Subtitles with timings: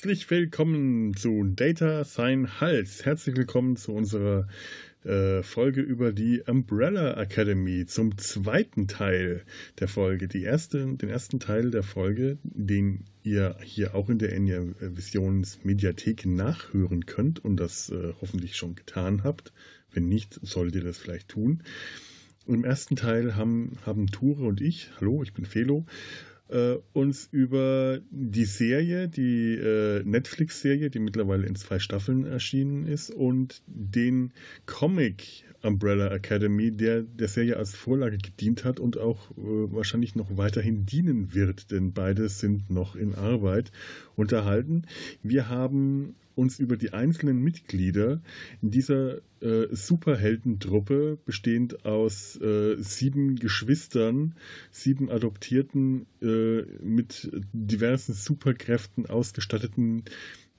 [0.00, 3.04] Herzlich willkommen zu Data Sign Hals.
[3.04, 4.48] Herzlich willkommen zu unserer
[5.04, 9.42] äh, Folge über die Umbrella Academy zum zweiten Teil
[9.78, 10.26] der Folge.
[10.26, 15.58] Die erste, den ersten Teil der Folge, den ihr hier auch in der Enya Visions
[15.64, 19.52] Mediathek nachhören könnt und das äh, hoffentlich schon getan habt.
[19.92, 21.62] Wenn nicht, solltet ihr das vielleicht tun.
[22.46, 25.84] Im ersten Teil haben, haben Ture und ich, hallo, ich bin Felo,
[26.50, 33.10] äh, uns über die Serie, die äh, Netflix-Serie, die mittlerweile in zwei Staffeln erschienen ist,
[33.10, 34.32] und den
[34.66, 39.34] Comic Umbrella Academy, der der Serie als Vorlage gedient hat und auch äh,
[39.72, 43.70] wahrscheinlich noch weiterhin dienen wird, denn beide sind noch in Arbeit
[44.16, 44.84] unterhalten.
[45.22, 48.22] Wir haben uns über die einzelnen Mitglieder
[48.62, 54.34] in dieser äh, Superheldentruppe, bestehend aus äh, sieben Geschwistern,
[54.70, 60.04] sieben adoptierten, äh, mit diversen Superkräften ausgestatteten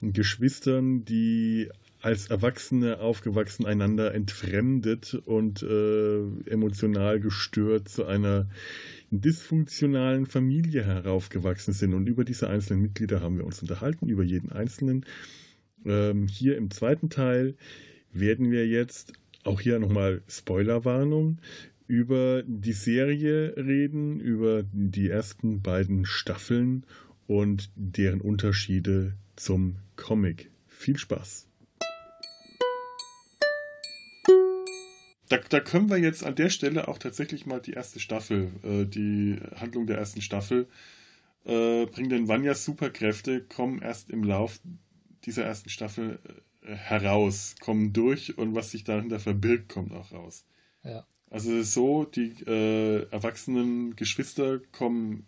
[0.00, 1.68] Geschwistern, die
[2.00, 8.48] als Erwachsene aufgewachsen einander entfremdet und äh, emotional gestört zu einer
[9.10, 11.94] dysfunktionalen Familie heraufgewachsen sind.
[11.94, 15.04] Und über diese einzelnen Mitglieder haben wir uns unterhalten, über jeden einzelnen.
[15.84, 17.54] Ähm, hier im zweiten Teil
[18.12, 19.12] werden wir jetzt,
[19.44, 21.38] auch hier nochmal Spoilerwarnung,
[21.86, 26.84] über die Serie reden, über die ersten beiden Staffeln
[27.26, 30.50] und deren Unterschiede zum Comic.
[30.68, 31.48] Viel Spaß!
[35.28, 38.84] Da, da, können wir jetzt an der Stelle auch tatsächlich mal die erste Staffel, äh,
[38.84, 40.66] die Handlung der ersten Staffel,
[41.46, 44.60] äh, bringen denn Vanyas Superkräfte, kommen erst im Lauf
[45.24, 46.18] dieser ersten Staffel
[46.62, 50.44] äh, heraus, kommen durch und was sich dahinter verbirgt, kommt auch raus.
[50.84, 51.06] Ja.
[51.30, 55.26] Also es ist so, die äh, erwachsenen Geschwister kommen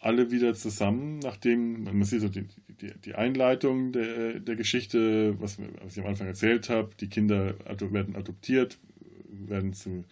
[0.00, 2.48] alle wieder zusammen, nachdem, man sieht so die,
[2.80, 7.54] die, die Einleitung der, der Geschichte, was, was, ich am Anfang erzählt habe, die Kinder
[7.92, 8.78] werden adoptiert,
[9.28, 10.04] werden zu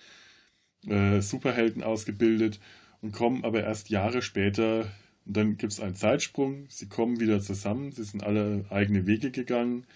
[0.86, 2.60] äh, Superhelden ausgebildet
[3.00, 4.92] und kommen aber erst Jahre später
[5.28, 9.30] und dann gibt es einen Zeitsprung, sie kommen wieder zusammen, sie sind alle eigene Wege
[9.30, 9.86] gegangen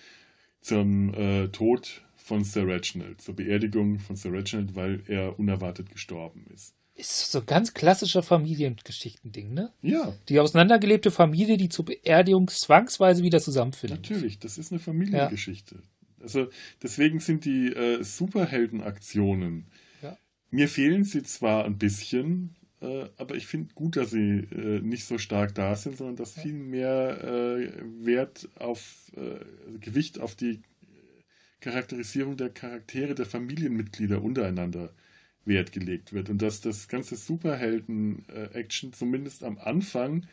[0.60, 6.47] zum äh, Tod von Sir Reginald, zur Beerdigung von Sir Reginald, weil er unerwartet gestorben
[6.54, 6.75] ist.
[6.94, 9.72] Ist so ganz klassischer Familiengeschichtending, ne?
[9.81, 10.12] Ja.
[10.28, 14.03] Die auseinandergelebte Familie, die zur Beerdigung zwangsweise wieder zusammenfindet.
[14.03, 15.76] Natürlich, das ist eine Familiengeschichte.
[15.76, 16.22] Ja.
[16.22, 16.49] Also
[16.82, 19.66] deswegen sind die äh, Superheldenaktionen.
[20.03, 20.19] Ja.
[20.50, 25.04] Mir fehlen sie zwar ein bisschen, äh, aber ich finde gut, dass sie äh, nicht
[25.04, 27.70] so stark da sind, sondern dass viel mehr äh,
[28.04, 30.62] Wert auf äh, Gewicht auf die
[31.60, 34.93] Charakterisierung der Charaktere der Familienmitglieder untereinander
[35.44, 40.26] Wert gelegt wird und dass das ganze Superhelden-Action zumindest am Anfang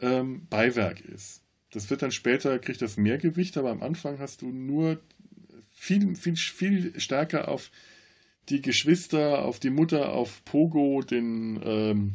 [0.00, 1.42] ähm, Beiwerk ist.
[1.70, 5.00] Das wird dann später, kriegt das mehr Gewicht, aber am Anfang hast du nur
[5.74, 7.70] viel, viel, viel stärker auf
[8.48, 12.14] die Geschwister, auf die Mutter, auf Pogo, den ähm,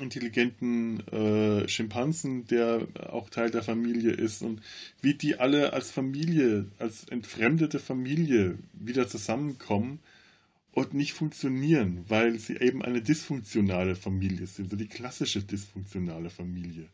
[0.00, 4.60] intelligenten äh, Schimpansen, der auch Teil der Familie ist und
[5.02, 10.00] wie die alle als Familie, als entfremdete Familie wieder zusammenkommen
[10.72, 16.88] und nicht funktionieren, weil sie eben eine dysfunktionale Familie sind, so die klassische dysfunktionale Familie.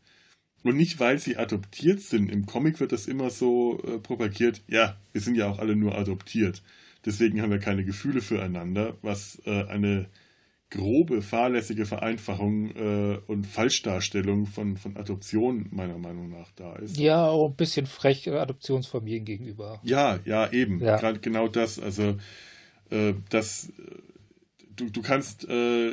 [0.62, 2.30] Und nicht, weil sie adoptiert sind.
[2.30, 5.94] Im Comic wird das immer so äh, propagiert, ja, wir sind ja auch alle nur
[5.96, 6.62] adoptiert.
[7.04, 10.08] Deswegen haben wir keine Gefühle füreinander, was äh, eine
[10.70, 16.96] grobe, fahrlässige Vereinfachung äh, und Falschdarstellung von, von Adoption meiner Meinung nach da ist.
[16.96, 19.80] Ja, auch ein bisschen frech Adoptionsfamilien gegenüber.
[19.84, 20.80] Ja, ja, eben.
[20.80, 20.96] Ja.
[20.96, 21.78] Gerade genau das.
[21.78, 22.16] Also,
[22.90, 23.72] äh, das,
[24.74, 25.90] du, du kannst äh,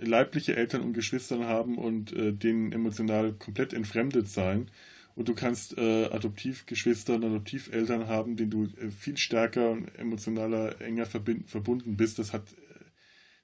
[0.00, 4.70] leibliche Eltern und Geschwistern haben und äh, denen emotional komplett entfremdet sein
[5.14, 10.80] und du kannst äh, Adoptivgeschwister und Adoptiveltern haben, denen du äh, viel stärker und emotionaler,
[10.80, 12.18] enger verbunden bist.
[12.18, 12.84] Das hat, äh,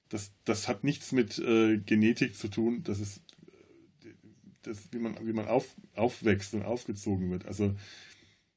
[0.09, 2.83] das, das hat nichts mit äh, Genetik zu tun.
[2.85, 3.19] Das ist,
[4.03, 4.11] äh,
[4.63, 7.47] das, wie man, wie man auf, aufwächst und aufgezogen wird.
[7.47, 7.75] Also,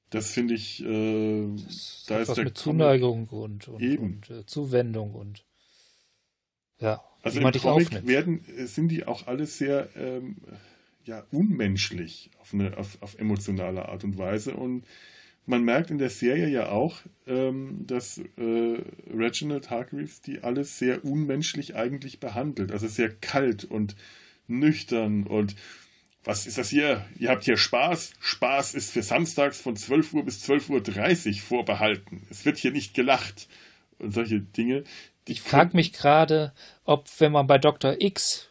[0.10, 5.14] das finde ich, äh, das da ist der mit Zuneigung und, und, und äh, Zuwendung
[5.14, 5.46] und
[6.80, 7.04] ja.
[7.22, 10.38] Also im Comic werden, sind die auch alle sehr ähm,
[11.06, 14.56] ja, unmenschlich auf, eine, auf, auf emotionale Art und Weise.
[14.56, 14.86] Und
[15.46, 16.98] man merkt in der Serie ja auch,
[17.28, 18.78] ähm, dass äh,
[19.12, 22.72] Reginald Hargreaves die alles sehr unmenschlich eigentlich behandelt.
[22.72, 23.96] Also sehr kalt und
[24.48, 25.56] nüchtern und
[26.24, 27.06] was ist das hier?
[27.18, 28.14] Ihr habt hier Spaß.
[28.20, 32.28] Spaß ist für samstags von 12 Uhr bis 12.30 Uhr vorbehalten.
[32.30, 33.48] Es wird hier nicht gelacht.
[34.00, 34.84] Und solche Dinge.
[35.28, 36.54] Ich frage mich gerade,
[36.84, 37.96] ob, wenn man bei Dr.
[38.00, 38.49] X,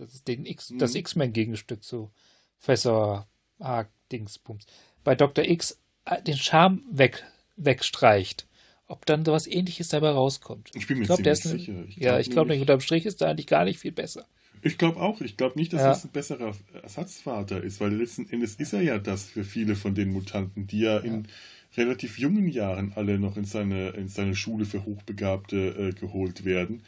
[0.00, 1.00] das ist den X, das mhm.
[1.00, 2.10] X-Men-Gegenstück zu
[2.58, 3.84] Professor A.
[4.10, 4.66] Dingsbums,
[5.04, 5.44] bei Dr.
[5.44, 7.24] X äh, den Charme weg,
[7.56, 8.46] wegstreicht,
[8.86, 10.70] ob dann sowas ähnliches dabei rauskommt.
[10.74, 11.84] Ich bin mir ich glaub, ziemlich sicher.
[11.86, 14.26] Ich ja, ich glaube nicht, unterm Strich ist da eigentlich gar nicht viel besser.
[14.62, 15.20] Ich glaube auch.
[15.20, 15.88] Ich glaube nicht, dass ja.
[15.88, 19.94] das ein besserer Ersatzvater ist, weil letzten Endes ist er ja das für viele von
[19.94, 21.00] den Mutanten, die ja, ja.
[21.00, 21.28] in
[21.76, 26.82] relativ jungen Jahren alle noch in seine, in seine Schule für Hochbegabte äh, geholt werden.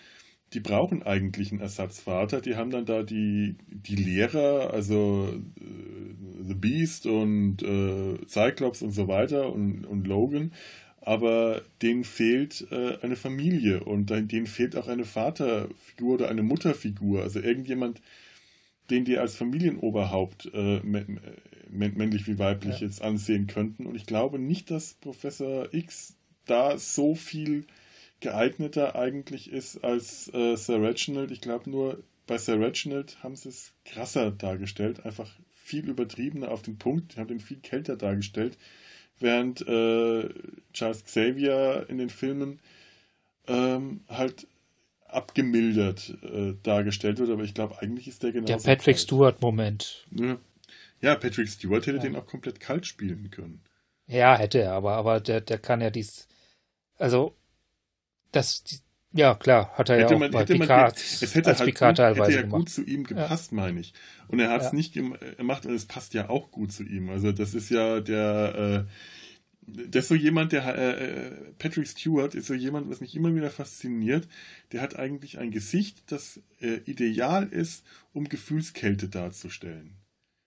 [0.55, 2.41] Die brauchen eigentlich einen Ersatzvater.
[2.41, 5.29] Die haben dann da die, die Lehrer, also
[5.59, 10.53] äh, The Beast und äh, Cyclops und so weiter und, und Logan
[11.03, 17.23] aber denen fehlt äh, eine Familie und denen fehlt auch eine Vaterfigur oder eine Mutterfigur,
[17.23, 18.01] also irgendjemand,
[18.89, 20.81] den die als Familienoberhaupt äh,
[21.71, 22.87] männlich wie weiblich ja.
[22.87, 23.87] jetzt ansehen könnten.
[23.87, 26.15] Und ich glaube nicht, dass Professor X
[26.47, 27.67] da so viel
[28.23, 31.31] geeigneter eigentlich ist als äh, Sir Reginald.
[31.31, 36.63] Ich glaube nur, bei Sir Reginald haben sie es krasser dargestellt, einfach viel übertriebener auf
[36.63, 38.57] den Punkt, die haben den viel kälter dargestellt
[39.23, 40.29] während äh,
[40.75, 42.61] Charles Xavier in den Filmen
[43.47, 44.47] ähm, halt
[45.07, 48.47] abgemildert äh, dargestellt wird, aber ich glaube, eigentlich ist der genau.
[48.47, 50.07] Der Patrick Stewart-Moment.
[50.11, 50.39] Ja.
[51.01, 51.15] ja.
[51.15, 52.03] Patrick Stewart hätte ja.
[52.03, 53.63] den auch komplett kalt spielen können.
[54.07, 56.29] Ja, hätte er, aber, aber der, der kann ja dies.
[56.97, 57.35] Also,
[58.33, 58.65] das,
[59.13, 61.69] ja, klar, hat er hätte ja auch man, bei Picard, man, es hätte als halt
[61.69, 62.59] Picard gut, hätte ja gemacht.
[62.59, 63.57] gut zu ihm gepasst, ja.
[63.57, 63.93] meine ich.
[64.29, 64.75] Und er hat es ja.
[64.75, 67.11] nicht gemacht und es passt ja auch gut zu ihm.
[67.11, 68.93] Also das ist ja der, äh,
[69.67, 73.35] das ist so jemand, der, äh, äh, Patrick Stewart ist so jemand, was mich immer
[73.35, 74.27] wieder fasziniert.
[74.73, 80.02] Der hat eigentlich ein Gesicht, das äh, ideal ist, um Gefühlskälte darzustellen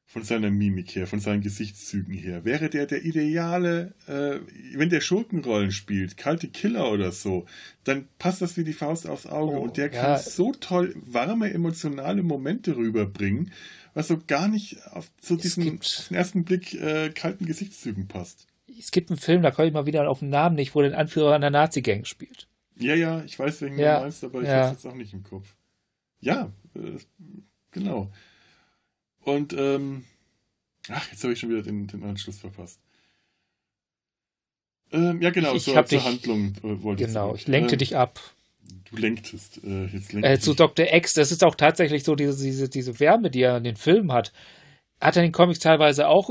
[0.06, 2.46] von seiner Mimik her, von seinen Gesichtszügen her.
[2.46, 4.40] Wäre der der ideale, äh,
[4.78, 7.46] wenn der Schurkenrollen spielt, kalte Killer oder so,
[7.84, 9.58] dann passt das wie die Faust aufs Auge.
[9.58, 13.52] Oh, und der kann so toll warme, emotionale Momente rüberbringen,
[13.94, 18.48] was so gar nicht auf so diesen auf den ersten Blick äh, kalten Gesichtszügen passt.
[18.78, 20.98] Es gibt einen Film, da komme ich mal wieder auf den Namen nicht, wo der
[20.98, 22.48] Anführer einer Nazi-Gang spielt.
[22.78, 24.56] Ja, ja, ich weiß, welchen ja, du meinst, aber ich ja.
[24.56, 25.56] habe es jetzt auch nicht im Kopf.
[26.20, 26.98] Ja, äh,
[27.72, 28.12] genau.
[29.26, 30.06] Und ähm,
[30.90, 32.80] ach, jetzt habe ich schon wieder den, den Anschluss verpasst.
[34.92, 37.80] Ähm, ja, genau, ich, so, zur dich, Handlung äh, wollte ich Genau, ich lenkte ähm,
[37.80, 38.20] dich ab.
[38.90, 39.64] Du lenktest.
[39.64, 40.86] Äh, jetzt lenkte äh, zu Dr.
[40.94, 44.12] X, das ist auch tatsächlich so diese, diese, diese Wärme, die er in den Filmen
[44.14, 44.32] hat.
[45.02, 46.30] Hat er in den Comics teilweise auch,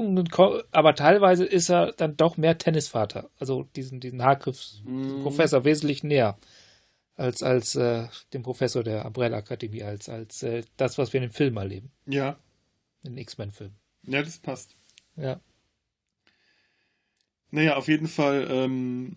[0.70, 3.28] aber teilweise ist er dann doch mehr Tennisvater.
[3.38, 5.64] Also diesen, diesen Haargriffs-Professor mm.
[5.64, 6.38] wesentlich näher
[7.16, 11.28] als, als äh, dem Professor der Umbrella Akademie, als, als äh, das, was wir in
[11.28, 11.90] den Filmen erleben.
[12.06, 12.38] Ja,
[13.04, 13.72] in X-Men-Film.
[14.06, 14.76] Ja, das passt.
[15.16, 15.40] Ja.
[17.50, 19.16] Naja, auf jeden Fall, ähm,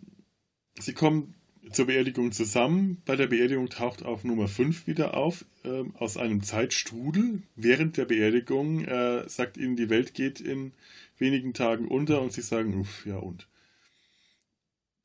[0.80, 1.34] sie kommen
[1.72, 3.02] zur Beerdigung zusammen.
[3.06, 7.44] Bei der Beerdigung taucht auch Nummer 5 wieder auf, äh, aus einem Zeitstrudel.
[7.56, 10.73] Während der Beerdigung äh, sagt ihnen, die Welt geht in
[11.18, 13.47] wenigen Tagen unter und sie sagen, uff, ja und.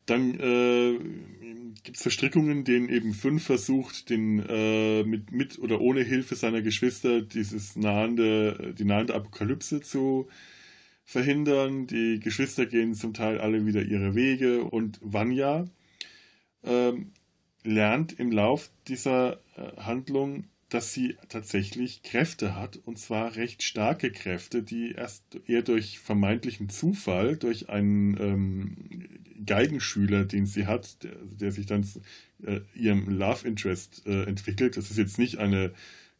[0.07, 0.99] Dann äh,
[1.85, 6.63] gibt es Verstrickungen, denen eben fünf versucht, den äh, mit, mit oder ohne Hilfe seiner
[6.63, 10.29] Geschwister dieses nahende, die nahende Apokalypse zu
[11.05, 11.87] verhindern.
[11.87, 15.67] Die Geschwister gehen zum Teil alle wieder ihre Wege und Vanya
[16.65, 17.13] ähm,
[17.65, 24.11] lernt im Lauf dieser äh, Handlung dass sie tatsächlich Kräfte hat, und zwar recht starke
[24.11, 28.77] Kräfte, die erst eher durch vermeintlichen Zufall, durch einen ähm,
[29.45, 31.87] Geigenschüler, den sie hat, der, der sich dann
[32.45, 34.77] äh, ihrem Love Interest äh, entwickelt.
[34.77, 35.73] Das ist jetzt nicht eine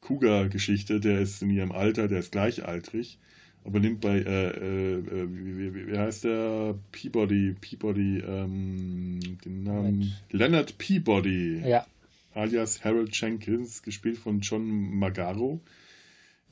[0.03, 3.19] Kuga-Geschichte, der ist in ihrem Alter, der ist gleichaltrig,
[3.65, 6.75] aber nimmt bei, äh, äh, äh wie, wie, wie, heißt der?
[6.91, 11.63] Peabody, Peabody, ähm, den Namen Leonard Peabody.
[11.65, 11.87] Ja
[12.35, 15.61] alias Harold Jenkins, gespielt von John Magaro,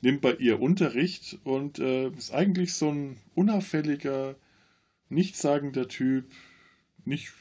[0.01, 4.35] nimmt bei ihr Unterricht und äh, ist eigentlich so ein unauffälliger,
[5.09, 6.25] nichtssagender Typ,
[7.05, 7.33] nicht,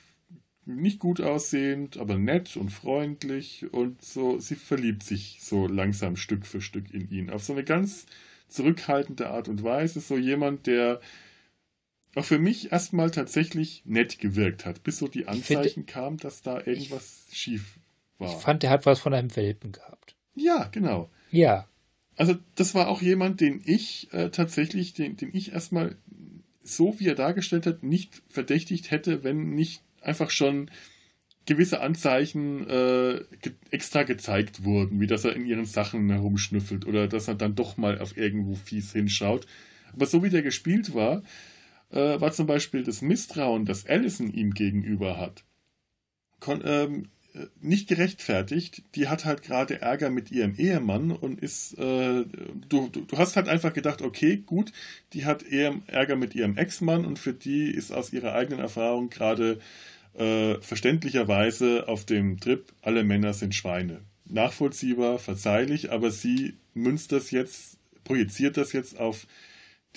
[0.66, 6.46] nicht gut aussehend, aber nett und freundlich und so, sie verliebt sich so langsam Stück
[6.46, 7.30] für Stück in ihn.
[7.30, 8.06] Auf so eine ganz
[8.48, 11.00] zurückhaltende Art und Weise, so jemand, der
[12.14, 16.60] auch für mich erstmal tatsächlich nett gewirkt hat, bis so die Anzeichen kamen, dass da
[16.64, 17.78] irgendwas schief
[18.20, 18.28] war.
[18.28, 20.16] Ich fand, der hat was von einem Welpen gehabt.
[20.34, 21.10] Ja, genau.
[21.30, 21.66] Ja.
[22.16, 25.96] Also das war auch jemand, den ich äh, tatsächlich, den, den ich erstmal
[26.62, 30.70] so wie er dargestellt hat, nicht verdächtigt hätte, wenn nicht einfach schon
[31.46, 37.08] gewisse Anzeichen äh, ge extra gezeigt wurden, wie dass er in ihren Sachen herumschnüffelt oder
[37.08, 39.46] dass er dann doch mal auf irgendwo fies hinschaut.
[39.92, 41.22] Aber so wie der gespielt war,
[41.90, 45.44] äh, war zum Beispiel das Misstrauen, das Allison ihm gegenüber hat,
[46.38, 47.08] kon ähm,
[47.60, 48.82] nicht gerechtfertigt.
[48.94, 52.24] Die hat halt gerade Ärger mit ihrem Ehemann und ist, äh,
[52.68, 54.72] du, du, du hast halt einfach gedacht, okay, gut,
[55.12, 59.10] die hat eher Ärger mit ihrem Ex-Mann und für die ist aus ihrer eigenen Erfahrung
[59.10, 59.58] gerade
[60.14, 64.00] äh, verständlicherweise auf dem Trip, alle Männer sind Schweine.
[64.26, 69.26] Nachvollziehbar, verzeihlich, aber sie münzt das jetzt, projiziert das jetzt auf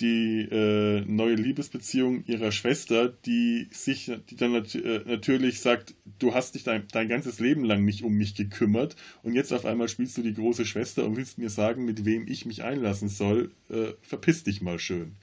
[0.00, 6.34] die äh, neue Liebesbeziehung ihrer Schwester, die sich, die dann nat äh, natürlich sagt, du
[6.34, 9.88] hast dich dein, dein ganzes Leben lang nicht um mich gekümmert und jetzt auf einmal
[9.88, 13.52] spielst du die große Schwester und willst mir sagen, mit wem ich mich einlassen soll,
[13.70, 15.14] äh, verpiss dich mal schön.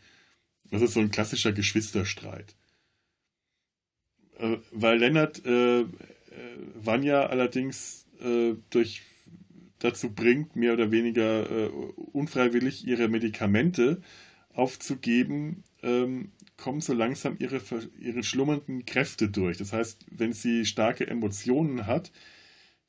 [0.70, 2.56] Das ist so ein klassischer Geschwisterstreit.
[4.40, 5.86] Äh, weil Lennart äh, äh,
[6.76, 9.02] Vanya allerdings äh, durch
[9.80, 14.02] dazu bringt, mehr oder weniger äh, unfreiwillig ihre Medikamente
[14.54, 17.62] aufzugeben, ähm, kommen so langsam ihre,
[18.00, 19.58] ihre schlummernden Kräfte durch.
[19.58, 22.12] Das heißt, wenn sie starke Emotionen hat,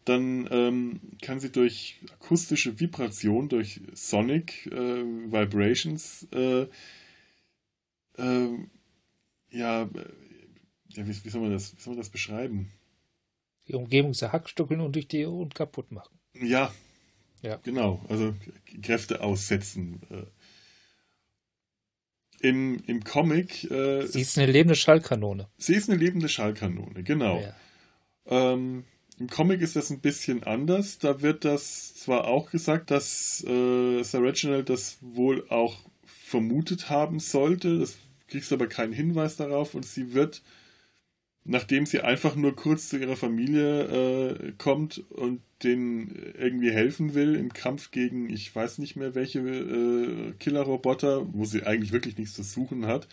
[0.04, 6.66] dann ähm, kann sie durch akustische Vibration, durch Sonic äh, Vibrations, äh,
[8.18, 8.48] äh,
[9.50, 9.88] ja,
[10.88, 12.72] ja wie, wie, soll man das, wie soll man das beschreiben?
[13.68, 16.18] Die Umgebung zerhackstückeln und durch die und kaputt machen.
[16.34, 16.72] Ja,
[17.42, 17.56] ja.
[17.62, 18.04] genau.
[18.08, 18.34] Also
[18.82, 20.00] Kräfte aussetzen.
[22.42, 23.70] Im, im Comic.
[23.70, 25.48] Äh, sie ist eine lebende Schallkanone.
[25.58, 27.40] Sie ist eine lebende Schallkanone, genau.
[27.40, 27.54] Ja.
[28.26, 28.84] Ähm,
[29.18, 30.98] Im Comic ist das ein bisschen anders.
[30.98, 37.20] Da wird das zwar auch gesagt, dass äh, Sir Reginald das wohl auch vermutet haben
[37.20, 37.78] sollte.
[37.78, 37.96] Das
[38.26, 40.42] kriegst aber keinen Hinweis darauf und sie wird
[41.44, 47.34] nachdem sie einfach nur kurz zu ihrer Familie äh, kommt und denen irgendwie helfen will
[47.34, 52.34] im Kampf gegen, ich weiß nicht mehr welche äh, Killerroboter, wo sie eigentlich wirklich nichts
[52.34, 53.08] zu suchen hat.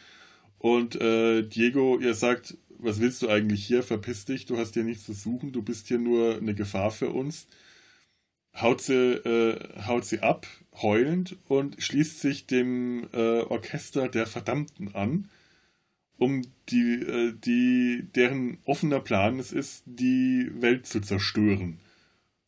[0.59, 3.83] Und äh, Diego ihr sagt, was willst du eigentlich hier?
[3.83, 7.09] Verpiss dich, du hast hier nichts zu suchen, du bist hier nur eine Gefahr für
[7.09, 7.48] uns.
[8.55, 9.57] Haut sie, äh,
[9.88, 10.48] haut sie ab,
[10.81, 15.29] heulend, und schließt sich dem äh, Orchester der Verdammten an
[16.19, 21.79] um die, äh, die, deren offener Plan es ist, die Welt zu zerstören.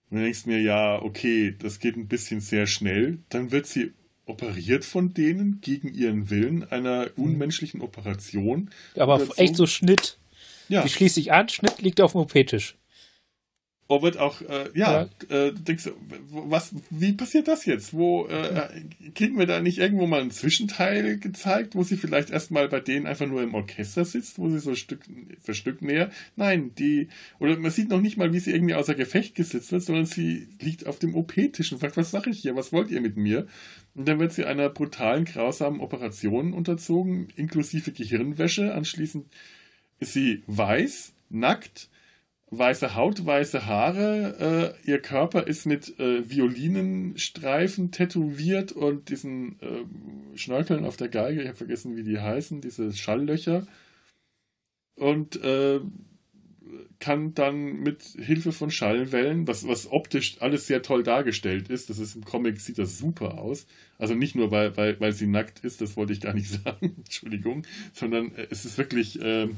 [0.09, 3.19] Und dann denkst du mir, ja, okay, das geht ein bisschen sehr schnell.
[3.29, 3.93] Dann wird sie
[4.25, 7.23] operiert von denen gegen ihren Willen, einer mhm.
[7.23, 8.69] unmenschlichen Operation.
[8.95, 10.19] Aber echt so Schnitt.
[10.67, 10.83] Ja.
[10.83, 12.77] Die schließt sich an, Schnitt liegt auf dem OP-Tisch.
[13.93, 15.47] Oh, wird auch, äh, ja, ja.
[15.47, 15.91] Äh, denkst du,
[16.29, 17.93] was, wie passiert das jetzt?
[17.93, 18.69] Wo äh,
[19.15, 23.05] kriegen wir da nicht irgendwo mal einen Zwischenteil gezeigt, wo sie vielleicht erstmal bei denen
[23.05, 25.01] einfach nur im Orchester sitzt, wo sie so Stück
[25.41, 26.09] für Stück näher?
[26.37, 29.83] Nein, die, oder man sieht noch nicht mal, wie sie irgendwie außer Gefecht gesetzt wird,
[29.83, 32.55] sondern sie liegt auf dem OP-Tisch und fragt, was mache ich hier?
[32.55, 33.45] Was wollt ihr mit mir?
[33.93, 38.73] Und dann wird sie einer brutalen, grausamen Operation unterzogen, inklusive Gehirnwäsche.
[38.73, 39.25] Anschließend
[39.99, 41.89] ist sie weiß, nackt,
[42.51, 44.75] weiße Haut, weiße Haare.
[44.85, 51.41] Äh, ihr Körper ist mit äh, Violinenstreifen tätowiert und diesen äh, Schnörkeln auf der Geige,
[51.41, 53.65] ich habe vergessen, wie die heißen, diese Schalllöcher.
[54.95, 55.79] Und äh,
[56.99, 61.99] kann dann mit Hilfe von Schallwellen, was, was optisch alles sehr toll dargestellt ist, das
[61.99, 63.65] ist im Comic, sieht das super aus.
[63.97, 66.95] Also nicht nur, weil, weil, weil sie nackt ist, das wollte ich gar nicht sagen,
[66.97, 69.57] Entschuldigung, sondern äh, es ist wirklich ähm,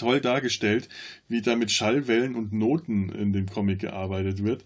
[0.00, 0.88] toll dargestellt,
[1.28, 4.64] wie da mit Schallwellen und Noten in dem Comic gearbeitet wird.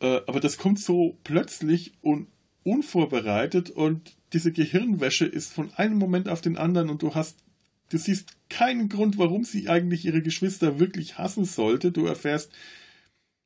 [0.00, 2.28] Äh, aber das kommt so plötzlich und
[2.64, 7.38] unvorbereitet und diese Gehirnwäsche ist von einem Moment auf den anderen und du hast,
[7.90, 11.90] du siehst keinen Grund, warum sie eigentlich ihre Geschwister wirklich hassen sollte.
[11.90, 12.52] Du erfährst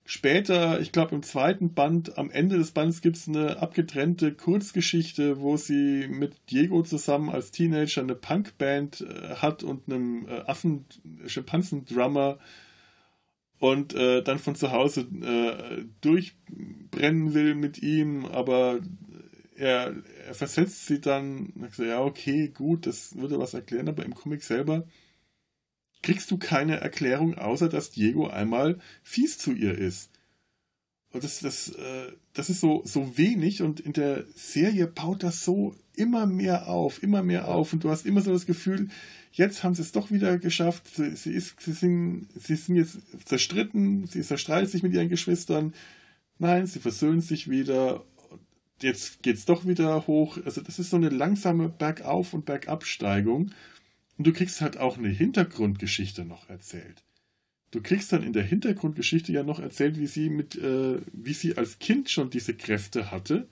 [0.09, 5.41] Später, ich glaube im zweiten Band, am Ende des Bandes gibt es eine abgetrennte Kurzgeschichte,
[5.41, 10.85] wo sie mit Diego zusammen als Teenager eine Punkband äh, hat und einem äh, Affen,
[11.27, 12.39] Schimpansendrummer
[13.59, 18.79] und äh, dann von zu Hause äh, durchbrennen will mit ihm, aber
[19.57, 19.93] er,
[20.29, 24.45] er versetzt sie dann, so, ja, okay, gut, das würde was erklären, aber im Comic
[24.45, 24.87] selber
[26.07, 30.09] kriegst du keine Erklärung, außer dass Diego einmal fies zu ihr ist.
[31.11, 35.45] Und das, das, äh, das ist so, so wenig und in der Serie baut das
[35.45, 38.89] so immer mehr auf, immer mehr auf und du hast immer so das Gefühl,
[39.33, 42.99] jetzt haben sie es doch wieder geschafft, sie, sie, ist, sie, sind, sie sind jetzt
[43.25, 45.75] zerstritten, sie zerstreitet sich mit ihren Geschwistern,
[46.39, 48.05] nein, sie versöhnt sich wieder.
[48.81, 50.39] jetzt geht es doch wieder hoch.
[50.45, 53.51] Also das ist so eine langsame Bergauf- und Bergabsteigung.
[54.19, 57.05] Und du kriegst halt auch eine Hintergrundgeschichte noch erzählt.
[57.71, 61.57] Du kriegst dann in der Hintergrundgeschichte ja noch erzählt, wie sie mit, äh, wie sie
[61.57, 63.49] als Kind schon diese Kräfte hatte,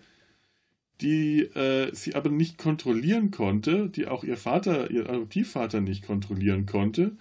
[1.01, 6.67] die äh, sie aber nicht kontrollieren konnte, die auch ihr Vater, ihr Adoptivvater nicht kontrollieren
[6.67, 7.17] konnte,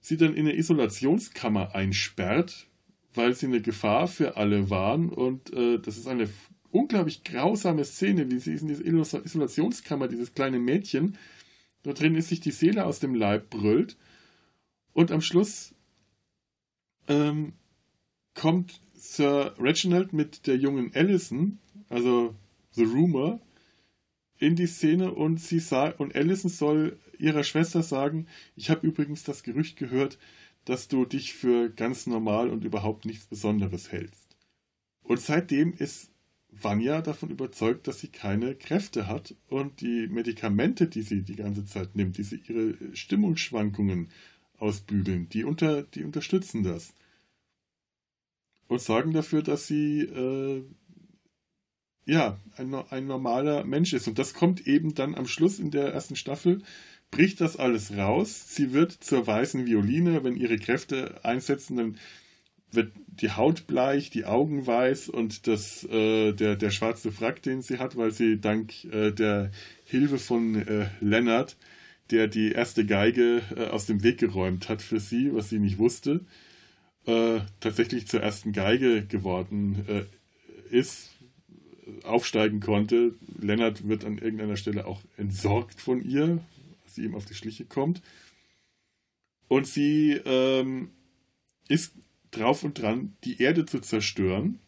[0.00, 2.66] sie dann in eine Isolationskammer einsperrt,
[3.14, 5.10] weil sie eine Gefahr für alle waren.
[5.10, 6.28] Und äh, das ist eine
[6.70, 11.16] unglaublich grausame Szene, wie sie in dieser Isolationskammer, dieses kleine Mädchen,
[11.82, 13.96] da drin ist sich die Seele aus dem Leib brüllt.
[14.92, 15.74] Und am Schluss
[17.08, 17.54] ähm,
[18.34, 21.58] kommt Sir Reginald mit der jungen Allison,
[21.88, 22.34] also
[22.72, 23.40] The Rumor,
[24.38, 25.62] in die Szene und sie
[25.98, 30.18] und Allison soll ihrer Schwester sagen, ich habe übrigens das Gerücht gehört,
[30.64, 34.36] dass du dich für ganz normal und überhaupt nichts Besonderes hältst.
[35.02, 36.11] Und seitdem ist
[36.52, 41.64] Vanya davon überzeugt, dass sie keine Kräfte hat und die Medikamente, die sie die ganze
[41.64, 44.10] Zeit nimmt, die sie ihre Stimmungsschwankungen
[44.58, 46.94] ausbügeln, die, unter, die unterstützen das.
[48.68, 50.62] Und sorgen dafür, dass sie äh,
[52.04, 54.06] ja ein, ein normaler Mensch ist.
[54.06, 56.62] Und das kommt eben dann am Schluss in der ersten Staffel,
[57.10, 58.54] bricht das alles raus.
[58.54, 61.98] Sie wird zur weißen Violine, wenn ihre Kräfte einsetzen, dann
[62.72, 67.62] wird die Haut bleich, die Augen weiß und das, äh, der, der schwarze Frack, den
[67.62, 69.50] sie hat, weil sie dank äh, der
[69.84, 71.56] Hilfe von äh, Lennart,
[72.10, 75.78] der die erste Geige äh, aus dem Weg geräumt hat für sie, was sie nicht
[75.78, 76.20] wusste,
[77.06, 81.10] äh, tatsächlich zur ersten Geige geworden äh, ist,
[82.04, 83.14] aufsteigen konnte.
[83.38, 86.40] Lennart wird an irgendeiner Stelle auch entsorgt von ihr,
[86.84, 88.02] als sie ihm auf die Schliche kommt.
[89.48, 90.90] Und sie ähm,
[91.68, 91.92] ist
[92.32, 94.58] drauf und dran, die Erde zu zerstören,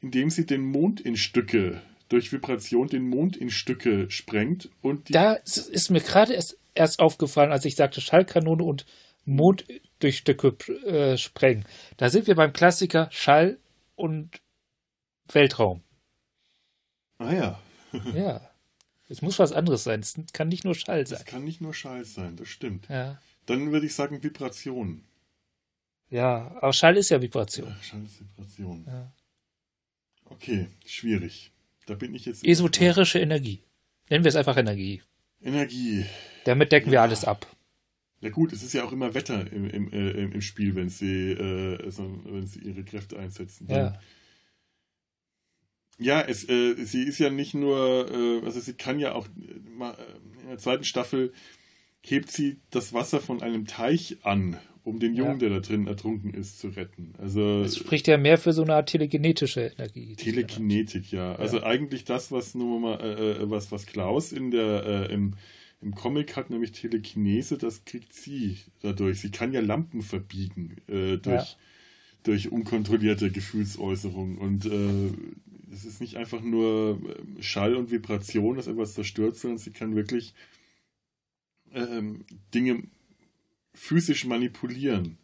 [0.00, 4.70] indem sie den Mond in Stücke, durch Vibration den Mond in Stücke sprengt.
[4.80, 8.86] Und da ist mir gerade erst, erst aufgefallen, als ich sagte Schallkanone und
[9.24, 9.66] Mond
[9.98, 11.64] durch Stücke äh, sprengen.
[11.96, 13.58] Da sind wir beim Klassiker Schall
[13.94, 14.40] und
[15.30, 15.82] Weltraum.
[17.18, 17.62] Ah ja.
[18.14, 18.50] ja.
[19.08, 20.00] Es muss was anderes sein.
[20.00, 21.18] Es kann nicht nur Schall sein.
[21.18, 22.88] Es kann nicht nur Schall sein, das stimmt.
[22.88, 23.18] Ja.
[23.46, 25.04] Dann würde ich sagen Vibration.
[26.10, 27.68] Ja, aber Schall ist ja Vibration.
[27.68, 28.84] Ja, Schall ist Vibration.
[28.86, 29.12] Ja.
[30.24, 31.52] Okay, schwierig.
[31.86, 32.44] Da bin ich jetzt.
[32.44, 33.62] Esoterische Energie.
[34.08, 35.02] Nennen wir es einfach Energie.
[35.40, 36.04] Energie.
[36.44, 36.92] Damit decken ja.
[36.92, 37.46] wir alles ab.
[38.20, 41.30] Ja gut, es ist ja auch immer Wetter im, im, äh, im Spiel, wenn sie,
[41.32, 43.68] äh, also, wenn sie ihre Kräfte einsetzen.
[43.68, 44.00] Dann, ja.
[46.00, 49.92] Ja, es, äh, sie ist ja nicht nur, äh, also sie kann ja auch, äh,
[50.42, 51.32] in der zweiten Staffel
[52.00, 55.48] hebt sie das Wasser von einem Teich an um den Jungen, ja.
[55.48, 57.12] der da drin ertrunken ist, zu retten.
[57.18, 60.16] Also das spricht ja mehr für so eine Art telekinetische Energie.
[60.16, 61.34] Telekinetik, ja.
[61.36, 61.64] Also ja.
[61.64, 65.34] eigentlich das, was nur mal, äh, äh, was, was Klaus in der, äh, im,
[65.80, 69.20] im Comic hat, nämlich Telekinese, das kriegt sie dadurch.
[69.20, 71.46] Sie kann ja Lampen verbiegen äh, durch, ja.
[72.24, 74.38] durch unkontrollierte Gefühlsäußerung.
[74.38, 75.12] Und äh,
[75.72, 77.00] es ist nicht einfach nur
[77.38, 80.34] äh, Schall und Vibration, das etwas zerstört, sondern sie kann wirklich
[81.74, 82.24] ähm,
[82.54, 82.82] Dinge
[83.78, 85.18] physisch manipulieren.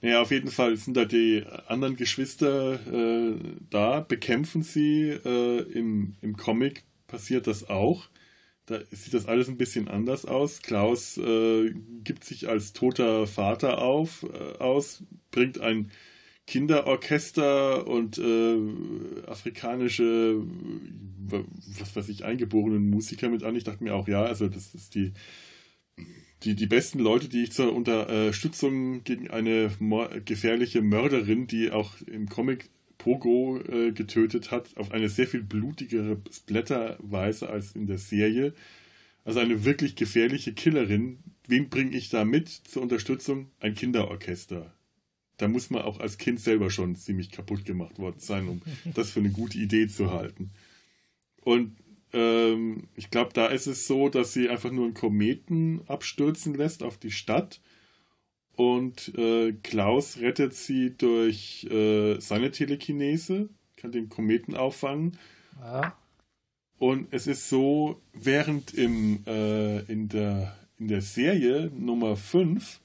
[0.00, 3.36] Naja, auf jeden Fall sind da die anderen Geschwister äh,
[3.70, 5.08] da, bekämpfen sie.
[5.10, 8.08] Äh, im, Im Comic passiert das auch.
[8.66, 10.62] Da sieht das alles ein bisschen anders aus.
[10.62, 11.72] Klaus äh,
[12.04, 15.90] gibt sich als toter Vater auf, äh, aus, bringt ein
[16.46, 18.56] Kinderorchester und äh,
[19.26, 20.42] afrikanische,
[21.78, 23.56] was weiß ich, eingeborenen Musiker mit an.
[23.56, 25.12] Ich dachte mir auch, ja, also das ist die
[26.44, 29.70] die, die besten Leute, die ich zur Unterstützung gegen eine
[30.24, 36.20] gefährliche Mörderin, die auch im Comic Pogo äh, getötet hat, auf eine sehr viel blutigere
[36.30, 38.52] Splatterweise als in der Serie.
[39.24, 41.18] Also eine wirklich gefährliche Killerin.
[41.46, 43.50] Wen bringe ich da mit zur Unterstützung?
[43.60, 44.74] Ein Kinderorchester.
[45.36, 48.62] Da muss man auch als Kind selber schon ziemlich kaputt gemacht worden sein, um
[48.94, 50.50] das für eine gute Idee zu halten.
[51.42, 51.76] Und
[52.12, 56.82] ähm, ich glaube, da ist es so, dass sie einfach nur einen Kometen abstürzen lässt
[56.82, 57.60] auf die Stadt.
[58.56, 65.16] Und äh, Klaus rettet sie durch äh, seine Telekinese, kann den Kometen auffangen.
[65.60, 65.96] Ja.
[66.78, 72.80] Und es ist so, während im, äh, in, der, in der Serie Nummer 5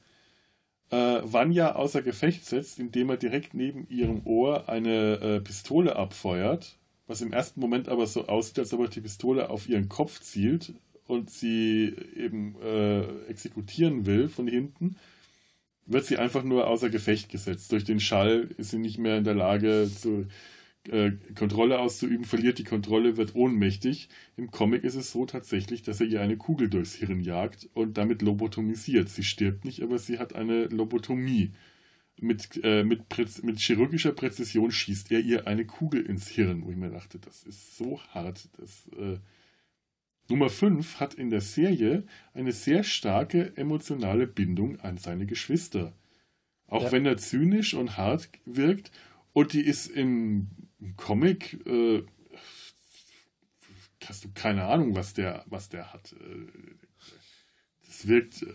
[0.90, 6.78] äh, Vanya außer Gefecht setzt, indem er direkt neben ihrem Ohr eine äh, Pistole abfeuert,
[7.14, 10.20] was im ersten Moment aber so aussieht, als ob er die Pistole auf ihren Kopf
[10.20, 10.74] zielt
[11.06, 14.96] und sie eben äh, exekutieren will von hinten,
[15.86, 17.72] wird sie einfach nur außer Gefecht gesetzt.
[17.72, 20.26] Durch den Schall ist sie nicht mehr in der Lage zu
[20.90, 24.10] äh, Kontrolle auszuüben, verliert die Kontrolle, wird ohnmächtig.
[24.36, 28.00] Im Comic ist es so tatsächlich, dass er ihr eine Kugel durchs Hirn jagt und
[28.00, 29.08] damit lobotomisiert.
[29.08, 31.52] Sie stirbt nicht, aber sie hat eine Lobotomie.
[32.20, 33.02] Mit, äh, mit,
[33.44, 37.44] mit chirurgischer Präzision schießt er ihr eine Kugel ins Hirn, wo ich mir dachte, das
[37.44, 38.50] ist so hart.
[38.58, 39.18] Das, äh
[40.30, 45.94] Nummer 5 hat in der Serie eine sehr starke emotionale Bindung an seine Geschwister.
[46.68, 46.92] Auch ja.
[46.92, 48.92] wenn er zynisch und hart wirkt
[49.34, 50.48] und die ist im
[50.96, 52.04] Comic, äh,
[54.06, 56.16] hast du keine Ahnung, was der, was der hat.
[58.04, 58.46] Das wirkt,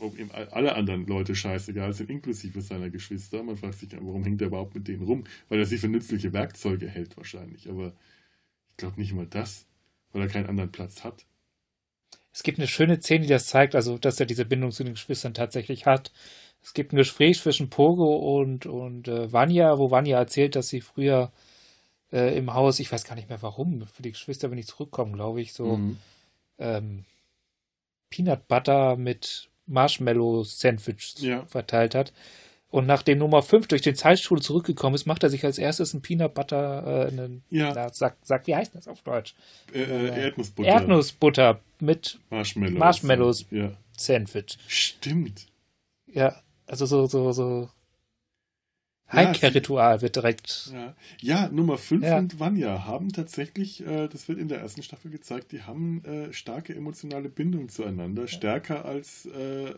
[0.00, 3.42] ob ihm alle anderen Leute scheißegal sind, inklusive seiner Geschwister.
[3.42, 5.24] Man fragt sich, warum hängt er überhaupt mit denen rum?
[5.48, 7.68] Weil er sie für nützliche Werkzeuge hält, wahrscheinlich.
[7.68, 7.92] Aber
[8.70, 9.66] ich glaube nicht mal das,
[10.12, 11.24] weil er keinen anderen Platz hat.
[12.32, 14.94] Es gibt eine schöne Szene, die das zeigt, also dass er diese Bindung zu den
[14.94, 16.12] Geschwistern tatsächlich hat.
[16.62, 20.80] Es gibt ein Gespräch zwischen Pogo und, und äh, Vanya, wo Vanya erzählt, dass sie
[20.80, 21.32] früher
[22.12, 25.12] äh, im Haus, ich weiß gar nicht mehr warum, für die Geschwister, wenn die zurückkommen,
[25.12, 25.98] glaube ich, so mhm.
[26.58, 27.04] ähm,
[28.16, 31.44] Peanut Butter mit Marshmallow Sandwich ja.
[31.46, 32.12] verteilt hat.
[32.68, 36.02] Und nachdem Nummer 5 durch den Zeitstuhl zurückgekommen ist, macht er sich als erstes ein
[36.02, 37.72] Peanut Butter, äh, einen, ja.
[37.74, 39.34] na, sag, sag, wie heißt das auf Deutsch?
[39.72, 40.68] Äh, äh, Erdnussbutter.
[40.68, 43.72] Erdnussbutter mit Marshmallows, Marshmallows ja.
[43.96, 44.58] Sandwich.
[44.66, 45.46] Stimmt.
[46.06, 47.68] Ja, also so, so, so
[49.12, 50.72] Heimkehrritual wird direkt.
[50.72, 52.18] Ja, ja Nummer 5 ja.
[52.18, 56.32] und Vanya haben tatsächlich, äh, das wird in der ersten Staffel gezeigt, die haben äh,
[56.32, 58.28] starke emotionale Bindung zueinander, ja.
[58.28, 59.74] stärker als, äh,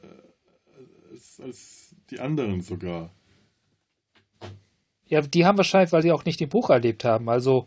[1.13, 3.13] als, als die anderen sogar.
[5.07, 7.29] Ja, die haben wahrscheinlich, weil sie auch nicht den Buch erlebt haben.
[7.29, 7.67] Also.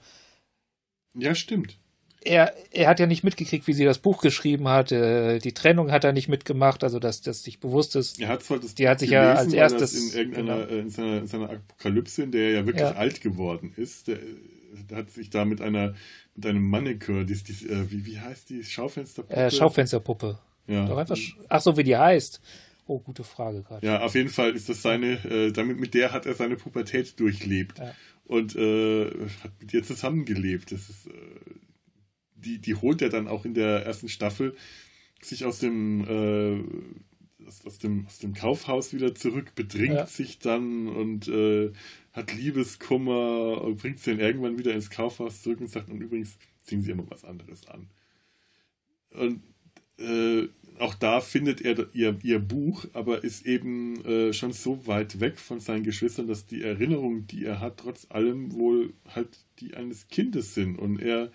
[1.14, 1.81] Ja, stimmt
[2.24, 4.92] er, er hat ja nicht mitgekriegt, wie sie das Buch geschrieben hat.
[4.92, 8.20] Äh, die Trennung hat er nicht mitgemacht, also dass das sich bewusst ist.
[8.20, 10.72] Er hat zwar das die hat sich gelesen, ja als erstes in irgendeiner genau.
[10.72, 12.92] Äh, in, seiner, in seiner Apokalypse, in der er ja wirklich ja.
[12.92, 14.20] alt geworden ist, der,
[14.90, 15.96] der, hat sich da mit einer
[16.36, 19.36] mit einem Manicure, die, die, äh, wie, wie heißt die Schaufensterpuppe?
[19.36, 20.40] Äh, Schaufensterpuppe.
[20.68, 20.86] Ja.
[20.86, 21.18] Doch einfach,
[21.50, 22.40] ach so, wie die heißt.
[22.86, 23.86] Oh, gute Frage gerade.
[23.86, 27.20] Ja, auf jeden Fall ist das seine, äh, damit mit der hat er seine Pubertät
[27.20, 27.80] durchlebt.
[27.80, 27.94] Ja.
[28.26, 29.06] Und äh,
[29.44, 30.72] hat mit ihr zusammengelebt.
[30.72, 31.12] Das ist, äh,
[32.42, 34.56] die, die holt er dann auch in der ersten Staffel
[35.22, 40.06] sich aus dem, äh, aus, dem, aus dem Kaufhaus wieder zurück, bedringt ja.
[40.06, 41.72] sich dann und äh,
[42.14, 46.38] hat Liebeskummer und bringt sie dann irgendwann wieder ins Kaufhaus zurück und sagt, und übrigens
[46.64, 47.88] ziehen sie immer was anderes an.
[49.14, 49.42] Und
[49.98, 50.48] äh,
[50.80, 55.38] auch da findet er ihr, ihr Buch, aber ist eben äh, schon so weit weg
[55.38, 60.08] von seinen Geschwistern, dass die Erinnerungen, die er hat, trotz allem wohl halt die eines
[60.08, 60.80] Kindes sind.
[60.80, 61.32] Und er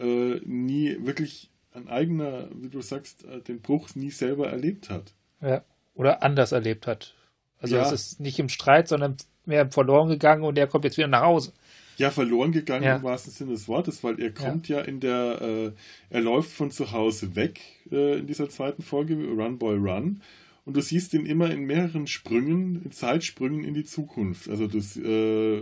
[0.00, 5.14] äh, nie wirklich an eigener, wie du sagst, äh, den Bruch nie selber erlebt hat.
[5.40, 5.62] Ja,
[5.94, 7.14] oder anders erlebt hat.
[7.58, 7.82] Also ja.
[7.82, 11.22] es ist nicht im Streit, sondern mehr verloren gegangen und er kommt jetzt wieder nach
[11.22, 11.52] Hause.
[11.96, 12.96] Ja, verloren gegangen ja.
[12.96, 15.72] im wahrsten Sinne des Wortes, weil er kommt ja, ja in der, äh,
[16.08, 17.60] er läuft von zu Hause weg
[17.92, 20.22] äh, in dieser zweiten Folge, Run Boy Run.
[20.64, 24.48] Und du siehst ihn immer in mehreren Sprüngen, in Zeitsprüngen in die Zukunft.
[24.48, 25.60] Also das, äh,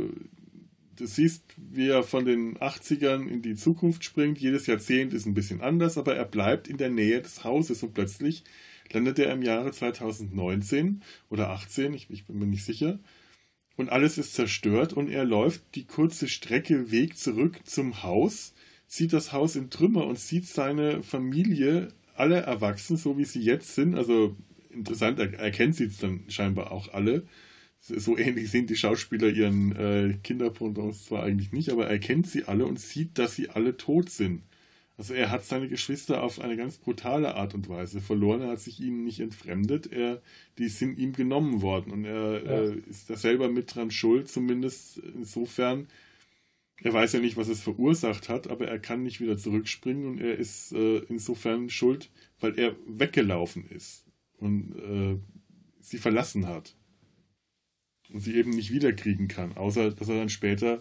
[0.98, 4.38] du siehst, wie er von den 80ern in die Zukunft springt.
[4.38, 7.94] Jedes Jahrzehnt ist ein bisschen anders, aber er bleibt in der Nähe des Hauses und
[7.94, 8.44] plötzlich
[8.92, 12.98] landet er im Jahre 2019 oder 18, ich, ich bin mir nicht sicher.
[13.76, 18.54] Und alles ist zerstört und er läuft die kurze Strecke Weg zurück zum Haus,
[18.86, 23.76] sieht das Haus in Trümmer und sieht seine Familie, alle erwachsen, so wie sie jetzt
[23.76, 23.94] sind.
[23.94, 24.34] Also
[24.70, 27.24] interessant, er, kennt sie dann scheinbar auch alle
[27.80, 32.44] so ähnlich sind die Schauspieler ihren äh, Kinderpendants zwar eigentlich nicht, aber er kennt sie
[32.44, 34.42] alle und sieht, dass sie alle tot sind.
[34.96, 38.42] Also er hat seine Geschwister auf eine ganz brutale Art und Weise verloren.
[38.42, 39.86] Er hat sich ihnen nicht entfremdet.
[39.92, 40.20] Er,
[40.58, 42.50] die sind ihm genommen worden und er ja.
[42.62, 45.86] äh, ist da selber mit dran schuld, zumindest insofern.
[46.80, 50.20] Er weiß ja nicht, was es verursacht hat, aber er kann nicht wieder zurückspringen und
[50.20, 54.04] er ist äh, insofern schuld, weil er weggelaufen ist
[54.36, 55.18] und äh,
[55.80, 56.76] sie verlassen hat
[58.12, 60.80] und sie eben nicht wiederkriegen kann, außer dass er dann später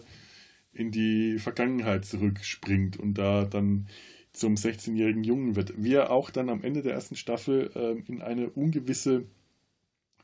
[0.72, 3.88] in die Vergangenheit zurückspringt und da dann
[4.32, 5.72] zum 16-jährigen Jungen wird.
[5.76, 9.26] Wie er auch dann am Ende der ersten Staffel äh, in eine ungewisse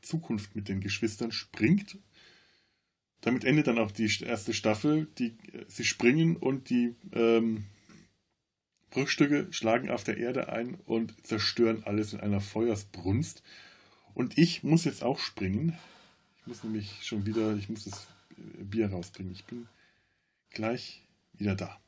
[0.01, 1.99] Zukunft mit den Geschwistern springt.
[3.21, 5.07] Damit endet dann auch die erste Staffel.
[5.17, 7.65] Die, äh, sie springen und die ähm,
[8.91, 13.43] Bruchstücke schlagen auf der Erde ein und zerstören alles in einer Feuersbrunst.
[14.13, 15.77] Und ich muss jetzt auch springen.
[16.45, 18.05] Ich muss nämlich schon wieder, ich muss das
[18.37, 19.31] Bier rausbringen.
[19.33, 19.67] Ich bin
[20.51, 21.01] gleich
[21.33, 21.79] wieder da.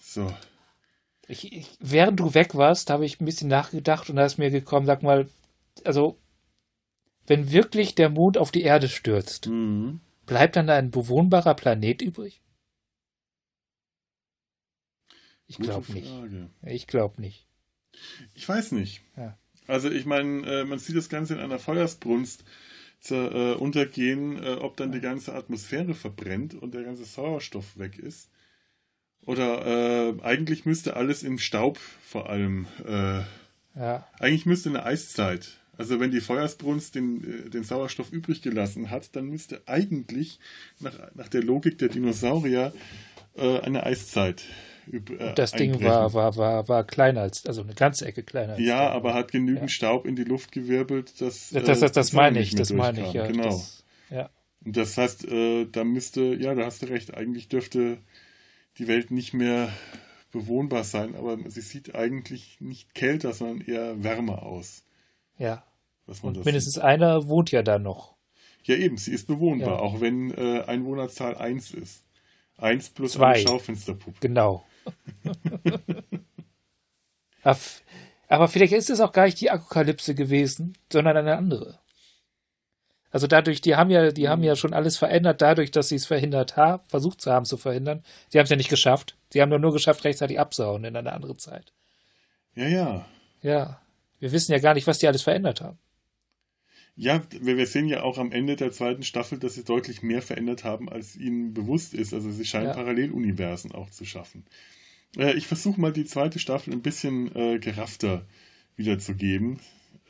[0.00, 0.34] So.
[1.26, 4.50] Ich, ich, während du weg warst, habe ich ein bisschen nachgedacht und da ist mir
[4.50, 5.28] gekommen, sag mal,
[5.84, 6.18] also
[7.26, 10.00] wenn wirklich der Mond auf die Erde stürzt, Mhm.
[10.24, 12.40] bleibt dann da ein bewohnbarer Planet übrig?
[15.46, 16.10] Ich glaube nicht.
[16.62, 17.46] Ich glaube nicht.
[18.34, 19.02] Ich weiß nicht.
[19.18, 19.36] Ja.
[19.68, 22.42] Also ich meine, äh, man sieht das Ganze in einer Feuersbrunst
[23.00, 27.98] zu, äh, untergehen, äh, ob dann die ganze Atmosphäre verbrennt und der ganze Sauerstoff weg
[27.98, 28.30] ist.
[29.26, 32.66] Oder äh, eigentlich müsste alles in Staub vor allem.
[32.86, 33.20] Äh,
[33.78, 35.58] Ja, eigentlich müsste eine Eiszeit.
[35.76, 40.40] Also wenn die Feuersbrunst den, äh, den Sauerstoff übrig gelassen hat, dann müsste eigentlich
[40.80, 42.72] nach, nach der Logik der Dinosaurier
[43.36, 44.42] eine Eiszeit
[44.92, 48.62] äh, das Ding war, war, war, war kleiner als, also eine ganze Ecke kleiner als
[48.62, 49.68] Ja, aber hat genügend Ja.
[49.68, 51.50] Staub in die Luft gewirbelt, dass.
[51.50, 53.26] Das, äh, das, das, das meine ich, das meine ich, ja.
[53.26, 53.44] Genau.
[53.44, 54.30] Das, ja.
[54.64, 57.98] Und das heißt, äh, da müsste, ja, da hast du recht, eigentlich dürfte
[58.78, 59.68] die Welt nicht mehr
[60.30, 64.84] bewohnbar sein, aber sie sieht eigentlich nicht kälter, sondern eher wärmer aus.
[65.38, 65.64] ja.
[66.06, 68.16] Was man Und das mindestens einer wohnt ja da noch.
[68.64, 69.78] Ja, eben, sie ist bewohnbar, Ja.
[69.80, 72.02] auch wenn äh, Einwohnerzahl 1 ist.
[72.56, 73.34] 1 plus Zwei.
[73.34, 74.16] eine Schaufensterpuppe.
[74.20, 74.64] Genau.
[78.28, 81.78] aber, vielleicht ist es auch gar nicht die Apokalypse gewesen, sondern eine andere.
[83.10, 86.06] Also dadurch, die haben ja, die haben ja schon alles verändert, dadurch, dass sie es
[86.06, 88.02] verhindert haben, versucht zu haben zu verhindern.
[88.28, 89.16] Sie haben es ja nicht geschafft.
[89.32, 91.72] Sie haben nur, nur geschafft, rechtzeitig abzuhauen in eine andere Zeit.
[92.54, 93.08] Ja, ja.
[93.42, 93.80] Ja.
[94.20, 95.78] Wir wissen ja gar nicht, was die alles verändert haben.
[96.96, 100.20] Ja, wir, wir sehen ja auch am Ende der zweiten Staffel, dass sie deutlich mehr
[100.20, 102.12] verändert haben, als ihnen bewusst ist.
[102.12, 102.74] Also sie scheinen Ja.
[102.74, 104.44] Paralleluniversen auch zu schaffen.
[105.16, 108.26] Äh, ich versuche mal die zweite Staffel ein bisschen äh, geraffter
[108.76, 109.60] wiederzugeben.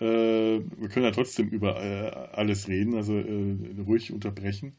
[0.00, 3.56] Äh, wir können ja trotzdem über äh, alles reden, also äh,
[3.86, 4.76] ruhig unterbrechen.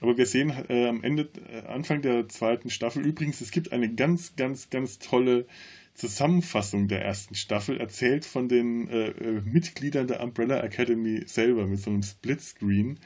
[0.00, 3.94] Aber wir sehen äh, am Ende, äh, Anfang der zweiten Staffel, übrigens, es gibt eine
[3.94, 5.46] ganz, ganz, ganz tolle
[5.94, 11.80] Zusammenfassung der ersten Staffel, erzählt von den äh, äh, Mitgliedern der Umbrella Academy selber mit
[11.80, 12.98] so einem Splitscreen.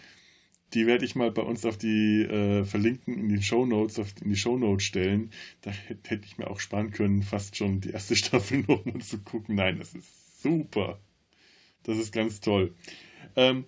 [0.74, 4.30] Die werde ich mal bei uns auf die äh, verlinken in den Show Notes, in
[4.30, 5.30] die Show Notes stellen.
[5.62, 9.18] Da hätte hätte ich mir auch sparen können, fast schon die erste Staffel nochmal zu
[9.18, 9.54] gucken.
[9.54, 11.00] Nein, das ist super.
[11.84, 12.74] Das ist ganz toll.
[13.36, 13.64] Ähm,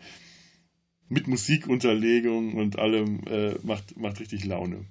[1.08, 4.84] mit Musikunterlegung und allem äh, macht, macht richtig Laune.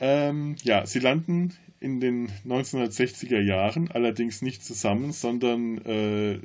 [0.00, 6.40] Ähm, ja, sie landen in den 1960er Jahren, allerdings nicht zusammen, sondern äh,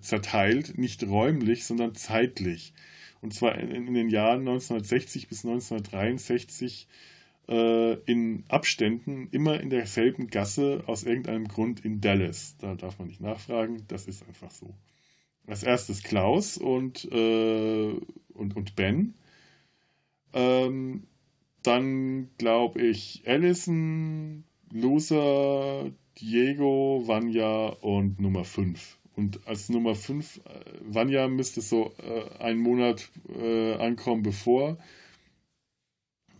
[0.00, 2.72] zerteilt, nicht räumlich, sondern zeitlich.
[3.20, 6.88] Und zwar in, den Jahren 1960 bis 1963
[7.48, 12.56] äh, in Abständen, immer in derselben Gasse, aus irgendeinem Grund in Dallas.
[12.58, 14.74] Da darf man nicht nachfragen, das ist einfach so.
[15.46, 17.94] Als erstes Klaus und, äh,
[18.34, 19.14] und, und Ben.
[20.32, 21.06] Ähm,
[21.62, 28.99] dann glaube ich Allison, Loser, Diego, Vanya und Nummer 5.
[29.20, 30.40] Und als Nummer 5, äh,
[30.80, 34.78] Vanya müsste so äh, einen Monat äh, ankommen, bevor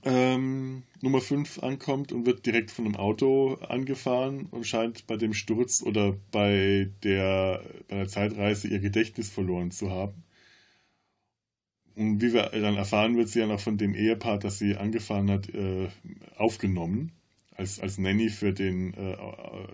[0.03, 5.35] ähm, Nummer 5 ankommt und wird direkt von einem Auto angefahren und scheint bei dem
[5.35, 10.25] Sturz oder bei der, bei der Zeitreise ihr Gedächtnis verloren zu haben.
[11.97, 15.31] Und wie wir dann erfahren, wird sie dann auch von dem Ehepaar, das sie angefahren
[15.31, 15.89] hat, äh,
[16.39, 17.13] aufgenommen.
[17.61, 19.17] Als, als Nanny für den, äh,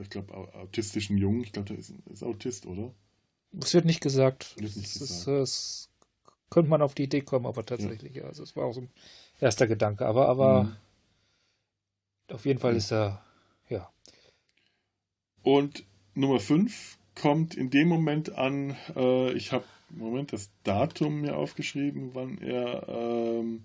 [0.03, 1.44] ich glaube, autistischen Jungen.
[1.44, 2.92] Ich glaube, der ist, ist Autist, oder?
[3.62, 4.57] Es wird nicht gesagt.
[4.57, 5.20] Wird nicht das, gesagt.
[5.20, 5.88] Ist, das
[6.51, 8.25] könnte man auf die Idee kommen, aber tatsächlich, ja.
[8.25, 8.90] Also es war auch so ein
[9.40, 10.05] erster Gedanke.
[10.05, 10.77] Aber, aber Mhm.
[12.33, 12.79] auf jeden Fall Mhm.
[12.79, 13.22] ist er,
[13.68, 13.88] ja.
[15.44, 21.37] Und Nummer 5 kommt in dem Moment an, äh, ich habe Moment das Datum mir
[21.37, 23.64] aufgeschrieben, wann er ähm,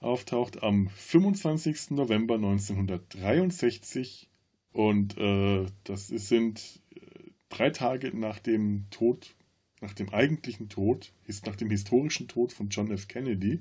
[0.00, 1.90] auftaucht, am 25.
[1.90, 4.28] November 1963
[4.72, 7.00] und äh, das ist, sind äh,
[7.48, 9.34] drei Tage nach dem Tod,
[9.80, 11.12] nach dem eigentlichen Tod,
[11.44, 13.08] nach dem historischen Tod von John F.
[13.08, 13.60] Kennedy,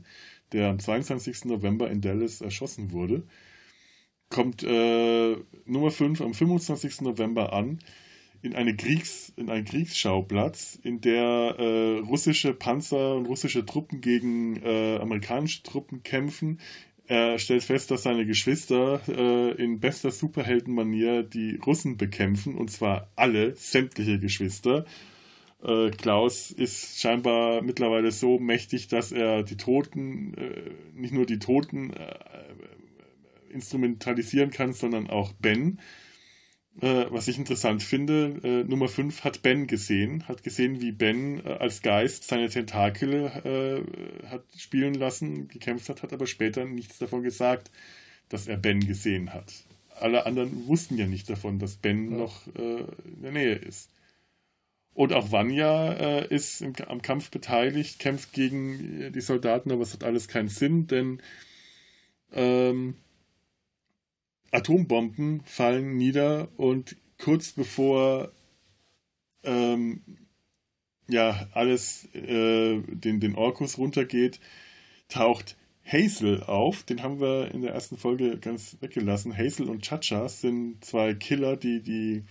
[0.51, 1.45] der am 22.
[1.45, 3.23] November in Dallas erschossen wurde,
[4.29, 7.01] kommt äh, Nummer 5 am 25.
[7.01, 7.79] November an
[8.41, 14.61] in, eine Kriegs, in einen Kriegsschauplatz, in der äh, russische Panzer und russische Truppen gegen
[14.63, 16.59] äh, amerikanische Truppen kämpfen.
[17.07, 23.09] Er stellt fest, dass seine Geschwister äh, in bester Superheldenmanier die Russen bekämpfen, und zwar
[23.15, 24.85] alle, sämtliche Geschwister.
[25.63, 31.39] Äh, Klaus ist scheinbar mittlerweile so mächtig, dass er die Toten, äh, nicht nur die
[31.39, 32.13] Toten äh,
[33.49, 35.79] instrumentalisieren kann, sondern auch Ben.
[36.81, 41.45] Äh, was ich interessant finde, äh, Nummer 5 hat Ben gesehen, hat gesehen, wie Ben
[41.45, 46.97] äh, als Geist seine Tentakel äh, hat spielen lassen, gekämpft hat, hat aber später nichts
[46.97, 47.69] davon gesagt,
[48.29, 49.51] dass er Ben gesehen hat.
[49.99, 52.17] Alle anderen wussten ja nicht davon, dass Ben Ja.
[52.17, 52.79] noch äh,
[53.15, 53.89] in der Nähe ist.
[54.93, 59.93] Und auch Vanya äh, ist im, am Kampf beteiligt, kämpft gegen die Soldaten, aber es
[59.93, 61.21] hat alles keinen Sinn, denn
[62.31, 62.95] ähm,
[64.51, 68.31] Atombomben fallen nieder und kurz bevor
[69.43, 70.01] ähm,
[71.07, 74.39] ja alles äh, den, den Orkus runtergeht,
[75.07, 76.83] taucht Hazel auf.
[76.83, 79.35] Den haben wir in der ersten Folge ganz weggelassen.
[79.35, 82.23] Hazel und Chacha sind zwei Killer, die die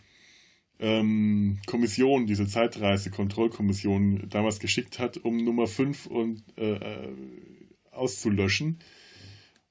[0.81, 7.15] ähm, Kommission, diese Zeitreise-Kontrollkommission damals geschickt hat, um Nummer 5 und, äh, äh,
[7.91, 8.79] auszulöschen.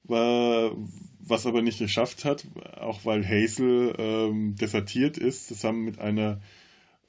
[0.08, 0.72] War,
[1.20, 2.46] was aber nicht geschafft hat,
[2.80, 6.40] auch weil Hazel ähm, desertiert ist, zusammen mit einer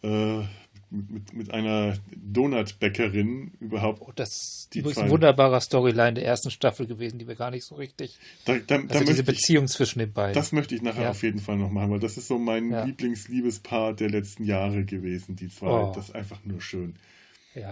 [0.03, 0.43] äh,
[0.91, 4.01] mit, mit einer Donutbäckerin überhaupt.
[4.01, 7.75] Oh, das ist ein wunderbarer Storyline der ersten Staffel gewesen, die wir gar nicht so
[7.75, 8.17] richtig.
[8.45, 10.33] Da, da, also da diese Beziehung ich, zwischen den beiden.
[10.33, 11.09] Das möchte ich nachher ja.
[11.11, 12.83] auf jeden Fall noch machen, weil das ist so mein ja.
[12.83, 15.67] Lieblingsliebespaar der letzten Jahre gewesen, die zwei.
[15.67, 15.91] Oh.
[15.95, 16.95] Das ist einfach nur schön.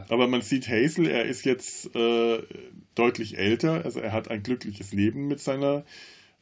[0.09, 2.41] Aber man sieht Hazel, er ist jetzt äh,
[2.95, 5.85] deutlich älter, also er hat ein glückliches Leben mit seiner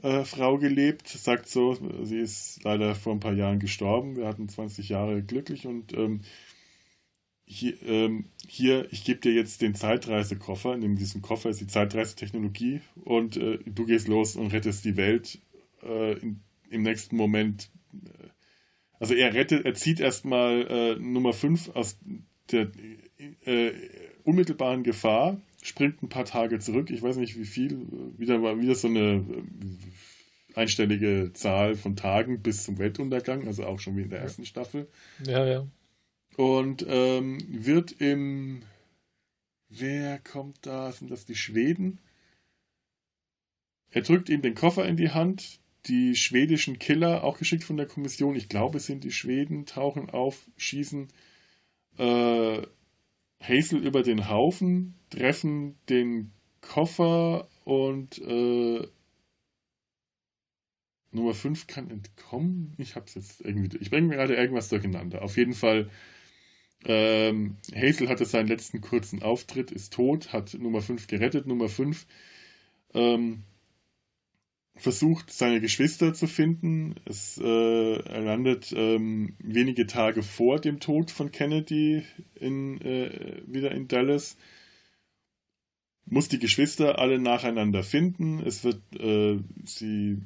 [0.01, 4.47] äh, Frau gelebt, sagt so, sie ist leider vor ein paar Jahren gestorben, wir hatten
[4.47, 6.21] 20 Jahre glücklich und ähm,
[7.45, 12.81] hier, ähm, hier, ich gebe dir jetzt den Zeitreisekoffer, in diesem Koffer ist die Zeitreisetechnologie
[13.03, 15.39] und äh, du gehst los und rettest die Welt
[15.83, 17.69] äh, in, im nächsten Moment.
[18.99, 21.99] Also er rettet, er zieht erstmal äh, Nummer 5 aus
[22.51, 22.71] der
[23.45, 23.71] äh,
[24.23, 28.75] unmittelbaren Gefahr, springt ein paar Tage zurück, ich weiß nicht wie viel, wieder mal wieder
[28.75, 34.09] so eine äh, einstellige Zahl von Tagen bis zum Weltuntergang, also auch schon wie in
[34.09, 34.87] der ersten Staffel.
[35.25, 35.65] Ja, ja
[36.35, 38.63] und ähm, wird im.
[39.69, 40.91] Wer kommt da?
[40.91, 41.99] Sind das die Schweden?
[43.89, 45.59] Er drückt ihm den Koffer in die Hand.
[45.87, 50.09] Die schwedischen Killer, auch geschickt von der Kommission, ich glaube, es sind die Schweden, tauchen
[50.09, 51.09] auf, schießen
[51.99, 52.61] äh,
[53.41, 58.87] Hazel über den Haufen, treffen den Koffer und äh,
[61.11, 62.73] Nummer 5 kann entkommen.
[62.77, 63.77] Ich hab's jetzt irgendwie.
[63.77, 65.21] Ich bringe mir gerade irgendwas durcheinander.
[65.21, 65.89] Auf jeden Fall
[66.85, 71.47] ähm, Hazel hatte seinen letzten kurzen Auftritt, ist tot, hat Nummer 5 gerettet.
[71.47, 72.05] Nummer 5
[72.93, 73.43] ähm,
[74.75, 76.95] versucht, seine Geschwister zu finden.
[77.05, 82.03] Es, äh, er landet ähm, wenige Tage vor dem Tod von Kennedy
[82.35, 84.37] in, äh, wieder in Dallas.
[86.05, 88.39] Muss die Geschwister alle nacheinander finden.
[88.39, 90.21] Es wird, äh, sie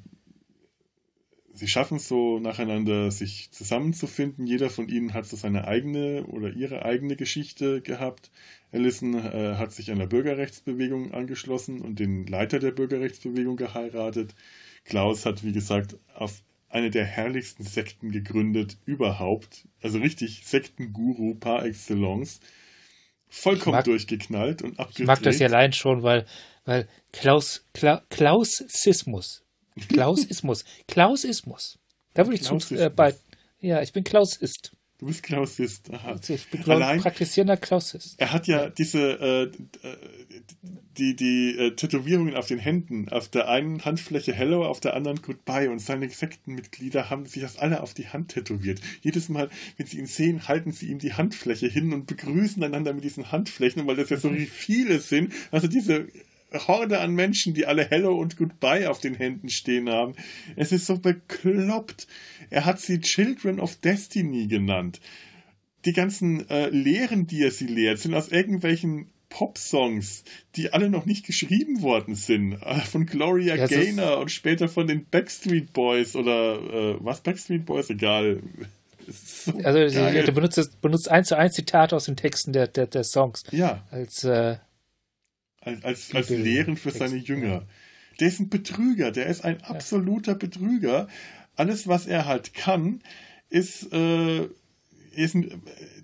[1.59, 4.47] sie schaffen es so nacheinander, sich zusammenzufinden.
[4.47, 8.31] Jeder von ihnen hat so seine eigene oder ihre eigene Geschichte gehabt.
[8.71, 14.35] Allison äh, hat sich einer Bürgerrechtsbewegung angeschlossen und den Leiter der Bürgerrechtsbewegung geheiratet.
[14.85, 19.67] Klaus hat, wie gesagt, auf eine der herrlichsten Sekten gegründet überhaupt.
[19.81, 22.39] Also richtig Sektenguru par excellence.
[23.27, 24.99] Vollkommen mag, durchgeknallt und abgedreht.
[25.01, 26.25] Ich mag das ja allein schon, weil,
[26.65, 29.43] weil Klaus, Kla, Klausismus
[29.87, 30.65] Klausismus.
[30.87, 31.79] Klausismus.
[32.13, 33.15] Da würde ich zu, äh, bei.
[33.59, 34.71] Ja, ich bin Klausist.
[34.99, 35.89] Du bist Klausist.
[35.91, 36.09] Aha.
[36.11, 38.19] Also ich bin Klaus, Allein, praktizierender Klausist.
[38.19, 38.69] Er hat ja, ja.
[38.69, 39.51] diese äh,
[40.99, 45.21] die, die äh, Tätowierungen auf den Händen, auf der einen Handfläche Hello, auf der anderen
[45.21, 48.81] Goodbye und seine Sektenmitglieder haben sich das alle auf die Hand tätowiert.
[49.01, 52.93] Jedes Mal, wenn sie ihn sehen, halten sie ihm die Handfläche hin und begrüßen einander
[52.93, 55.33] mit diesen Handflächen, weil das ja so viele sind.
[55.51, 56.07] Also diese
[56.53, 60.15] Horde an Menschen, die alle Hello und Goodbye auf den Händen stehen haben.
[60.55, 62.07] Es ist so bekloppt.
[62.49, 64.99] Er hat sie Children of Destiny genannt.
[65.85, 70.23] Die ganzen äh, Lehren, die er sie lehrt, sind aus irgendwelchen Pop-Songs,
[70.55, 72.53] die alle noch nicht geschrieben worden sind.
[72.53, 77.65] Äh, von Gloria ja, Gaynor und später von den Backstreet Boys oder äh, was Backstreet
[77.65, 77.89] Boys?
[77.89, 78.41] Egal.
[79.11, 80.23] So also geil.
[80.23, 83.41] du benutzt, benutzt eins zu eins Zitate aus den Texten der, der, der Songs.
[83.49, 83.83] Ja.
[83.89, 84.57] Als äh,
[85.61, 87.67] als, als, als Lehren für seine Jünger.
[88.19, 91.07] Der ist ein Betrüger, der ist ein absoluter Betrüger.
[91.55, 93.01] Alles, was er halt kann,
[93.49, 94.47] ist, äh,
[95.11, 95.35] ist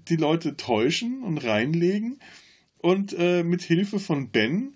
[0.07, 2.19] die Leute täuschen und reinlegen
[2.77, 4.75] und äh, mit Hilfe von Ben,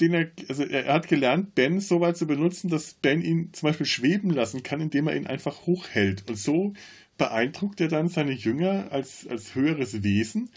[0.00, 3.68] den er, also er hat gelernt, Ben so weit zu benutzen, dass Ben ihn zum
[3.68, 6.28] Beispiel schweben lassen kann, indem er ihn einfach hochhält.
[6.28, 6.72] Und so
[7.18, 10.50] beeindruckt er dann seine Jünger als, als höheres Wesen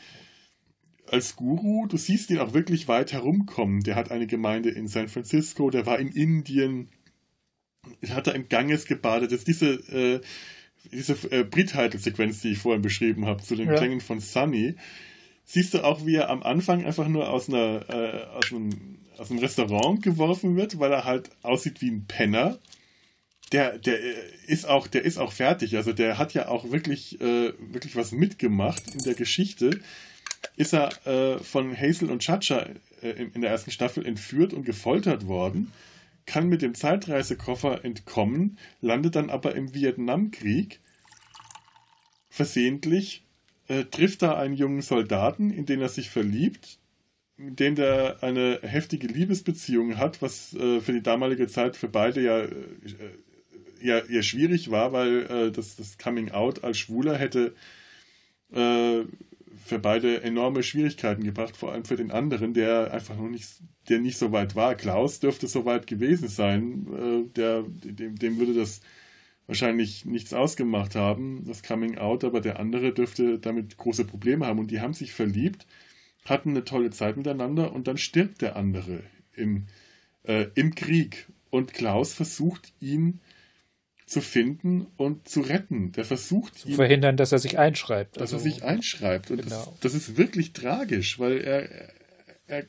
[1.10, 3.82] als Guru, du siehst ihn auch wirklich weit herumkommen.
[3.82, 6.90] Der hat eine Gemeinde in San Francisco, der war in Indien,
[8.10, 9.32] hat da im Ganges gebadet.
[9.32, 10.22] Das ist diese, äh,
[10.92, 13.76] diese äh, Brit-Title-Sequenz, die ich vorhin beschrieben habe, zu den ja.
[13.76, 14.76] Klängen von Sunny.
[15.46, 19.30] Siehst du auch, wie er am Anfang einfach nur aus, einer, äh, aus, einem, aus
[19.30, 22.60] einem Restaurant geworfen wird, weil er halt aussieht wie ein Penner
[23.52, 24.00] der, der
[24.48, 25.76] ist auch, der ist auch fertig.
[25.76, 29.80] Also der hat ja auch wirklich, äh, wirklich was mitgemacht in der Geschichte.
[30.56, 32.68] Ist er äh, von Hazel und Chacha
[33.02, 35.72] äh, in, in der ersten Staffel entführt und gefoltert worden,
[36.26, 40.80] kann mit dem Zeitreisekoffer entkommen, landet dann aber im Vietnamkrieg.
[42.30, 43.24] Versehentlich,
[43.68, 46.80] äh, trifft da einen jungen Soldaten, in den er sich verliebt,
[47.38, 52.22] mit dem der eine heftige Liebesbeziehung hat, was äh, für die damalige Zeit für beide
[52.22, 52.50] ja, äh,
[53.82, 57.54] ja, ja schwierig war, weil äh, das, das Coming Out als Schwuler hätte
[58.54, 59.02] äh,
[59.66, 63.50] für beide enorme Schwierigkeiten gebracht, vor allem für den anderen, der einfach noch nicht,
[63.90, 64.76] der nicht so weit war.
[64.76, 68.82] Klaus dürfte so weit gewesen sein, äh, der, dem, dem würde das
[69.48, 74.60] wahrscheinlich nichts ausgemacht haben, das Coming Out, aber der andere dürfte damit große Probleme haben
[74.60, 75.66] und die haben sich verliebt,
[76.26, 79.02] hatten eine tolle Zeit miteinander und dann stirbt der andere
[79.34, 79.66] im,
[80.26, 83.20] äh, im Krieg und Klaus versucht ihn
[84.06, 85.92] zu finden und zu retten.
[85.94, 88.18] Der versucht zu ihn, verhindern, dass er sich einschreibt.
[88.18, 89.32] Dass also, er sich einschreibt.
[89.32, 89.78] Und genau.
[89.82, 91.70] das, das, ist wirklich tragisch, weil er,
[92.48, 92.66] er,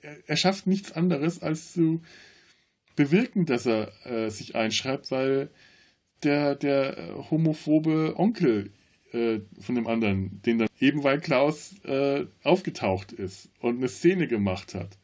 [0.00, 2.02] er, er, schafft nichts anderes, als zu
[2.94, 5.50] bewirken, dass er äh, sich einschreibt, weil
[6.22, 8.70] der, der homophobe Onkel
[9.12, 14.28] äh, von dem anderen, den dann eben weil Klaus äh, aufgetaucht ist und eine Szene
[14.28, 14.98] gemacht hat.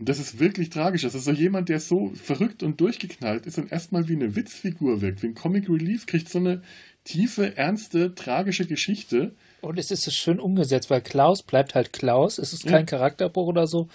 [0.00, 1.02] Und das ist wirklich tragisch.
[1.02, 5.02] Das ist so jemand, der so verrückt und durchgeknallt ist und erstmal wie eine Witzfigur
[5.02, 6.62] wirkt, wie ein Comic Relief, kriegt so eine
[7.04, 9.36] tiefe, ernste, tragische Geschichte.
[9.60, 12.38] Und es ist so schön umgesetzt, weil Klaus bleibt halt Klaus.
[12.38, 12.86] Es ist kein ja.
[12.86, 13.88] Charakterbruch oder so.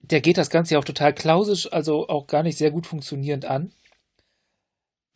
[0.00, 3.44] Der geht das Ganze ja auch total klausisch, also auch gar nicht sehr gut funktionierend
[3.44, 3.70] an.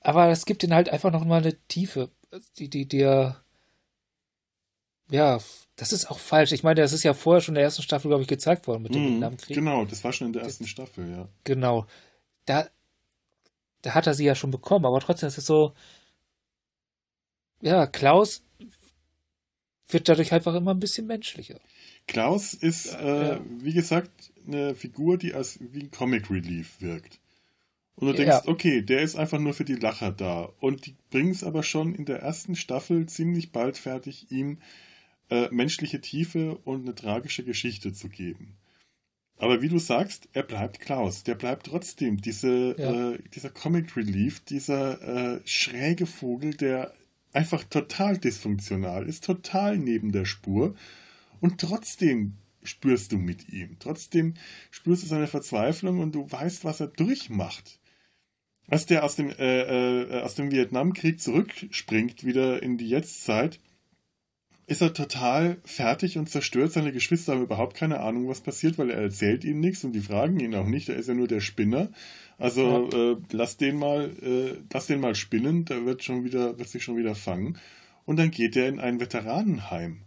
[0.02, 2.10] Aber es gibt ihn halt einfach noch mal eine Tiefe,
[2.58, 3.42] die, die, der,
[5.10, 5.38] ja,
[5.76, 6.52] das ist auch falsch.
[6.52, 8.82] Ich meine, das ist ja vorher schon in der ersten Staffel, glaube ich, gezeigt worden
[8.82, 9.56] mit dem mm, Vietnamkrieg.
[9.56, 11.28] Genau, das war schon in der ersten das, Staffel, ja.
[11.44, 11.86] Genau.
[12.44, 12.68] Da,
[13.82, 15.72] da hat er sie ja schon bekommen, aber trotzdem ist es so,
[17.62, 18.42] ja, Klaus
[19.88, 21.58] wird dadurch einfach immer ein bisschen menschlicher.
[22.06, 23.40] Klaus ist, äh, ja.
[23.58, 24.10] wie gesagt,
[24.46, 27.20] eine Figur, die als wie ein Comic Relief wirkt.
[27.96, 28.48] Und du denkst, ja.
[28.48, 30.48] okay, der ist einfach nur für die Lacher da.
[30.60, 34.58] Und die bringen es aber schon in der ersten Staffel ziemlich bald fertig, ihm
[35.30, 38.56] äh, menschliche Tiefe und eine tragische Geschichte zu geben.
[39.40, 41.24] Aber wie du sagst, er bleibt Klaus.
[41.24, 43.12] Der bleibt trotzdem diese, ja.
[43.12, 46.92] äh, dieser Comic Relief, dieser äh, schräge Vogel, der
[47.32, 50.74] einfach total dysfunktional ist, total neben der Spur.
[51.40, 53.76] Und trotzdem spürst du mit ihm.
[53.78, 54.34] Trotzdem
[54.70, 57.78] spürst du seine Verzweiflung und du weißt, was er durchmacht.
[58.68, 63.58] Als der aus dem, äh, äh, aus dem Vietnamkrieg zurückspringt, wieder in die Jetztzeit,
[64.70, 66.70] ist er total fertig und zerstört.
[66.70, 70.00] Seine Geschwister haben überhaupt keine Ahnung, was passiert, weil er erzählt ihnen nichts und die
[70.00, 70.88] fragen ihn auch nicht.
[70.88, 71.90] Er ist ja nur der Spinner.
[72.38, 73.12] Also ja.
[73.12, 76.84] äh, lass den mal, äh, lass den mal spinnen, der wird schon wieder, wird sich
[76.84, 77.58] schon wieder fangen.
[78.04, 80.02] Und dann geht er in ein Veteranenheim.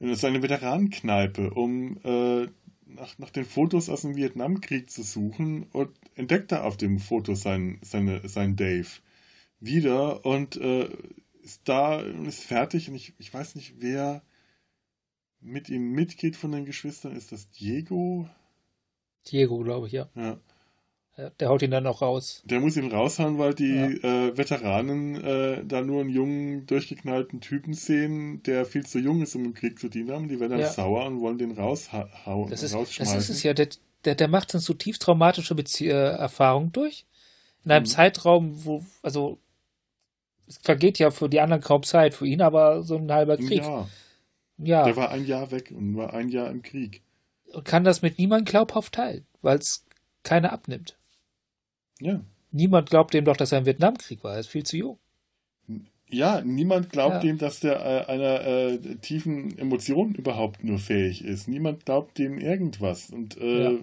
[0.00, 2.46] In seine Veteranenkneipe, um äh,
[2.84, 7.34] nach, nach den Fotos aus dem Vietnamkrieg zu suchen und entdeckt er auf dem Foto
[7.34, 8.88] sein, seine, sein Dave
[9.60, 10.90] wieder und äh,
[11.48, 14.22] ist da und ist fertig und ich, ich weiß nicht, wer
[15.40, 17.16] mit ihm mitgeht von den Geschwistern.
[17.16, 18.28] Ist das Diego?
[19.30, 20.08] Diego, glaube ich, ja.
[20.14, 20.38] Ja.
[21.40, 22.42] Der haut ihn dann auch raus.
[22.44, 23.86] Der muss ihn raushauen, weil die ja.
[24.26, 29.34] äh, Veteranen äh, da nur einen jungen, durchgeknallten Typen sehen, der viel zu jung ist,
[29.34, 30.28] um im Krieg zu dienen haben.
[30.28, 30.70] Die werden dann ja.
[30.70, 33.16] sauer und wollen den raushauen, das ist, rausschmeißen.
[33.16, 33.52] Das ist es ja.
[33.52, 33.68] Der,
[34.04, 37.04] der, der macht dann zutiefst traumatische Bezie äh, Erfahrungen durch.
[37.64, 37.88] In einem mhm.
[37.88, 39.40] Zeitraum, wo, also,
[40.48, 43.62] es vergeht ja für die anderen kaum Zeit, für ihn aber so ein halber Krieg.
[43.62, 43.88] Ja.
[44.58, 44.84] ja.
[44.84, 47.02] Der war ein Jahr weg und war ein Jahr im Krieg.
[47.52, 49.84] Und kann das mit niemandem glaubhaft teilen, weil es
[50.22, 50.96] keiner abnimmt.
[52.00, 52.20] Ja.
[52.50, 54.34] Niemand glaubt dem doch, dass er im Vietnamkrieg war.
[54.34, 54.98] Er ist viel zu jung.
[56.10, 57.20] Ja, niemand glaubt ja.
[57.20, 61.48] dem, dass der äh, einer äh, tiefen Emotion überhaupt nur fähig ist.
[61.48, 63.10] Niemand glaubt dem irgendwas.
[63.10, 63.78] Und äh, ja.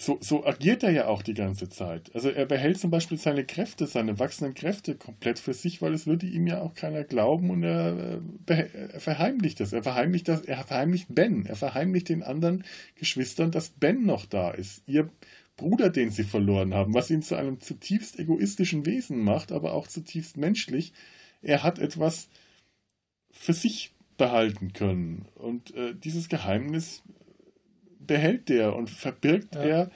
[0.00, 2.14] So, so agiert er ja auch die ganze Zeit.
[2.14, 6.06] Also er behält zum Beispiel seine Kräfte, seine wachsenden Kräfte komplett für sich, weil es
[6.06, 9.72] würde ihm ja auch keiner glauben und er, äh, er verheimlicht das.
[9.72, 11.46] Er verheimlicht das, er verheimlicht Ben.
[11.46, 14.82] Er verheimlicht den anderen Geschwistern, dass Ben noch da ist.
[14.86, 15.10] Ihr
[15.56, 19.88] Bruder, den sie verloren haben, was ihn zu einem zutiefst egoistischen Wesen macht, aber auch
[19.88, 20.92] zutiefst menschlich.
[21.42, 22.28] Er hat etwas
[23.32, 25.26] für sich behalten können.
[25.34, 27.02] Und äh, dieses Geheimnis
[28.08, 29.62] behält der und verbirgt ja.
[29.62, 29.90] er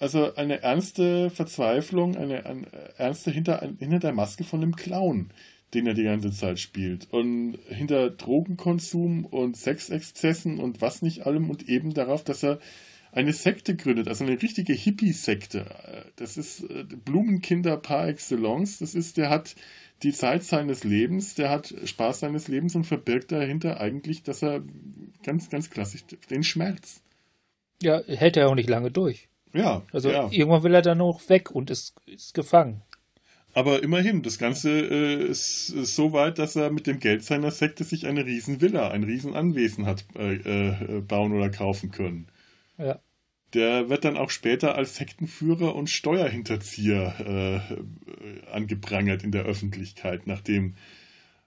[0.00, 5.30] also eine ernste Verzweiflung, eine, eine ernste hinter, hinter der Maske von einem Clown,
[5.74, 7.06] den er die ganze Zeit spielt.
[7.12, 12.60] Und hinter Drogenkonsum und Sexexzessen und was nicht allem und eben darauf, dass er
[13.12, 15.66] eine Sekte gründet, also eine richtige Hippie-Sekte.
[16.16, 18.78] Das ist äh, Blumenkinder par excellence.
[18.78, 19.56] Das ist, der hat
[20.02, 24.62] die Zeit seines Lebens, der hat Spaß seines Lebens und verbirgt dahinter eigentlich, dass er
[25.24, 27.02] ganz, ganz klassisch den Schmerz.
[27.82, 29.28] Ja, hält er auch nicht lange durch.
[29.52, 29.82] Ja.
[29.92, 30.28] Also ja.
[30.30, 32.82] irgendwann will er dann noch weg und ist, ist gefangen.
[33.52, 37.50] Aber immerhin, das Ganze äh, ist, ist, so weit, dass er mit dem Geld seiner
[37.50, 42.28] Sekte sich eine Riesenvilla, ein Riesenanwesen hat äh, äh, bauen oder kaufen können.
[42.78, 43.00] Ja.
[43.54, 50.76] Der wird dann auch später als Sektenführer und Steuerhinterzieher äh, angeprangert in der Öffentlichkeit, nachdem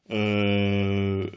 [0.09, 1.27] äh,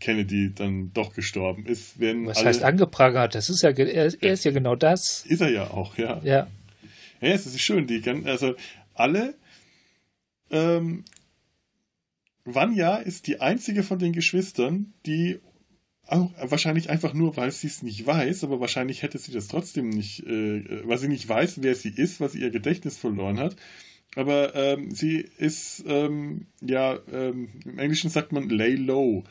[0.00, 2.00] Kennedy dann doch gestorben ist.
[2.00, 3.34] Was alle, heißt angeprangert?
[3.34, 5.24] Das ist ja, er, er, ist ja genau das.
[5.26, 6.20] Ist er ja auch, ja.
[6.24, 6.46] Ja.
[7.20, 7.86] Ja, es ist schön.
[7.86, 8.54] Die, also
[8.94, 9.34] alle
[10.50, 11.04] ähm,
[12.44, 15.40] Vanya ist die einzige von den Geschwistern, die
[16.06, 19.90] auch wahrscheinlich einfach nur, weil sie es nicht weiß, aber wahrscheinlich hätte sie das trotzdem
[19.90, 23.56] nicht, äh, weil sie nicht weiß, wer sie ist, weil sie ihr Gedächtnis verloren hat.
[24.16, 29.24] Aber ähm, sie ist, ähm, ja, ähm, im Englischen sagt man lay low.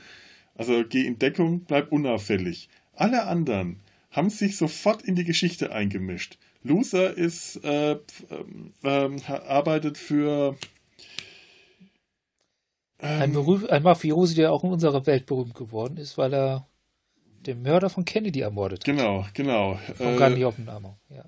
[0.57, 2.67] Also geh in Deckung, bleib unauffällig.
[2.93, 3.79] Alle anderen
[4.11, 6.37] haben sich sofort in die Geschichte eingemischt.
[6.63, 7.97] Loser ist, äh,
[8.83, 9.09] äh,
[9.47, 10.57] arbeitet für
[12.99, 16.67] ein, berühmt, ein Mafiosi, der auch in unserer Welt berühmt geworden ist, weil er
[17.45, 18.85] den Mörder von Kennedy ermordet hat.
[18.85, 19.79] Genau, genau.
[19.87, 20.95] Ich komme äh, gar nicht auf den Namen.
[21.09, 21.23] Ja.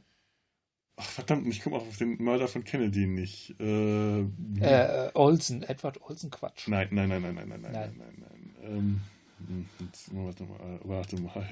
[0.98, 3.56] Ach verdammt, ich komme auch auf den Mörder von Kennedy nicht.
[3.60, 6.68] Äh, äh, Olsen, Edward Olsen, Quatsch.
[6.68, 8.56] Nein, nein, nein, nein, nein, nein, nein, nein, nein.
[8.62, 8.78] nein.
[8.78, 9.02] Ähm,
[9.80, 11.50] jetzt, warte mal, warte mal.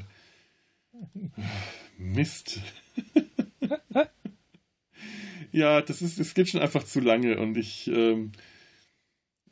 [1.97, 2.59] Mist.
[5.51, 8.31] ja, das ist, es geht schon einfach zu lange und ich, ähm,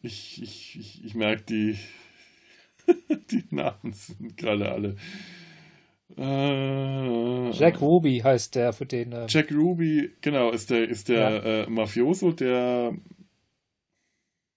[0.01, 1.77] ich, ich, ich, ich merke, die,
[3.31, 4.95] die Namen sind gerade alle.
[6.17, 9.11] Äh, Jack Ruby heißt der für den.
[9.11, 11.63] Äh, Jack Ruby, genau, ist der, ist der ja.
[11.63, 12.93] äh, Mafioso, der.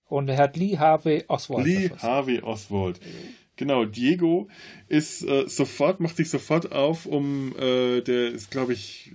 [0.05, 1.67] Und er hat Lee Harvey Oswald.
[1.67, 3.01] Lee Harvey Oswald.
[3.59, 4.49] Genau, Diego
[4.87, 9.13] ist äh, sofort, macht sich sofort auf, um, äh, der ist, glaube ich,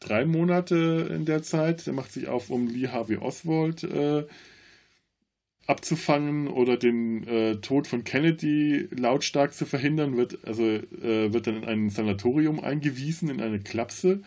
[0.00, 4.24] drei Monate in der Zeit, der macht sich auf, um Lee Harvey Oswald äh,
[5.68, 11.62] abzufangen oder den äh, Tod von Kennedy lautstark zu verhindern, wird, also, äh, wird dann
[11.62, 14.22] in ein Sanatorium eingewiesen, in eine Klapse.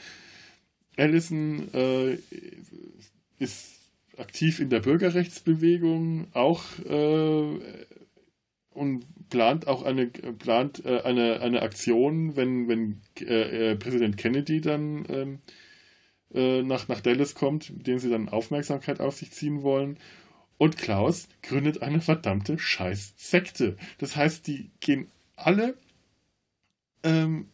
[0.95, 2.17] Allison äh,
[3.37, 3.81] ist
[4.17, 6.63] aktiv in der Bürgerrechtsbewegung, auch
[8.71, 15.05] und plant auch eine plant äh, eine, eine Aktion, wenn, wenn äh, Präsident Kennedy dann
[15.09, 15.39] ähm,
[16.67, 19.97] nach, nach Dallas kommt, mit dem sie dann Aufmerksamkeit auf sich ziehen wollen
[20.57, 23.77] und Klaus gründet eine verdammte Scheiß-Sekte.
[23.99, 25.77] Das heißt, die gehen alle
[27.03, 27.47] ähm,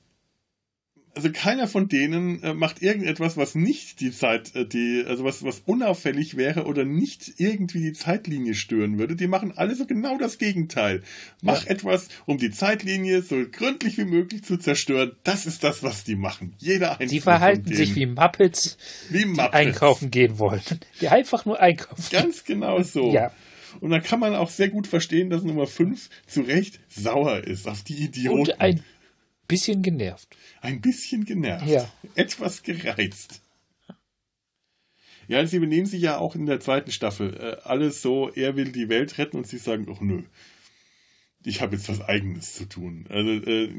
[1.15, 5.43] also keiner von denen äh, macht irgendetwas, was nicht die Zeit, äh, die, also was,
[5.43, 9.15] was unauffällig wäre oder nicht irgendwie die Zeitlinie stören würde.
[9.15, 11.03] Die machen alle so genau das Gegenteil.
[11.41, 11.71] Mach ja.
[11.71, 15.11] etwas, um die Zeitlinie so gründlich wie möglich zu zerstören.
[15.23, 16.53] Das ist das, was die machen.
[16.57, 17.09] Jeder einzelne.
[17.11, 18.77] Die verhalten sich wie Muppets,
[19.09, 20.61] wie Muppets, die einkaufen gehen wollen.
[21.01, 22.03] Die einfach nur einkaufen.
[22.11, 23.11] Ganz genau so.
[23.11, 23.31] Ja.
[23.81, 27.67] Und da kann man auch sehr gut verstehen, dass Nummer 5 zu Recht sauer ist
[27.67, 28.39] auf die Idioten.
[28.39, 28.83] Und ein
[29.47, 30.35] bisschen genervt.
[30.61, 31.67] Ein bisschen genervt.
[31.67, 31.89] Ja.
[32.15, 33.41] Etwas gereizt.
[35.27, 37.33] Ja, sie benehmen sich ja auch in der zweiten Staffel.
[37.35, 40.23] Äh, alles so, er will die Welt retten und sie sagen, ach nö,
[41.45, 43.05] ich habe jetzt was Eigenes zu tun.
[43.09, 43.69] Also äh,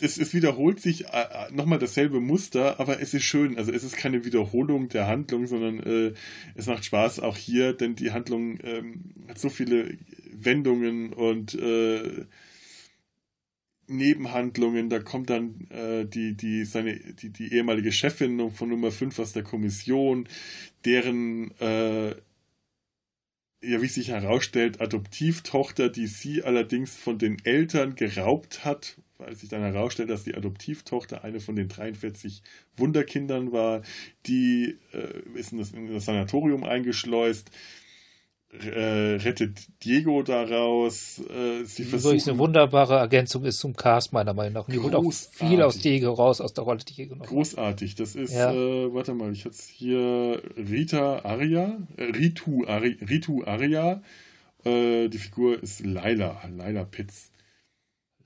[0.00, 3.58] es, es, wiederholt sich äh, nochmal dasselbe Muster, aber es ist schön.
[3.58, 6.14] Also es ist keine Wiederholung der Handlung, sondern äh,
[6.54, 9.98] es macht Spaß auch hier, denn die Handlung ähm, hat so viele
[10.32, 12.26] Wendungen und äh,
[13.96, 19.18] Nebenhandlungen, da kommt dann äh, die, die, seine, die, die ehemalige Chefin von Nummer 5
[19.18, 20.28] aus der Kommission,
[20.84, 22.10] deren, äh,
[23.64, 29.48] ja, wie sich herausstellt, Adoptivtochter, die sie allerdings von den Eltern geraubt hat, weil sich
[29.48, 32.42] dann herausstellt, dass die Adoptivtochter eine von den 43
[32.76, 33.82] Wunderkindern war,
[34.26, 37.50] die äh, ist in das, in das Sanatorium eingeschleust
[38.52, 41.20] äh, rettet Diego daraus.
[41.20, 44.68] Äh, sie Übrigens eine wunderbare Ergänzung ist zum Cast, meiner Meinung nach.
[44.68, 47.26] Und die holt auch viel aus Diego raus, aus der Rolle Diego noch.
[47.26, 47.94] Großartig.
[47.94, 48.52] Das ist, ja.
[48.52, 54.02] äh, warte mal, ich hatte hier Rita Aria, äh, Ritu, Ari, Ritu Aria.
[54.64, 57.30] Äh, die Figur ist Laila, Laila Pitts.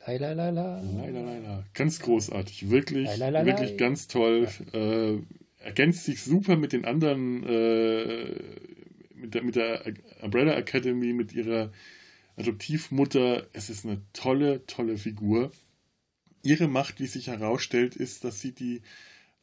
[0.06, 0.82] Laila, Laila.
[0.82, 1.64] Laila, Laila.
[1.72, 2.70] Ganz großartig.
[2.70, 3.46] Wirklich, Laila, Laila.
[3.46, 4.48] wirklich ganz toll.
[4.72, 4.78] Ja.
[4.78, 5.18] Äh,
[5.60, 7.42] ergänzt sich super mit den anderen
[9.16, 9.82] mit der, mit der
[10.22, 11.72] Umbrella Academy, mit ihrer
[12.36, 13.46] Adoptivmutter.
[13.52, 15.50] Es ist eine tolle, tolle Figur.
[16.42, 18.82] Ihre Macht, wie sich herausstellt, ist, dass sie die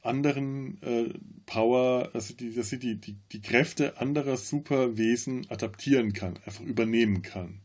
[0.02, 1.14] anderen äh,
[1.46, 7.22] Power, also die, dass sie die, die, die Kräfte anderer Superwesen adaptieren kann, einfach übernehmen
[7.22, 7.62] kann.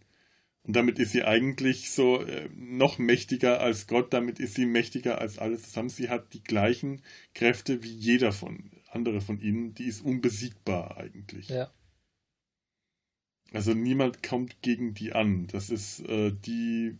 [0.63, 5.21] Und damit ist sie eigentlich so äh, noch mächtiger als Gott, damit ist sie mächtiger
[5.21, 5.89] als alles zusammen.
[5.89, 7.03] Sie hat die gleichen
[7.35, 11.49] Kräfte wie jeder von andere von ihnen, die ist unbesiegbar eigentlich.
[11.49, 11.71] Ja.
[13.53, 15.47] Also niemand kommt gegen die an.
[15.49, 16.97] Das ist äh, die,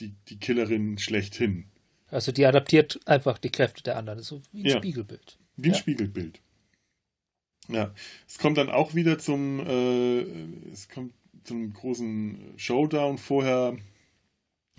[0.00, 1.66] die, die Killerin schlechthin.
[2.08, 4.18] Also die adaptiert einfach die Kräfte der anderen.
[4.18, 4.76] Das ist so wie ein Ja.
[4.78, 5.38] Spiegelbild.
[5.56, 5.78] Wie ein Ja.
[5.78, 6.40] Spiegelbild.
[7.68, 7.94] Ja,
[8.26, 10.20] es kommt dann auch wieder zum, äh,
[10.72, 11.12] es kommt
[11.44, 13.18] zum großen Showdown.
[13.18, 13.76] Vorher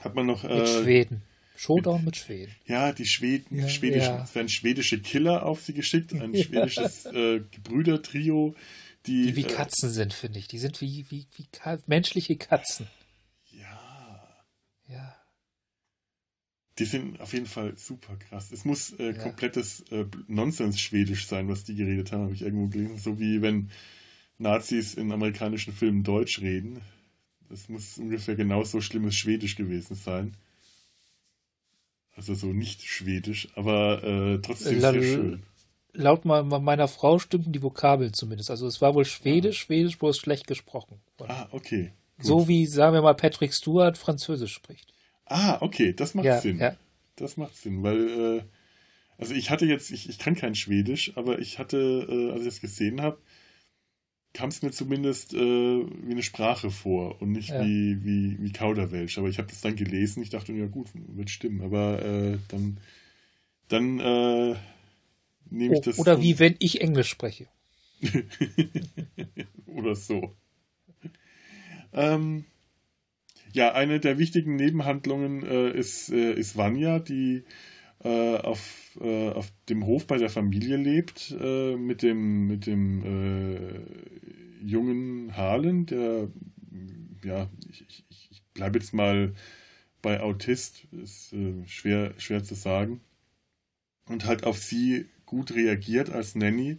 [0.01, 1.23] hat man noch, Mit äh, Schweden.
[1.55, 2.51] Showdown mit Schweden.
[2.65, 7.41] ja, die Schweden, Ja, schwedischen, es werden schwedische Killer auf sie geschickt, ein schwedisches äh,
[7.51, 8.53] Gebrüdertrio,
[9.05, 10.47] die, Die wie äh, Katzen sind, finde ich.
[10.47, 12.87] Die sind wie, wie, wie Ka menschliche Katzen.
[13.51, 14.29] ja,
[14.87, 15.15] Ja.
[16.79, 18.51] die sind auf jeden Fall super krass.
[18.51, 19.13] Es muss äh, Ja.
[19.13, 22.97] komplettes äh, Nonsens-Schwedisch sein, was die geredet haben, habe ich irgendwo gelesen.
[22.97, 23.69] So wie wenn
[24.39, 26.81] Nazis in amerikanischen Filmen Deutsch reden.
[27.49, 30.35] Das muss ungefähr genauso schlimmes Schwedisch gewesen sein.
[32.15, 35.43] Also so nicht Schwedisch, aber äh, trotzdem La- sehr schön.
[35.93, 38.49] Laut me- meiner Frau stimmten die Vokabeln zumindest.
[38.49, 40.99] Also es war wohl Schwedisch, Schwedisch, bloß schlecht gesprochen.
[41.19, 41.93] Ah, okay.
[42.17, 42.25] Gut.
[42.25, 44.93] So wie, sagen wir mal, Patrick Stewart Französisch spricht.
[45.25, 46.59] Ah, okay, das macht Ja, Sinn.
[46.59, 46.75] ja.
[47.15, 48.41] Das macht Sinn, weil, äh,
[49.19, 51.77] also ich hatte jetzt, ich, ich kann kein Schwedisch, aber ich hatte,
[52.09, 53.19] äh, als ich das gesehen habe,
[54.33, 57.63] kam es mir zumindest äh, wie eine Sprache vor und nicht Ja.
[57.63, 59.19] wie, wie, wie Kauderwelsch.
[59.19, 62.79] Aber ich habe das dann gelesen, ich dachte, ja gut, wird stimmen, aber äh, dann,
[63.67, 64.55] dann äh,
[65.53, 65.99] nehme ich Oh, das.
[65.99, 67.47] oder wie wenn ich Englisch spreche.
[69.67, 70.35] oder so.
[71.93, 72.45] Ähm,
[73.51, 77.43] ja, eine der wichtigen Nebenhandlungen äh, ist, äh, ist Vanya, die
[78.03, 83.03] äh, auf, äh, auf dem Hof bei der Familie lebt, äh, mit dem, mit dem
[83.05, 86.29] äh, jungen Harlan, der,
[87.23, 89.33] ja, ich, ich, ich bleibe jetzt mal
[90.01, 93.01] bei Autist, ist äh, schwer, schwer zu sagen,
[94.07, 96.77] und halt auf sie gut reagiert als Nanny.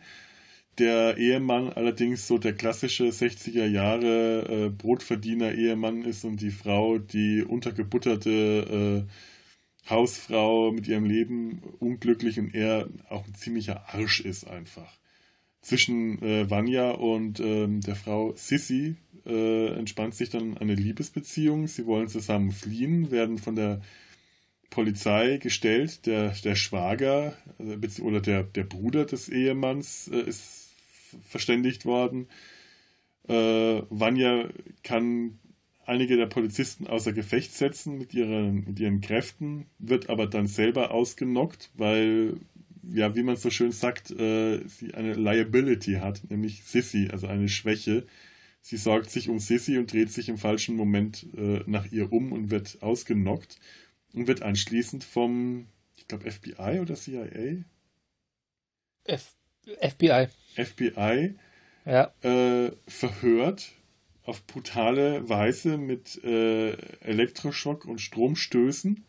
[0.79, 7.43] Der Ehemann allerdings so der klassische 60er Jahre äh, Brotverdiener-Ehemann ist und die Frau die
[7.43, 14.99] untergebutterte äh, Hausfrau mit ihrem Leben unglücklich und er auch ein ziemlicher Arsch ist einfach.
[15.61, 18.97] Zwischen äh, Vanya und ähm, der Frau Sissy
[19.27, 21.67] äh, entspannt sich dann eine Liebesbeziehung.
[21.67, 23.81] Sie wollen zusammen fliehen, werden von der
[24.75, 26.05] Polizei gestellt.
[26.07, 30.75] Der, der Schwager äh, oder der, der Bruder des Ehemanns äh, ist
[31.29, 32.27] verständigt worden.
[33.29, 34.49] Äh, Vanya
[34.83, 35.39] kann
[35.87, 40.91] einige der Polizisten außer Gefecht setzen mit ihren, mit ihren Kräften, wird aber dann selber
[40.91, 42.35] ausgenockt, weil,
[42.83, 47.49] ja, wie man so schön sagt, äh, sie eine Liability hat, nämlich Sissy, also eine
[47.49, 48.07] Schwäche.
[48.61, 52.33] Sie sorgt sich um Sissy und dreht sich im falschen Moment äh, nach ihr um
[52.33, 53.61] und wird ausgenockt
[54.15, 57.65] und wird anschließend vom, ich glaube, FBI oder CIA?
[59.05, 59.35] F
[59.81, 60.29] FBI.
[60.57, 61.35] FBI
[61.85, 62.13] Ja.
[62.23, 63.73] äh, verhört
[64.25, 69.05] auf brutale Weise mit äh, Elektroschock und Stromstößen.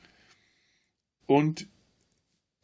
[1.26, 1.68] Und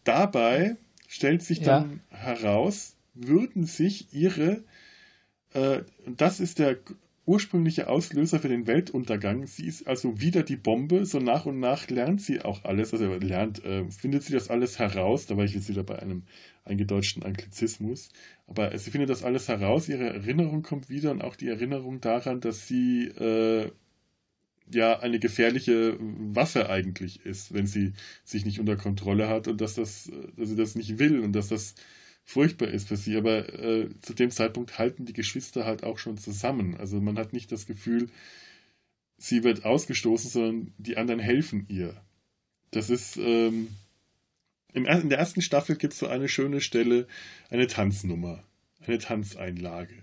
[0.04, 0.76] dabei
[1.08, 1.66] stellt sich Ja.
[1.82, 4.64] dann heraus, würden sich ihre,
[5.54, 6.78] äh, und das ist der
[7.26, 9.46] ursprüngliche Auslöser für den Weltuntergang.
[9.46, 11.06] Sie ist also wieder die Bombe.
[11.06, 14.80] So nach und nach lernt sie auch alles, also lernt, äh, findet sie das alles
[14.80, 15.28] heraus.
[15.28, 16.24] Da war ich jetzt wieder bei einem
[16.66, 18.10] eingedeutschten Anglizismus.
[18.48, 19.88] Aber sie findet das alles heraus.
[19.88, 23.72] Ihre Erinnerung kommt wieder und auch die Erinnerung daran, dass sie äh,
[24.74, 27.94] ja eine gefährliche Waffe eigentlich ist, wenn sie
[28.24, 31.50] sich nicht unter Kontrolle hat und dass das, dass sie das nicht will und dass
[31.50, 31.76] das
[32.32, 33.16] furchtbar ist für sie.
[33.18, 36.76] Aber äh, zu dem Zeitpunkt halten die Geschwister halt auch schon zusammen.
[36.78, 38.10] Also man hat nicht das Gefühl,
[39.18, 42.02] sie wird ausgestoßen, sondern die anderen helfen ihr.
[42.72, 43.68] Das ist ähm,
[44.74, 47.08] er- in der ersten Staffel gibt es so eine schöne Stelle,
[47.50, 48.44] eine Tanznummer,
[48.80, 49.96] eine Tanzeinlage.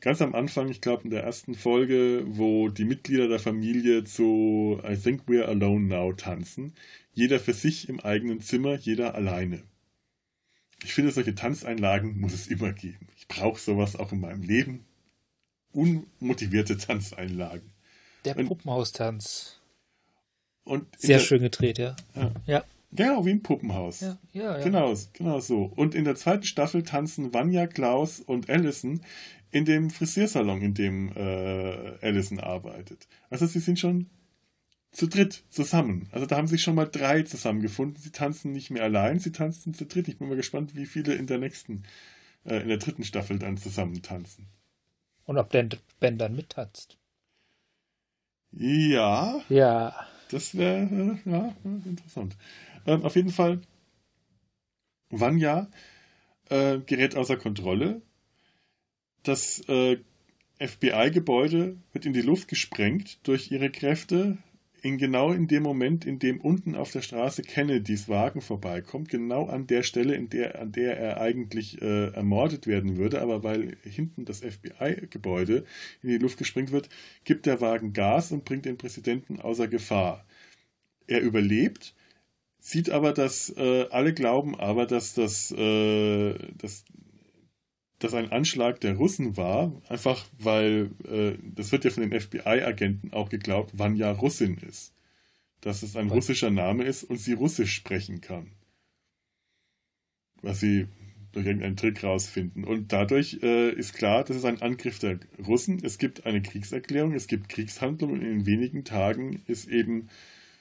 [0.00, 4.78] Ganz am Anfang, ich glaube in der ersten Folge, wo die Mitglieder der Familie zu
[4.86, 6.74] I Think We're Alone Now tanzen.
[7.14, 9.62] Jeder für sich im eigenen Zimmer, jeder alleine.
[10.84, 13.08] Ich finde, solche Tanzeinlagen muss es immer geben.
[13.16, 14.84] Ich brauche sowas auch in meinem Leben.
[15.72, 17.72] Unmotivierte Tanzeinlagen.
[18.24, 19.60] Der Und- Puppenhaustanz.
[20.64, 21.94] Und Sehr der, schön gedreht, ja.
[22.14, 22.32] Ja.
[22.46, 22.64] Ja.
[22.92, 24.00] Genau, wie ein Puppenhaus.
[24.00, 24.64] Ja, ja, ja.
[24.64, 25.64] Genau, genau so.
[25.76, 29.00] Und in der zweiten Staffel tanzen Vanya, Klaus und Allison
[29.50, 33.06] in dem Frisiersalon, in dem äh, Allison arbeitet.
[33.30, 34.08] Also sie sind schon
[34.96, 36.08] zu dritt zusammen.
[36.10, 38.02] Also da haben sich schon mal drei zusammengefunden.
[38.02, 40.08] Sie tanzen nicht mehr allein, sie tanzen zu dritt.
[40.08, 41.82] Ich bin mal gespannt, wie viele in der nächsten,
[42.46, 44.48] äh, in der dritten Staffel dann zusammen tanzen.
[45.26, 45.68] Und ob der
[46.00, 46.96] Ben dann mittanzt.
[48.52, 49.42] Ja.
[49.50, 50.06] Ja.
[50.30, 50.84] Das wäre
[51.24, 52.34] äh, ja, interessant.
[52.86, 53.60] Ähm, auf jeden Fall,
[55.10, 55.68] Vanya
[56.48, 58.00] äh, gerät außer Kontrolle.
[59.24, 59.98] Das äh,
[60.58, 64.38] FBI-Gebäude wird in die Luft gesprengt durch ihre Kräfte.
[64.86, 69.46] In genau in dem Moment, in dem unten auf der Straße Kennedys Wagen vorbeikommt, genau
[69.46, 73.76] an der Stelle, in der, an der er eigentlich äh, ermordet werden würde, aber weil
[73.82, 75.64] hinten das FBI-Gebäude
[76.04, 76.88] in die Luft gesprengt wird,
[77.24, 80.24] gibt der Wagen Gas und bringt den Präsidenten außer Gefahr.
[81.08, 81.92] Er überlebt,
[82.60, 86.84] sieht aber, dass äh, alle glauben aber, dass das, äh, dass
[87.98, 93.12] das ein Anschlag der Russen war, einfach weil äh, das wird ja von den FBI-Agenten
[93.12, 94.92] auch geglaubt, Vanya Russin ist.
[95.62, 98.50] Dass es ein russischer Name ist und sie Russisch sprechen kann.
[100.42, 100.86] Was sie
[101.32, 102.64] durch irgendeinen Trick rausfinden.
[102.64, 105.80] Und dadurch äh, ist klar, das ist ein Angriff der Russen.
[105.84, 110.08] Es gibt eine Kriegserklärung, es gibt Kriegshandlungen und in wenigen Tagen ist eben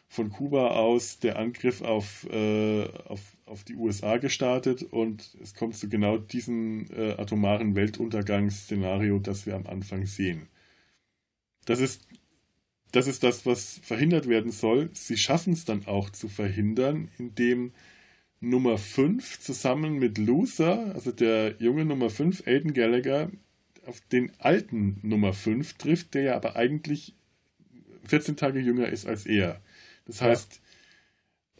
[0.08, 5.76] von Kuba aus der Angriff auf, äh, auf, auf die USA gestartet und es kommt
[5.76, 10.47] zu genau diesem äh, atomaren Weltuntergangsszenario, das wir am Anfang sehen.
[11.66, 12.08] Das ist,
[12.91, 14.89] das ist das, was verhindert werden soll.
[14.93, 17.74] Sie schaffen es dann auch zu verhindern, indem
[18.39, 23.32] Nummer 5 zusammen mit Loser, also der junge Nummer 5, Aiden Gallagher,
[23.86, 27.14] auf den alten Nummer 5 trifft, der ja aber eigentlich
[28.06, 29.62] 14 Tage jünger ist als er.
[30.06, 30.62] Das heißt,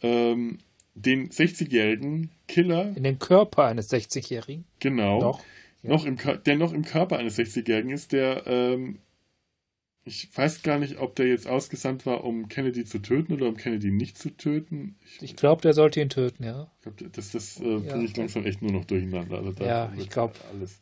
[0.02, 0.58] ähm,
[0.94, 2.96] den 60-jährigen Killer.
[2.96, 4.64] In den Körper eines 60-jährigen.
[4.80, 5.20] Genau.
[5.20, 5.40] Noch,
[5.82, 5.90] ja.
[5.90, 8.98] noch im, der noch im Körper eines 60-jährigen ist, der, ähm,
[10.04, 13.56] ich weiß gar nicht, ob der jetzt ausgesandt war, um Kennedy zu töten oder um
[13.56, 14.96] Kennedy nicht zu töten.
[15.04, 16.70] Ich, ich glaube, der sollte ihn töten, ja.
[16.76, 18.00] Ich glaube, das, das äh, ja.
[18.00, 19.38] ich langsam echt nur noch durcheinander.
[19.38, 20.34] Also ja, ich glaube.
[20.52, 20.80] Alles.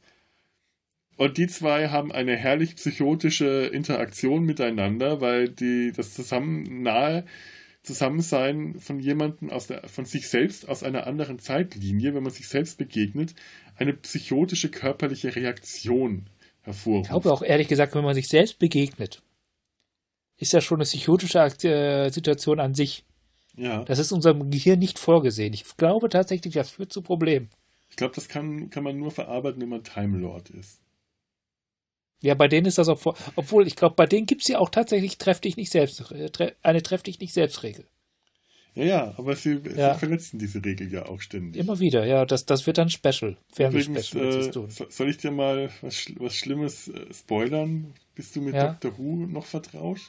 [1.17, 7.25] Und die zwei haben eine herrlich psychotische Interaktion miteinander, weil die das zusammen nahe
[7.85, 12.49] Zusammensein von jemandem aus der, von sich selbst aus einer anderen Zeitlinie, wenn man sich
[12.49, 13.35] selbst begegnet,
[13.77, 16.31] eine psychotische körperliche Reaktion
[16.63, 17.05] hervorruft.
[17.05, 19.23] Ich glaube auch ehrlich gesagt, wenn man sich selbst begegnet,
[20.39, 23.05] ist ja schon eine psychotische äh, Situation an sich.
[23.55, 23.85] Ja.
[23.85, 25.53] Das ist unserem Gehirn nicht vorgesehen.
[25.53, 27.51] Ich glaube tatsächlich, das führt zu Problemen.
[27.91, 30.81] Ich glaube, das kann, kann man nur verarbeiten, wenn man Time Lord ist.
[32.25, 33.15] Ja, bei denen ist das auch vor.
[33.37, 36.53] Obwohl, ich glaube, bei denen gibt es ja auch tatsächlich treff dich nicht selbst, äh,
[36.63, 37.85] eine treff dich nicht selbst Regel.
[38.75, 39.93] Ja, ja, aber sie, ja.
[39.93, 41.61] sie, verletzen diese Regel ja auch ständig.
[41.61, 43.37] Immer wieder, ja, das, das wird dann Special.
[43.59, 44.51] Übrigens, äh,
[44.89, 47.93] soll ich dir mal was, was Schlimmes äh, spoilern?
[48.15, 48.69] Bist du mit ja?
[48.69, 50.01] Doctor Who noch vertraut?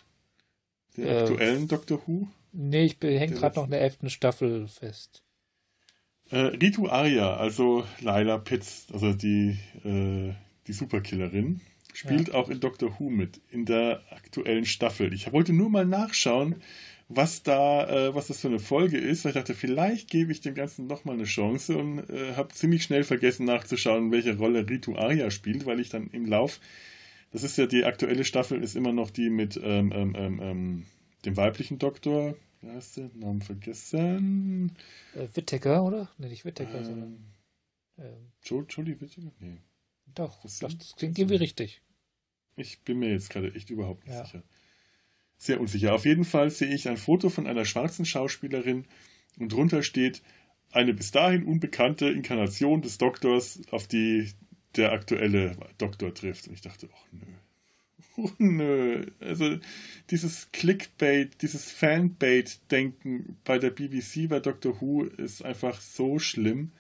[0.96, 2.30] Der äh, aktuellen Doctor Who?
[2.54, 5.22] Nee, ich hänge gerade noch in der elften Staffel fest.
[6.30, 10.34] Äh, Ritu Arya, also Lila Pitts, also die, äh,
[10.66, 11.60] die Superkillerin,
[11.96, 12.34] spielt ja.
[12.36, 15.14] auch in Doctor Who mit, in der aktuellen Staffel.
[15.14, 16.56] Ich wollte nur mal nachschauen,
[17.08, 19.26] was da, äh, was das für eine Folge ist.
[19.26, 23.04] Ich dachte, vielleicht gebe ich dem Ganzen nochmal eine Chance und äh, habe ziemlich schnell
[23.04, 26.60] vergessen nachzuschauen, welche Rolle Ritu Arya spielt, weil ich dann im Lauf,
[27.32, 30.86] das ist ja die aktuelle Staffel, ist immer noch die mit ähm, ähm, ähm, ähm
[31.26, 32.36] dem weiblichen Doktor.
[32.62, 33.10] Wie heißt der?
[33.16, 34.76] Namen vergessen.
[35.16, 36.10] Äh, Whittaker, oder?
[36.18, 37.34] Nee, nicht Whittaker, ähm, sondern.
[37.98, 39.32] Ähm, Jodie Whittaker?
[39.40, 39.58] Nee.
[40.14, 41.82] Doch, das, das klingt irgendwie richtig.
[42.56, 44.26] Ich bin mir jetzt gerade echt überhaupt nicht ja.
[44.26, 44.44] sicher.
[45.38, 45.94] Sehr unsicher.
[45.94, 48.86] Auf jeden Fall sehe ich ein Foto von einer schwarzen Schauspielerin
[49.38, 50.22] und drunter steht
[50.72, 54.32] eine bis dahin unbekannte Inkarnation des Doktors, auf die
[54.76, 56.48] der aktuelle Doktor trifft.
[56.48, 57.26] Und ich dachte, oh nö.
[58.18, 59.06] Oh nö.
[59.20, 59.58] Also
[60.10, 66.72] dieses Clickbait, dieses Fanbait-Denken bei der BBC, bei Doctor Who ist einfach so schlimm.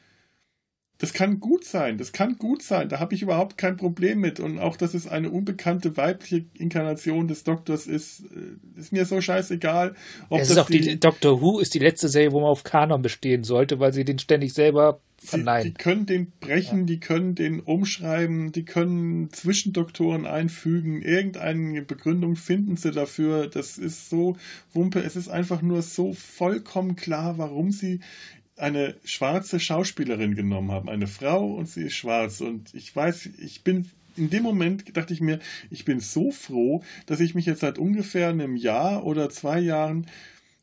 [0.97, 4.39] Das kann gut sein, das kann gut sein, da habe ich überhaupt kein Problem mit.
[4.39, 9.19] Und auch, dass es eine unbekannte weibliche Inkarnation des Doktors ist, äh, ist mir so
[9.19, 9.93] scheißegal.
[10.29, 12.63] Ob es ist auch die, die Doctor Who ist die letzte Serie, wo man auf
[12.63, 15.01] Kanon bestehen sollte, weil sie den ständig selber.
[15.31, 16.85] Die, die können den brechen, ja.
[16.85, 23.47] die können den umschreiben, die können Zwischendoktoren einfügen, irgendeine Begründung finden sie dafür.
[23.47, 24.37] Das ist so
[24.73, 28.01] Wumpe, es ist einfach nur so vollkommen klar, warum sie
[28.57, 32.41] eine schwarze Schauspielerin genommen haben, eine Frau und sie ist schwarz.
[32.41, 35.39] Und ich weiß, ich bin in dem Moment dachte ich mir,
[35.69, 40.07] ich bin so froh, dass ich mich jetzt seit ungefähr einem Jahr oder zwei Jahren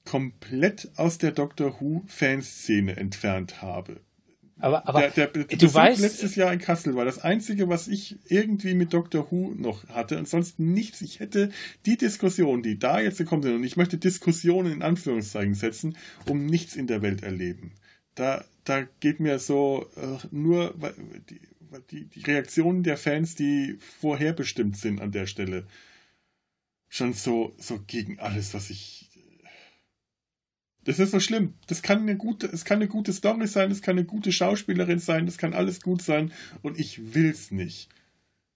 [0.05, 4.01] komplett aus der Doctor Who Fanszene entfernt habe.
[4.59, 7.89] Aber, aber der, der, der du weißt, letztes Jahr in Kassel war das einzige, was
[7.89, 10.17] ich irgendwie mit Doctor Who noch hatte.
[10.17, 11.01] Ansonsten nichts.
[11.01, 11.51] Ich hätte
[11.85, 15.97] die Diskussion, die da jetzt gekommen sind, und ich möchte Diskussionen in Anführungszeichen setzen,
[16.29, 17.73] um nichts in der Welt erleben.
[18.15, 20.75] Da, da geht mir so äh, nur
[21.31, 21.41] die,
[21.91, 25.67] die, die Reaktionen der Fans, die vorherbestimmt sind an der Stelle,
[26.89, 29.09] schon so, so gegen alles, was ich
[30.85, 31.55] das ist so schlimm.
[31.69, 34.99] Das kann eine gute, es kann eine gute Story sein, es kann eine gute Schauspielerin
[34.99, 36.33] sein, das kann alles gut sein
[36.63, 37.89] und ich will's nicht.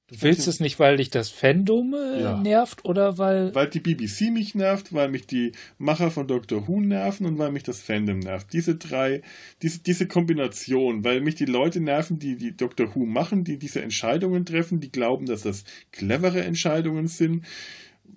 [0.09, 2.37] Du willst es nicht, weil dich das Fandom äh, ja.
[2.37, 3.53] nervt oder weil.
[3.57, 7.51] Weil die BBC mich nervt, weil mich die Macher von Doctor Who nerven und weil
[7.51, 8.53] mich das Fandom nervt.
[8.53, 9.23] Diese drei,
[9.63, 13.83] diese, diese Kombination, weil mich die Leute nerven, die die Doctor Who machen, die diese
[13.83, 17.45] Entscheidungen treffen, die glauben, dass das clevere Entscheidungen sind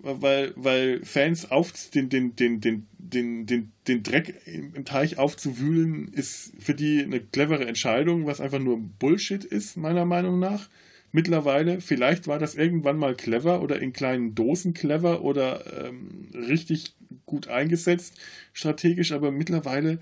[0.02, 6.08] weil, weil Fans auf den, den, den, den, den, den, den Dreck im Teich aufzuwühlen,
[6.14, 10.70] ist für die eine clevere Entscheidung, was einfach nur Bullshit ist, meiner Meinung nach.
[11.12, 16.96] Mittlerweile, vielleicht war das irgendwann mal clever oder in kleinen Dosen clever oder ähm, richtig
[17.26, 18.16] gut eingesetzt,
[18.54, 20.00] strategisch, aber mittlerweile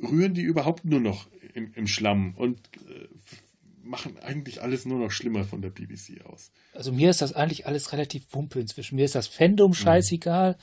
[0.00, 2.58] rühren die überhaupt nur noch im, im Schlamm und
[2.88, 3.08] äh,
[3.82, 6.50] machen eigentlich alles nur noch schlimmer von der BBC aus.
[6.72, 8.96] Also mir ist das eigentlich alles relativ wumpe inzwischen.
[8.96, 10.56] Mir ist das Fandom scheißegal.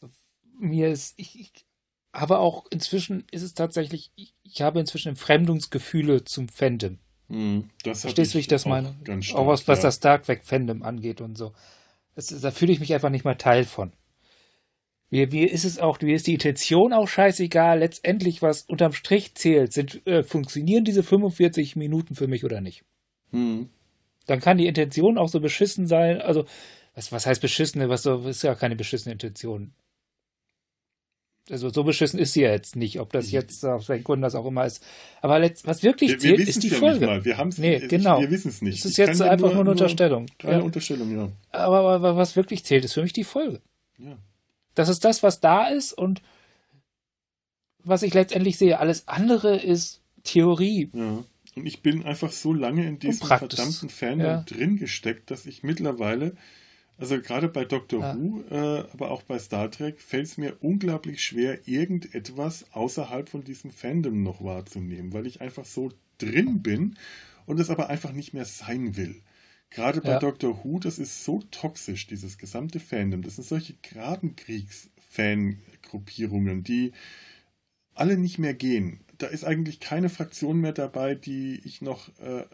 [0.00, 0.68] Mhm.
[0.68, 1.52] Mir ist, ich, ich,
[2.12, 6.98] aber auch inzwischen ist es tatsächlich, ich, ich habe inzwischen Fremdungsgefühle zum Fandom.
[7.28, 8.96] Mhm, Verstehst du, wie ich das meine?
[9.20, 9.84] Stark, auch was, was ja.
[9.84, 11.52] das Star Trek Fandom angeht und so.
[12.14, 13.92] Das, da fühle ich mich einfach nicht mal Teil von.
[15.10, 17.78] Mir, mir ist es auch, mir ist die Intention auch scheißegal.
[17.78, 22.84] Letztendlich, was unterm Strich zählt, sind, äh, funktionieren diese 45 Minuten für mich oder nicht.
[23.30, 23.68] Hm.
[24.26, 26.20] Dann kann die Intention auch so beschissen sein.
[26.20, 26.44] Also,
[26.94, 27.88] was, was heißt beschissene?
[27.88, 29.72] Was so, ist ja keine beschissene Intention.
[31.50, 34.34] Also, so beschissen ist sie ja jetzt nicht, ob das jetzt aus welchen Gründen das
[34.34, 34.84] auch immer ist.
[35.22, 37.06] Aber letzt, was wirklich wir, zählt, wir ist die ja Folge.
[37.06, 38.20] Nicht Wir haben es nee, genau.
[38.20, 38.78] Wir wissen es nicht.
[38.80, 40.26] Es ist jetzt einfach nur, nur eine Unterstellung.
[40.42, 40.60] Eine ja.
[40.60, 41.28] Unterstellung, ja.
[41.50, 43.60] Aber, aber was wirklich zählt, ist für mich die Folge.
[43.98, 44.18] Ja.
[44.74, 46.22] Das ist das, was da ist und
[47.82, 48.78] was ich letztendlich sehe.
[48.78, 50.90] Alles andere ist Theorie.
[50.92, 51.24] Ja.
[51.56, 54.42] Und ich bin einfach so lange in diesem verdammten Fandom ja.
[54.42, 56.36] drin gesteckt, dass ich mittlerweile,
[56.98, 58.16] also gerade bei Doctor ja.
[58.16, 63.44] Who, äh, aber auch bei Star Trek, fällt es mir unglaublich schwer, irgendetwas außerhalb von
[63.44, 66.96] diesem Fandom noch wahrzunehmen, weil ich einfach so drin bin
[67.46, 69.22] und es aber einfach nicht mehr sein will.
[69.70, 70.18] Gerade bei ja.
[70.18, 73.22] Doctor Who, das ist so toxisch, dieses gesamte Fandom.
[73.22, 76.90] Das sind solche Grabenkriegs-Fangruppierungen, die
[77.94, 79.04] alle nicht mehr gehen.
[79.18, 82.44] Da ist eigentlich keine Fraktion mehr dabei, die ich noch, äh,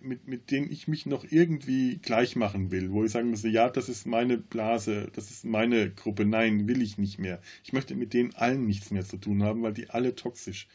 [0.00, 3.68] mit, mit denen ich mich noch irgendwie gleich machen will, wo ich sagen müsste, ja,
[3.68, 6.24] das ist meine Blase, das ist meine Gruppe.
[6.24, 7.42] Nein, will ich nicht mehr.
[7.62, 10.66] Ich möchte mit denen allen nichts mehr zu tun haben, weil die alle toxisch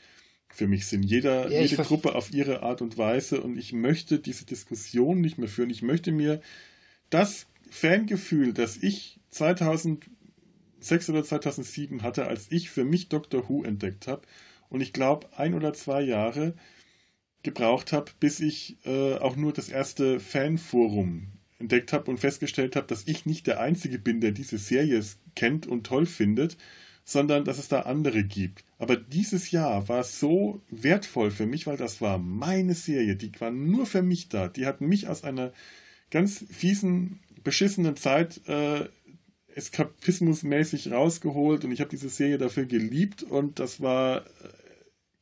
[0.50, 1.04] für mich sind.
[1.04, 5.38] Jeder, ja, jede Gruppe auf ihre Art und Weise und ich möchte diese Diskussion nicht
[5.38, 5.70] mehr führen.
[5.70, 6.42] Ich möchte mir
[7.10, 10.10] das Fangefühl, das ich 2006
[11.10, 14.24] oder 2007 hatte, als ich für mich Doctor Who entdeckt habe
[14.70, 16.54] und ich glaube ein oder zwei Jahre
[17.44, 22.88] gebraucht habe, bis ich äh, auch nur das erste Fanforum entdeckt habe und festgestellt habe,
[22.88, 25.04] dass ich nicht der Einzige bin, der diese Serie
[25.36, 26.58] kennt und toll findet
[27.10, 28.64] sondern dass es da andere gibt.
[28.78, 33.50] Aber dieses Jahr war so wertvoll für mich, weil das war meine Serie, die war
[33.50, 34.48] nur für mich da.
[34.48, 35.52] Die hat mich aus einer
[36.12, 38.88] ganz fiesen, beschissenen Zeit äh,
[39.56, 44.22] eskapismusmäßig rausgeholt und ich habe diese Serie dafür geliebt und das war äh,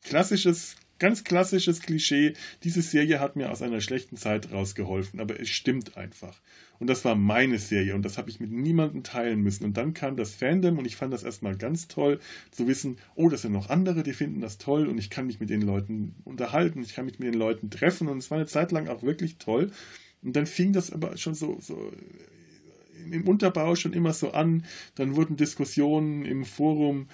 [0.03, 2.33] klassisches ganz klassisches Klischee,
[2.63, 6.41] diese Serie hat mir aus einer schlechten Zeit rausgeholfen, aber es stimmt einfach.
[6.79, 9.65] Und das war meine Serie und das habe ich mit niemandem teilen müssen.
[9.65, 12.19] Und dann kam das Fandom und ich fand das erstmal ganz toll,
[12.51, 15.39] zu wissen, oh, das sind noch andere, die finden das toll und ich kann mich
[15.39, 18.47] mit den Leuten unterhalten, ich kann mich mit den Leuten treffen und es war eine
[18.47, 19.71] Zeit lang auch wirklich toll.
[20.21, 21.91] Und dann fing das aber schon so, so
[23.11, 24.65] im Unterbau schon immer so an.
[24.95, 27.07] Dann wurden Diskussionen im Forum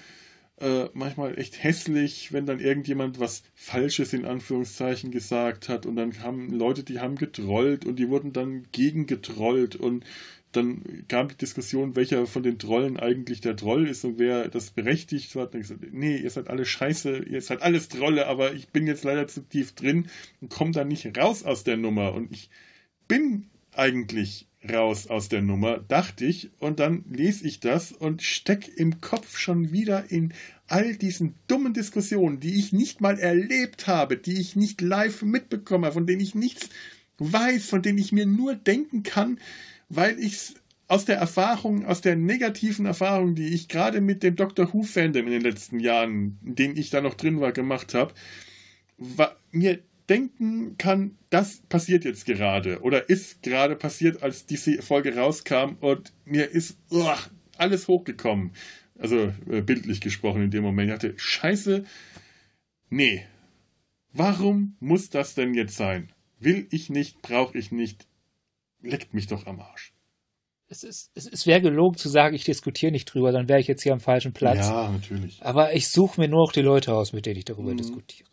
[0.64, 6.22] äh, manchmal echt hässlich, wenn dann irgendjemand was Falsches in Anführungszeichen gesagt hat und dann
[6.22, 10.05] haben Leute, die haben getrollt und die wurden dann gegengetrollt und
[10.53, 14.70] dann kam die Diskussion, welcher von den Trollen eigentlich der Troll ist und wer das
[14.70, 15.53] berechtigt hat.
[15.53, 18.88] Und ich gesagt, nee, ihr seid alle scheiße, ihr seid alles Trolle, aber ich bin
[18.88, 20.07] jetzt leider zu tief drin
[20.41, 22.14] und komme da nicht raus aus der Nummer.
[22.14, 22.49] Und ich
[23.07, 28.70] bin eigentlich raus aus der Nummer, dachte ich, und dann lese ich das und steck
[28.78, 30.34] im Kopf schon wieder in
[30.68, 35.91] all diesen dummen Diskussionen, die ich nicht mal erlebt habe, die ich nicht live mitbekomme,
[35.91, 36.70] von denen ich nichts
[37.18, 39.39] weiß, von denen ich mir nur denken kann,
[39.89, 40.53] weil ich es
[40.88, 45.26] aus der Erfahrung, aus der negativen Erfahrung, die ich gerade mit dem Doctor Who Fandom
[45.26, 48.14] in den letzten Jahren, in denen ich da noch drin war, gemacht habe,
[49.51, 55.78] mir denken kann, das passiert jetzt gerade oder ist gerade passiert, als diese Folge rauskam
[55.80, 57.18] und mir ist uah,
[57.57, 58.51] alles hochgekommen.
[59.04, 60.89] Also äh, bildlich gesprochen in dem Moment.
[60.89, 61.84] Ich dachte, scheiße,
[62.89, 63.26] nee.
[64.14, 66.14] Warum muss das denn jetzt sein?
[66.39, 68.08] Will ich nicht, brauche ich nicht.
[68.82, 69.93] Leckt mich doch am Arsch.
[70.70, 73.68] Es, ist, es, es wäre gelogen zu sagen, ich diskutiere nicht drüber, dann wäre ich
[73.68, 74.68] jetzt hier am falschen Platz.
[74.70, 75.43] Ja, natürlich.
[75.43, 77.78] Aber ich suche mir nur noch die Leute aus, mit denen ich darüber mhm.
[77.78, 78.30] diskutiere.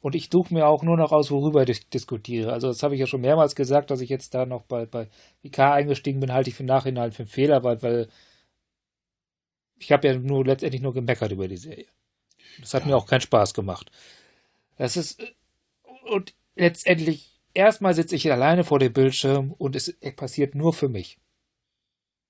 [0.00, 2.52] Und ich suche mir auch nur noch aus, worüber ich diskutiere.
[2.52, 5.08] Also das habe ich ja schon mehrmals gesagt, dass ich jetzt da noch bei, bei
[5.42, 8.08] VK eingestiegen bin, halte ich für Nachhinein für einen Fehler, weil, weil
[9.78, 11.86] ich habe ja nur letztendlich nur gemeckert über die Serie.
[12.60, 12.88] Das hat ja.
[12.88, 13.90] mir auch keinen Spaß gemacht.
[14.76, 15.22] Das ist
[16.04, 21.18] und letztendlich erstmal sitze ich alleine vor dem Bildschirm und es passiert nur für mich.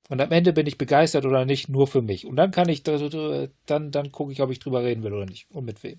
[0.08, 2.26] Und am Ende bin ich begeistert oder nicht, nur für mich.
[2.26, 5.50] Und dann kann ich, dann, dann gucke ich, ob ich drüber reden will oder nicht.
[5.50, 5.98] Und mit wem.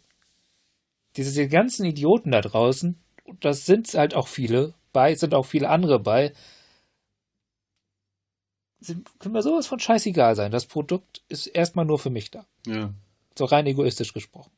[1.17, 2.97] Diese ganzen Idioten da draußen,
[3.41, 6.31] das sind halt auch viele bei, sind auch viele andere bei,
[8.79, 10.51] sind, können mir sowas von scheißegal sein.
[10.51, 12.45] Das Produkt ist erstmal nur für mich da.
[12.65, 12.93] Ja.
[13.37, 14.51] So rein egoistisch gesprochen.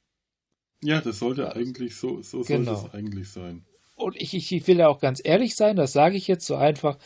[0.82, 1.56] Ja, das sollte ja.
[1.56, 2.76] eigentlich so, so genau.
[2.76, 3.66] sollte es eigentlich sein.
[3.96, 6.98] Und ich, ich will ja auch ganz ehrlich sein, das sage ich jetzt so einfach,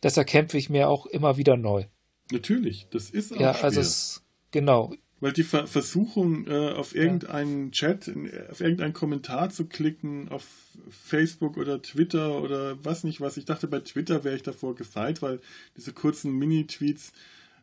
[0.00, 1.84] das erkämpfe ich mir auch immer wieder neu.
[2.30, 3.64] Natürlich, das ist auch Ja, also schwer.
[3.64, 4.94] also es, genau.
[5.24, 7.72] Weil die Ver Versuchung, äh, auf irgendeinen.
[7.72, 8.12] Chat,
[8.50, 10.46] auf irgendeinen Kommentar zu klicken, auf
[10.90, 13.38] Facebook oder Twitter oder was nicht was.
[13.38, 15.40] Ich dachte, bei Twitter wäre ich davor gefeit, weil
[15.78, 17.14] diese kurzen Mini-Tweets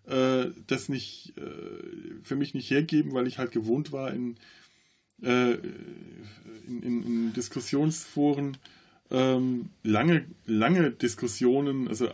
[0.07, 4.37] äh, das nicht äh, für mich nicht hergeben, weil ich halt gewohnt war, in,
[5.21, 5.51] äh,
[6.65, 8.57] in, in, in Diskussionsforen
[9.11, 12.13] ähm, lange, lange Diskussionen also, äh,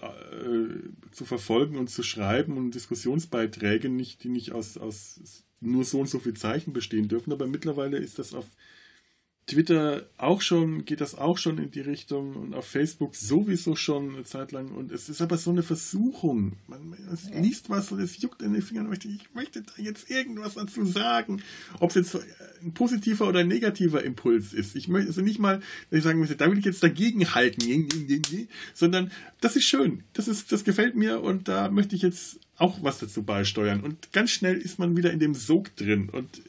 [1.11, 6.09] zu verfolgen und zu schreiben und Diskussionsbeiträge, nicht, die nicht aus, aus nur so und
[6.09, 7.31] so viel Zeichen bestehen dürfen.
[7.31, 8.45] Aber mittlerweile ist das auf
[9.47, 14.13] Twitter auch schon, geht das auch schon in die Richtung und auf Facebook sowieso schon
[14.13, 14.71] eine Zeit lang.
[14.71, 16.57] Und es ist aber so eine Versuchung.
[16.67, 16.97] Man, man
[17.41, 18.89] liest was und es juckt in den Fingern.
[18.89, 21.41] Möchte, ich möchte da jetzt irgendwas dazu sagen.
[21.79, 22.17] Ob es jetzt
[22.61, 24.75] ein positiver oder ein negativer Impuls ist.
[24.75, 27.87] Ich möchte also nicht mal, dass ich sagen möchte, da will ich jetzt dagegen halten.
[28.73, 30.03] Sondern das ist schön.
[30.11, 33.79] Das ist, das gefällt mir und da möchte ich jetzt auch was dazu beisteuern.
[33.79, 36.41] Und ganz schnell ist man wieder in dem Sog drin und,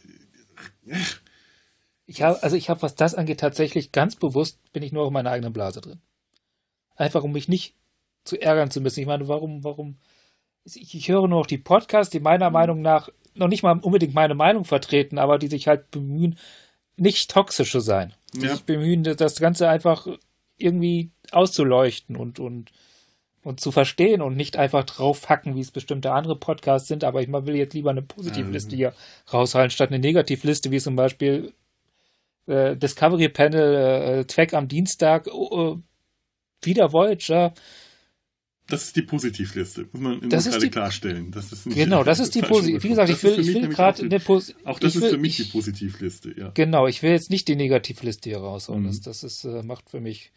[0.91, 1.21] ach,
[2.09, 5.13] ich habe, also ich habe, was das angeht, tatsächlich ganz bewusst bin ich nur in
[5.13, 6.01] meiner eigenen Blase drin.
[6.97, 7.75] Einfach um mich nicht
[8.25, 9.01] zu ärgern zu müssen.
[9.01, 9.99] Ich meine, warum, warum?
[10.65, 14.15] Ich, ich höre nur noch die Podcasts, die meiner Meinung nach noch nicht mal unbedingt
[14.15, 16.39] meine Meinung vertreten, aber die sich halt bemühen,
[16.97, 18.15] nicht toxisch zu sein.
[18.35, 18.53] Die ja.
[18.53, 20.09] sich bemühen, das Ganze einfach
[20.57, 22.73] irgendwie auszuleuchten und, und,
[23.43, 27.05] und zu verstehen und nicht einfach draufhacken, wie es bestimmte andere Podcasts sind.
[27.05, 28.79] Aber ich will jetzt lieber eine Positivliste ähm.
[28.79, 28.95] hier
[29.31, 31.53] raushalten, statt eine Negativliste, wie zum Beispiel
[32.49, 35.77] äh, Discovery Panel äh, Track am Dienstag, äh,
[36.63, 37.55] wieder Voyager.
[38.69, 41.31] Das ist die Positivliste, muss man das gerade klarstellen.
[41.31, 42.85] Das ist genau, das ist die Positivliste.
[42.85, 45.37] Wie gesagt, ich will, ich will gerade eine Pos Auch das will, ist für mich
[45.39, 46.51] die Positivliste, ja.
[46.51, 48.83] Genau, ich will jetzt nicht die Negativliste hier raushauen.
[48.83, 48.87] Mhm.
[48.89, 50.33] Das, das ist, äh, macht für mich.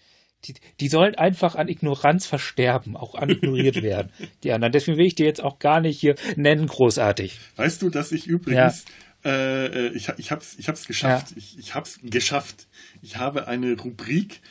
[0.46, 4.12] Die, die sollen einfach an Ignoranz versterben, auch ignoriert werden,
[4.44, 4.72] die anderen.
[4.72, 7.38] Deswegen will ich die jetzt auch gar nicht hier nennen, großartig.
[7.58, 8.92] Weißt du, dass ich übrigens ja
[9.24, 11.32] äh, äh, ich, ich habe es ich hab's geschafft.
[11.32, 11.38] Ja.
[11.38, 12.68] Ich, ich habe es geschafft.
[13.02, 14.42] Ich habe eine Rubrik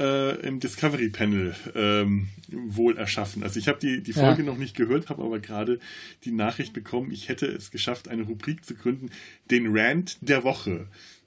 [0.00, 3.42] äh, im Discovery Panel ähm, wohl erschaffen.
[3.42, 4.46] Also ich habe die, die Folge ja.
[4.46, 5.78] noch nicht gehört, habe aber gerade
[6.24, 9.10] die Nachricht bekommen, ich hätte es geschafft, eine Rubrik zu gründen,
[9.50, 10.86] den Rant der Woche.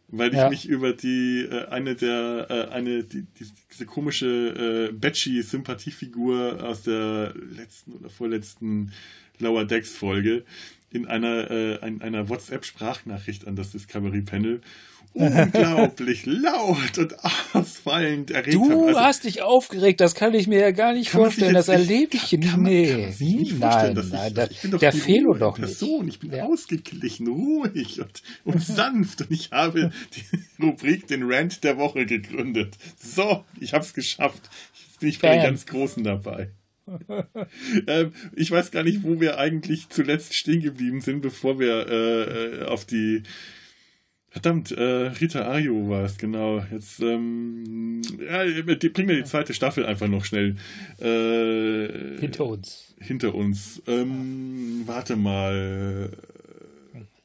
[0.09, 0.49] Weil ich ja.
[0.49, 6.83] mich über die äh, eine der äh, eine die, die, diese komische äh, Betsy-Sympathiefigur aus
[6.83, 8.93] der letzten oder vorletzten
[9.39, 10.45] Lower Decks Folge
[10.91, 14.61] in einer, äh, ein, einer WhatsApp-Sprachnachricht an das Discovery Panel
[15.17, 17.15] unglaublich laut und
[17.53, 21.53] ausfallend erregt Du also, hast dich aufgeregt, das kann ich mir ja gar nicht vorstellen.
[21.53, 22.49] Das erlebe ich nicht.
[22.49, 26.05] Kann, nee, kann nicht hm, nein, nein, ich, ich bin doch der Fehler doch Person.
[26.05, 26.15] nicht.
[26.15, 26.45] Ich bin ja.
[26.45, 32.75] ausgeglichen, ruhig und, und sanft und ich habe die Rubrik den Rant der Woche gegründet.
[32.97, 34.49] So, ich habe es geschafft.
[34.88, 36.51] Jetzt bin ich bei den ganz Großen dabei.
[37.88, 42.61] ähm, ich weiß gar nicht, wo wir eigentlich zuletzt stehen geblieben sind, bevor wir äh,
[42.61, 43.23] äh auf die
[44.29, 46.63] Verdammt, äh, Rita Ayo war es, genau.
[46.71, 48.43] Jetzt ähm, ja,
[48.89, 50.57] bring mir die zweite Staffel einfach noch schnell
[50.99, 52.93] äh, hinter uns.
[52.99, 53.81] Hinter uns.
[53.88, 56.11] Ähm, warte mal.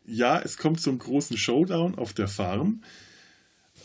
[0.06, 2.82] Ja, es kommt zum großen Showdown auf der Farm.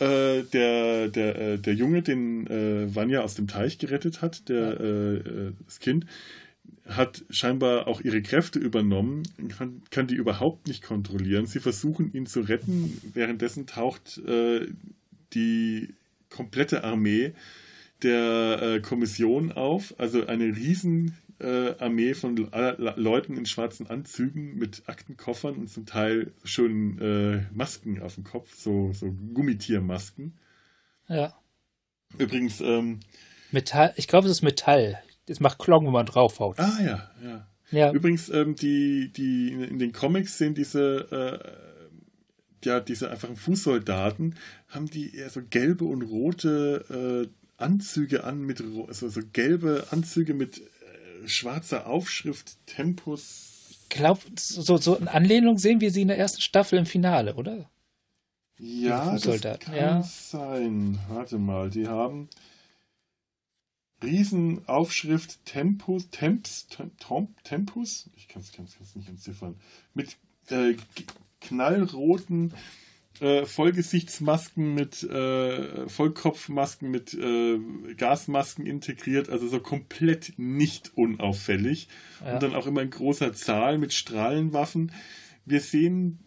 [0.00, 4.80] Äh, der, der, äh, der Junge, den äh, Vanya aus dem Teich gerettet hat, der,
[4.80, 6.06] äh, äh, das Kind,
[6.88, 9.22] hat scheinbar auch ihre Kräfte übernommen,
[9.56, 11.46] kann, kann, die überhaupt nicht kontrollieren.
[11.46, 14.22] Sie versuchen ihn zu retten, währenddessen taucht
[15.34, 15.88] die
[16.30, 17.34] komplette Armee
[18.02, 24.82] der äh, Kommission auf, also eine riesen äh, Armee von Leuten in schwarzen Anzügen mit
[24.86, 30.38] Aktenkoffern und zum Teil schönen äh, Masken auf dem Kopf, so, so Gummitiermasken.
[31.08, 31.34] Ja.
[32.18, 33.00] Übrigens, ähm,
[33.50, 35.02] Metall, ich glaube, es ist Metall.
[35.26, 36.58] Es macht Klong, wenn man draufhaut.
[36.58, 37.46] Ah ja, ja.
[37.70, 37.92] Ja.
[37.92, 44.36] Übrigens, ähm, die, die in den Comics sind diese, äh, ja, diese einfachen Fußsoldaten,
[44.68, 50.32] haben die eher so gelbe und rote äh, Anzüge an, mit also so gelbe Anzüge
[50.32, 50.62] mit
[51.26, 53.78] schwarzer Aufschrift, Tempus.
[53.82, 57.34] Ich glaube, so, so in Anlehnung sehen wir sie in der ersten Staffel im Finale,
[57.34, 57.70] oder?
[58.58, 60.02] Ja, das kann ja.
[60.02, 60.98] sein.
[61.08, 62.28] Warte mal, die haben
[64.02, 66.66] Riesenaufschrift Tempus, Temps,
[67.44, 69.56] Tempus, ich kann es nicht entziffern,
[69.94, 70.16] mit
[70.50, 70.74] äh,
[71.40, 72.52] knallroten
[73.20, 77.58] äh, Vollgesichtsmasken, mit äh, Vollkopfmasken, mit äh,
[77.96, 81.88] Gasmasken integriert, also so komplett nicht unauffällig.
[82.24, 82.34] Ja.
[82.34, 84.92] Und dann auch immer in großer Zahl mit Strahlenwaffen.
[85.44, 86.18] Wir sehen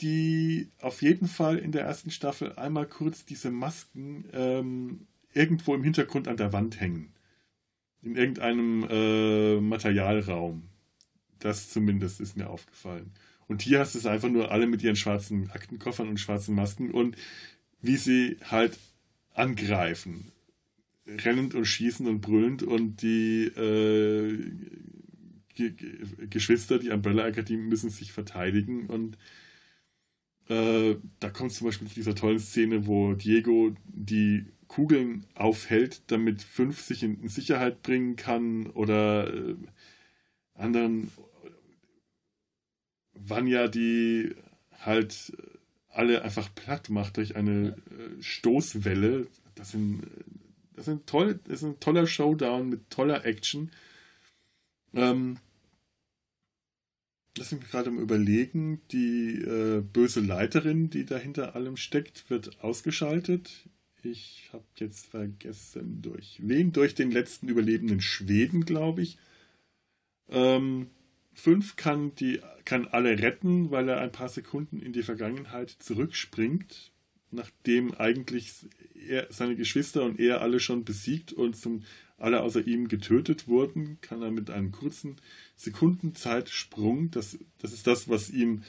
[0.00, 5.84] die auf jeden Fall in der ersten Staffel einmal kurz diese Masken ähm, irgendwo im
[5.84, 7.12] Hintergrund an der Wand hängen.
[8.02, 10.68] In irgendeinem äh, Materialraum.
[11.38, 13.12] Das zumindest ist mir aufgefallen.
[13.50, 16.92] Und hier hast du es einfach nur alle mit ihren schwarzen Aktenkoffern und schwarzen Masken
[16.92, 17.16] und
[17.82, 18.78] wie sie halt
[19.34, 20.30] angreifen.
[21.04, 24.52] Rennend und schießend und brüllend und die äh,
[26.30, 29.18] Geschwister, die Umbrella Akademie, müssen sich verteidigen und
[30.48, 36.42] äh, da kommt zum Beispiel zu dieser tollen Szene, wo Diego die Kugeln aufhält, damit
[36.42, 39.56] fünf sich in, Sicherheit bringen kann oder äh,
[40.54, 41.10] anderen
[43.26, 44.34] Vanya, die
[44.78, 45.32] halt
[45.88, 49.26] alle einfach platt macht durch eine äh, Stoßwelle.
[49.54, 50.02] Das sind,
[50.74, 53.70] das sind toll, das ist ein toller Showdown mit toller Action.
[54.94, 55.38] Ähm,
[57.38, 63.68] Lass mich gerade mal überlegen, die äh, böse Leiterin, die dahinter allem steckt, wird ausgeschaltet.
[64.02, 66.72] Ich habe jetzt vergessen, durch wen?
[66.72, 69.16] Durch den letzten überlebenden Schweden, glaube ich.
[70.28, 70.88] Ähm,
[71.40, 76.92] fünf kann, die, kann alle retten, weil er ein paar Sekunden in die Vergangenheit zurückspringt,
[77.30, 78.52] nachdem eigentlich
[79.08, 81.82] er, seine Geschwister und er alle schon besiegt und zum,
[82.18, 85.16] alle außer ihm getötet wurden, kann er mit einem kurzen
[85.56, 88.62] Sekundenzeitsprung, das, das ist das, was ihm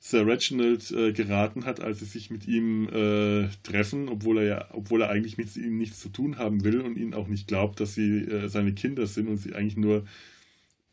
[0.00, 4.68] Sir Reginald äh, geraten hat, als sie sich mit ihm äh, treffen, obwohl er ja,
[4.72, 7.80] obwohl er eigentlich mit ihm nichts zu tun haben will und ihnen auch nicht glaubt,
[7.80, 10.04] dass sie äh, seine Kinder sind und sie eigentlich nur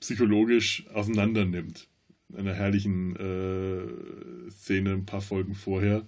[0.06, 1.88] psychologisch auseinander nimmt.
[2.30, 6.06] In einer herrlichen äh, Szene ein paar Folgen vorher.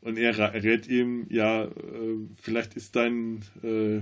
[0.00, 1.70] Und er rät ihm, ja, äh,
[2.40, 4.00] vielleicht ist dein äh,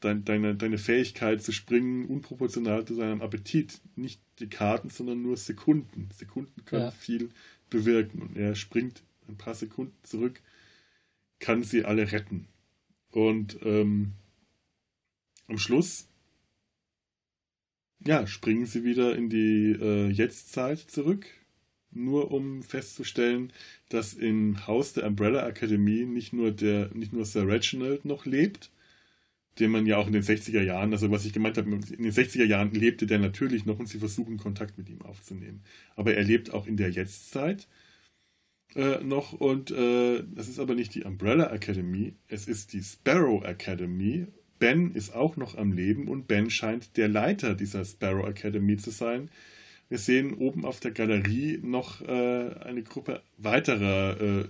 [0.00, 3.80] dein, deine, deine Fähigkeit zu springen unproportional zu seinem Appetit.
[3.96, 6.08] Nicht die Karten, sondern nur Sekunden.
[6.14, 6.90] Sekunden können ja.
[6.90, 7.30] viel
[7.70, 8.20] bewirken.
[8.22, 10.40] Und er springt ein paar Sekunden zurück,
[11.38, 12.46] kann sie alle retten.
[13.10, 14.12] Und ähm,
[15.46, 16.08] am Schluss
[18.06, 21.26] ja, springen sie wieder in die äh, Jetztzeit zurück,
[21.90, 23.52] nur um festzustellen,
[23.88, 28.70] dass im Haus der Umbrella Akademie nicht nur der, nicht nur Sir Reginald noch lebt,
[29.58, 32.12] den man ja auch in den 60er Jahren, also was ich gemeint habe, in den
[32.12, 35.62] 60er Jahren lebte der natürlich noch und sie versuchen Kontakt mit ihm aufzunehmen.
[35.96, 37.68] Aber er lebt auch in der Jetztzeit
[38.74, 43.44] äh, noch und äh, das ist aber nicht die Umbrella Academy, es ist die Sparrow
[43.44, 44.26] Academy.
[44.64, 48.92] Ben ist auch noch am Leben und Ben scheint der Leiter dieser Sparrow Academy zu
[48.92, 49.28] sein.
[49.90, 54.44] Wir sehen oben auf der Galerie noch äh, eine Gruppe weiterer äh,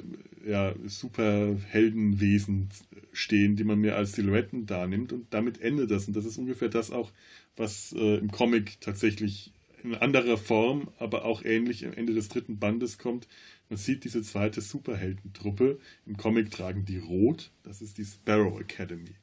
[0.48, 2.68] ja, Superheldenwesen
[3.12, 6.06] stehen, die man mir als Silhouetten darnimmt und damit endet das.
[6.06, 7.10] Und das ist ungefähr das auch,
[7.56, 9.50] was äh, im Comic tatsächlich
[9.82, 13.26] in anderer Form, aber auch ähnlich am Ende des dritten Bandes kommt.
[13.68, 15.80] Man sieht diese zweite Superheldentruppe.
[16.06, 17.50] Im Comic tragen die rot.
[17.64, 19.16] Das ist die Sparrow Academy.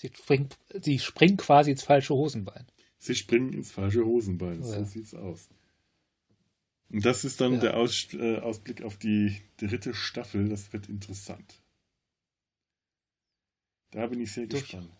[0.00, 0.48] Sie springen,
[0.80, 2.66] sie springen quasi ins falsche Hosenbein.
[2.96, 4.62] Sie springen ins falsche Hosenbein.
[4.62, 4.78] Ja.
[4.78, 5.50] So sieht's aus.
[6.88, 7.60] Und das ist dann ja.
[7.60, 10.48] der Aus, äh, Ausblick auf die dritte Staffel.
[10.48, 11.60] Das wird interessant.
[13.90, 14.62] Da bin ich sehr Durch.
[14.62, 14.90] gespannt.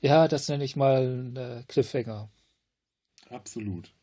[0.00, 2.28] Ja, das nenne ich mal einen Cliffhanger.
[3.30, 3.94] Absolut.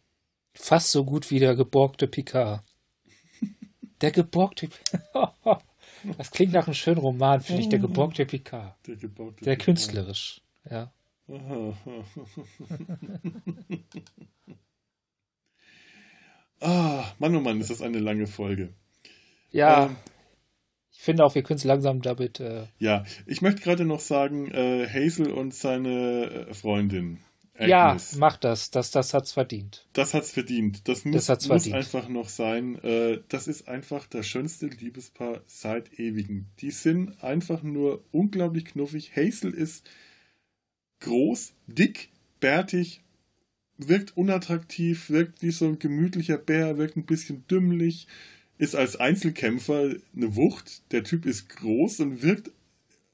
[0.54, 2.64] Fast so gut wie der geborgte Picard.
[4.00, 4.70] der geborgte
[6.18, 8.76] Das klingt nach einem schönen Roman, finde ich, der geborgte Picard.
[8.88, 9.66] Der geborgte Der Picard.
[9.66, 10.92] künstlerisch, ja.
[16.60, 18.74] ah, Mann, oh Mann, ist das eine lange Folge.
[19.52, 19.88] Ja.
[19.88, 19.96] Ähm,
[20.92, 22.40] ich finde auch, wir können es langsam damit.
[22.40, 27.25] Äh ja, ich möchte gerade noch sagen, äh, Hazel und seine äh, Freundin.
[27.58, 28.70] Agnes, ja, mach das.
[28.70, 29.88] Das, das hat's verdient.
[29.94, 30.88] Das hat's verdient.
[30.88, 32.76] Das muss, das muss einfach noch sein.
[32.84, 36.48] Äh, das ist einfach das schönste Liebespaar seit ewigen.
[36.60, 39.16] Die sind einfach nur unglaublich knuffig.
[39.16, 39.90] Hazel ist
[41.00, 42.10] groß, dick,
[42.42, 43.02] bärtig,
[43.78, 48.08] wirkt unattraktiv, wirkt wie so ein gemütlicher Bär, wirkt ein bisschen dümmlich,
[48.58, 50.82] ist als Einzelkämpfer eine Wucht.
[50.92, 52.52] Der Typ ist groß und wirkt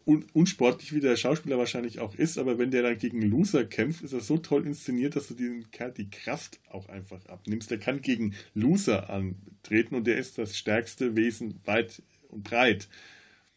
[0.06, 4.04] un unsportlich, wie der Schauspieler wahrscheinlich auch ist, aber wenn der dann gegen Loser kämpft,
[4.04, 7.72] ist er so toll inszeniert, dass du diesem Kerl die Kraft auch einfach abnimmst.
[7.72, 12.88] Der kann gegen Loser antreten und der ist das stärkste Wesen weit und breit.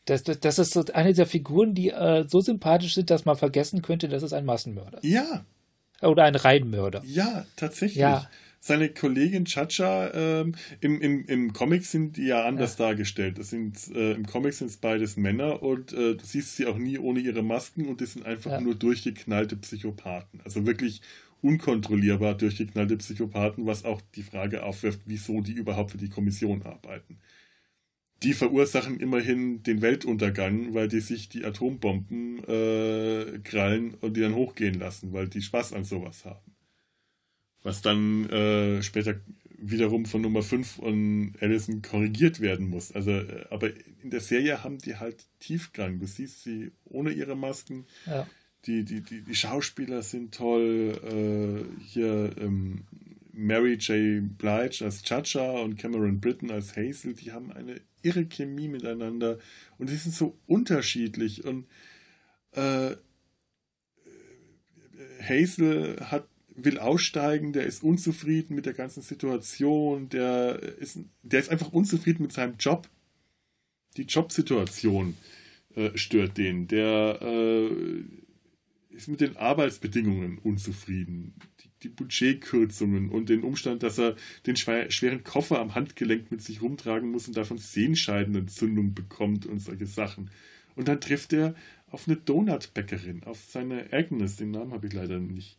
[0.04, 3.36] Das, das, das ist so eine dieser Figuren, die äh, so sympathisch sind, dass man
[3.36, 5.10] vergessen könnte, dass es ein Massenmörder ist.
[5.10, 5.46] Ja.
[6.02, 7.02] Oder ein Reihenmörder.
[7.06, 7.96] Ja, tatsächlich.
[7.96, 8.28] Ja
[8.66, 12.86] seine Kollegin Chacha, ähm, im, im, im Comic sind die ja anders ja.
[12.86, 13.36] dargestellt.
[13.36, 16.78] Das sind, äh, Im Comic sind es beides Männer und äh, du siehst sie auch
[16.78, 18.60] nie ohne ihre Masken und die sind einfach ja.
[18.62, 20.40] nur durchgeknallte Psychopathen.
[20.44, 21.02] Also wirklich
[21.42, 27.18] unkontrollierbar durchgeknallte Psychopathen, was auch die Frage aufwirft, wieso die überhaupt für die Kommission arbeiten.
[28.22, 34.34] Die verursachen immerhin den Weltuntergang, weil die sich die Atombomben äh, krallen und die dann
[34.34, 36.53] hochgehen lassen, weil die Spaß an sowas haben
[37.64, 39.16] was dann äh, später
[39.58, 42.92] wiederum von Nummer 5 und Allison korrigiert werden muss.
[42.92, 43.70] Also, äh, aber
[44.02, 45.98] in der Serie haben die halt Tiefgang.
[45.98, 47.86] Du siehst sie ohne ihre Masken.
[48.06, 48.28] Ja.
[48.66, 51.00] Die, die, die, die Schauspieler sind toll.
[51.02, 52.84] Äh, hier ähm,
[53.32, 54.38] Mary J.
[54.38, 59.38] Blige als Chacha und Cameron Britton als Hazel, die haben eine irre Chemie miteinander
[59.78, 61.44] und die sind so unterschiedlich.
[61.44, 61.66] Und
[62.52, 62.94] äh,
[65.26, 71.50] Hazel hat will aussteigen, der ist unzufrieden mit der ganzen Situation, der ist, der ist
[71.50, 72.88] einfach unzufrieden mit seinem Job.
[73.96, 75.16] Die Jobsituation
[75.74, 76.68] äh, stört den.
[76.68, 77.70] Der äh,
[78.90, 81.34] ist mit den Arbeitsbedingungen unzufrieden.
[81.60, 84.16] Die, die, Budgetkürzungen und den Umstand, dass er
[84.46, 89.86] den schweren Koffer am Handgelenk mit sich rumtragen muss und davon Sehenscheidenentzündung bekommt und solche
[89.86, 90.30] Sachen.
[90.76, 91.54] Und dann trifft er
[91.88, 95.58] auf eine Donutbäckerin, auf seine Agnes, den Namen habe ich leider nicht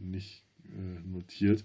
[0.00, 1.64] nicht äh, notiert.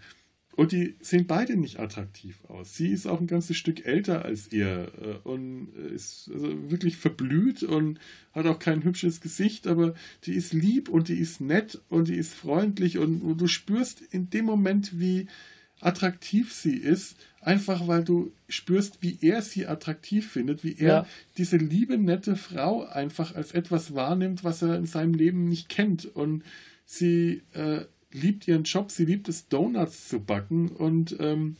[0.55, 2.75] Und die sehen beide nicht attraktiv aus.
[2.75, 7.63] Sie ist auch ein ganzes Stück älter als er äh, und ist also wirklich verblüht
[7.63, 7.99] und
[8.31, 12.15] hat auch kein hübsches Gesicht, aber die ist lieb und die ist nett und die
[12.15, 15.27] ist freundlich und, und du spürst in dem Moment, wie
[15.81, 21.07] attraktiv sie ist, einfach weil du spürst, wie er sie attraktiv findet, wie er ja.
[21.37, 26.05] diese liebe, nette Frau einfach als etwas wahrnimmt, was er in seinem Leben nicht kennt.
[26.05, 26.43] Und
[26.85, 27.85] sie äh,
[28.15, 31.57] liebt ihren Job, sie liebt es, Donuts zu backen und ähm,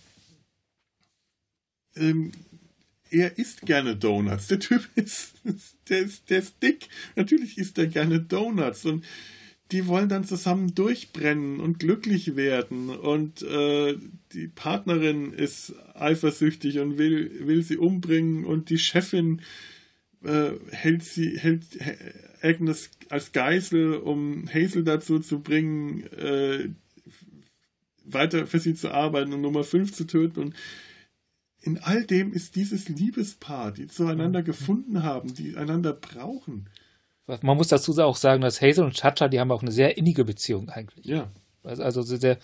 [1.96, 2.32] ähm,
[3.12, 4.48] er isst gerne Donuts.
[4.48, 5.36] Der Typ ist,
[5.90, 6.90] der ist, der ist dick.
[7.16, 9.06] Natürlich isst er gerne Donuts und
[9.72, 13.98] die wollen dann zusammen durchbrennen und glücklich werden und äh,
[14.32, 19.75] die Partnerin ist eifersüchtig und will, will sie umbringen und die Chefin äh,
[20.72, 21.66] hält sie, hält
[22.42, 26.70] Agnes als Geisel, um Hazel dazu zu bringen, äh,
[28.06, 30.40] weiter für sie zu arbeiten und Nummer 5 zu töten.
[30.40, 30.56] Und
[31.62, 34.46] in all dem ist dieses Liebespaar, die zueinander mhm.
[34.46, 36.70] gefunden haben, die einander brauchen.
[37.42, 40.26] Man muss dazu auch sagen, dass Hazel und Chacha, die haben auch eine sehr innige
[40.26, 41.08] Beziehung eigentlich.
[41.08, 41.32] Ja.
[41.64, 42.38] Also, also, sehr,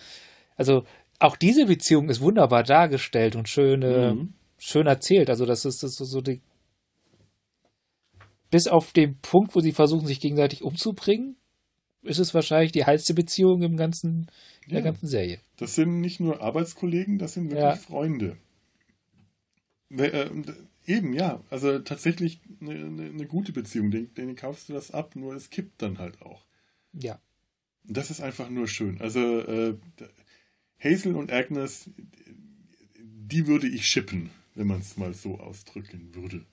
[0.56, 0.84] also
[1.20, 4.34] auch diese Beziehung ist wunderbar dargestellt und schön, äh, mhm.
[4.58, 5.30] schön erzählt.
[5.30, 6.40] Also das ist, das ist so die
[8.52, 11.36] bis auf den Punkt, wo sie versuchen, sich gegenseitig umzubringen,
[12.02, 14.30] ist es wahrscheinlich die heiße Beziehung im ganzen,
[14.66, 15.40] in der ganzen Serie.
[15.56, 17.76] Das sind nicht nur Arbeitskollegen, das sind wirklich ja.
[17.76, 18.36] Freunde.
[19.96, 20.28] Äh,
[20.86, 21.42] eben, ja.
[21.48, 23.90] Also tatsächlich eine, eine, gute Beziehung.
[23.90, 26.44] Den, denen kaufst du das ab, nur es kippt dann halt auch.
[26.92, 27.18] Ja.
[27.84, 29.00] Das ist einfach nur schön.
[29.00, 29.74] Also äh,
[30.78, 31.88] Hazel und Agnes,
[32.98, 36.44] die würde ich shippen, wenn man es mal so ausdrücken würde.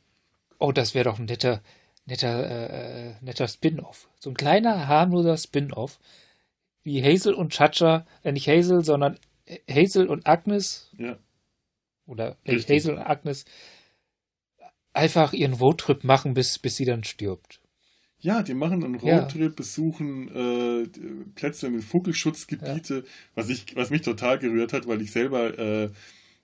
[0.60, 1.62] Oh, das wäre doch ein netter,
[2.10, 4.10] netter, äh, netter Spin-off.
[4.20, 6.00] So ein kleiner, harmloser Spin-off.
[6.84, 9.18] Wie Hazel und Chacha, äh, nicht Hazel, sondern
[9.70, 10.92] Hazel und Agnes.
[10.98, 11.18] Ja.
[12.06, 12.78] Oder Richtig.
[12.78, 13.46] Hazel und Agnes
[14.94, 17.62] einfach ihren Roadtrip machen, bis, bis sie dann stirbt.
[18.22, 19.56] Ja, die machen einen Roadtrip, ja.
[19.56, 20.88] besuchen äh,
[21.36, 23.04] Plätze mit Vogelschutzgebiete, ja.
[23.34, 25.90] was, ich, was mich total gerührt hat, weil ich selber äh,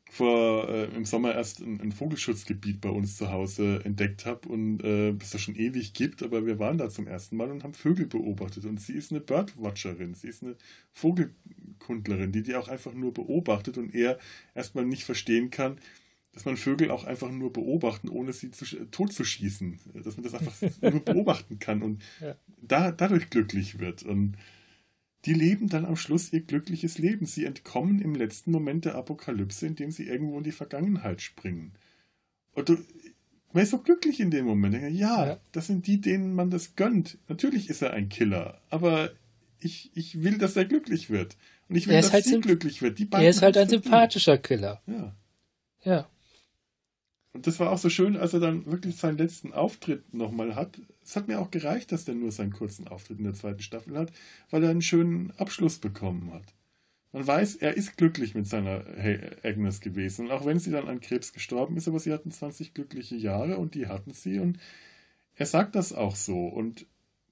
[0.10, 4.84] vor äh, im Sommer erst ein, ein, Vogelschutzgebiet bei uns zu Hause entdeckt habe und
[4.84, 7.73] äh, es das schon ewig gibt, aber wir waren da zum ersten Mal und haben
[7.73, 10.56] Vögel beobachtet und sie ist eine Birdwatcherin, sie ist eine
[10.94, 14.19] Vogelkundlerin, die die auch einfach nur beobachtet und er
[14.53, 15.80] erstmal nicht verstehen kann,
[16.36, 19.80] dass man Vögel auch einfach nur beobachten, ohne sie zu, tot zu schießen.
[20.03, 22.36] Dass man das einfach nur beobachten kann und ja.
[22.61, 24.03] da, dadurch glücklich wird.
[24.03, 24.36] Und
[25.26, 27.26] die leben dann am Schluss ihr glückliches Leben.
[27.26, 31.73] Sie entkommen im letzten Moment der Apokalypse, indem sie irgendwo in die Vergangenheit springen.
[32.53, 32.77] Und du,
[33.53, 34.76] man ist so glücklich in dem Moment.
[34.76, 37.18] Ja, ja, das sind die, denen man das gönnt.
[37.27, 39.11] Natürlich ist er ein Killer, aber
[39.60, 41.38] ich, ich will, dass er glücklich wird.
[41.68, 42.99] Und ich will, dass halt sie glücklich wird.
[42.99, 44.81] Die er ist halt ein sympathischer Killer.
[44.85, 45.15] Ja.
[45.84, 46.10] Ja.
[47.36, 50.80] Und das war auch so schön, als er dann wirklich seinen letzten Auftritt nochmal hat.
[51.03, 53.98] Es hat mir auch gereicht, dass er nur seinen kurzen Auftritt in der zweiten Staffel
[53.98, 54.14] hat,
[54.52, 56.45] weil er einen schönen Abschluss bekommen hat.
[57.12, 58.86] Man weiß, er ist glücklich mit seiner
[59.44, 60.28] Agnes gewesen.
[60.28, 63.57] Und auch wenn sie dann an Krebs gestorben ist, aber sie hatten 20 glückliche Jahre
[63.57, 64.40] und die hatten sie.
[64.40, 64.57] Und
[65.36, 66.48] er sagt das auch so.
[66.48, 66.86] Und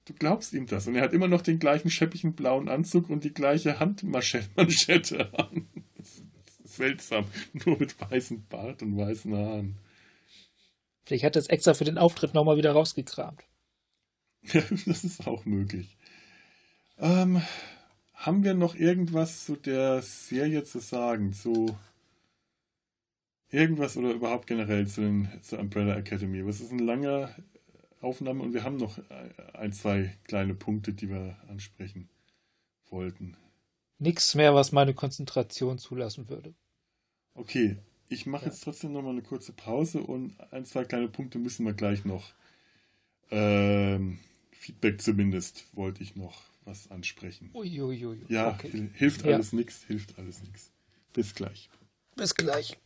[0.03, 0.85] du glaubst ihm das.
[0.85, 5.65] Und er hat immer noch den gleichen scheppigen blauen Anzug und die gleiche Handmanschette an.
[6.65, 7.25] seltsam.
[7.65, 9.77] Nur mit weißem Bart und weißen Haaren.
[11.05, 13.43] Vielleicht hat er es extra für den Auftritt nochmal wieder rausgekramt.
[14.43, 15.97] Ja, das ist auch möglich.
[16.97, 17.41] Ähm,
[18.13, 21.33] haben wir noch irgendwas zu der Serie zu sagen?
[21.33, 21.77] Zu
[23.49, 26.39] irgendwas oder überhaupt generell zu den, zur Umbrella Academy?
[26.39, 27.35] Es ist eine lange
[28.01, 28.99] Aufnahme und wir haben noch
[29.53, 32.09] ein, zwei kleine Punkte, die wir ansprechen
[32.89, 33.37] wollten.
[33.99, 36.53] Nichts mehr, was meine Konzentration zulassen würde.
[37.35, 37.77] Okay,
[38.13, 38.51] ich mache ja.
[38.51, 42.05] jetzt trotzdem noch mal eine kurze Pause und ein, zwei kleine Punkte müssen wir gleich
[42.05, 42.33] noch.
[43.31, 44.19] Ähm,
[44.51, 47.49] Feedback zumindest wollte ich noch was ansprechen.
[47.53, 48.05] Uiuiui.
[48.05, 48.25] Ui, ui.
[48.29, 48.89] Ja, okay.
[48.93, 49.57] hilft alles ja.
[49.57, 50.71] nichts, hilft alles nichts.
[51.13, 51.69] Bis gleich.
[52.15, 52.77] Bis gleich.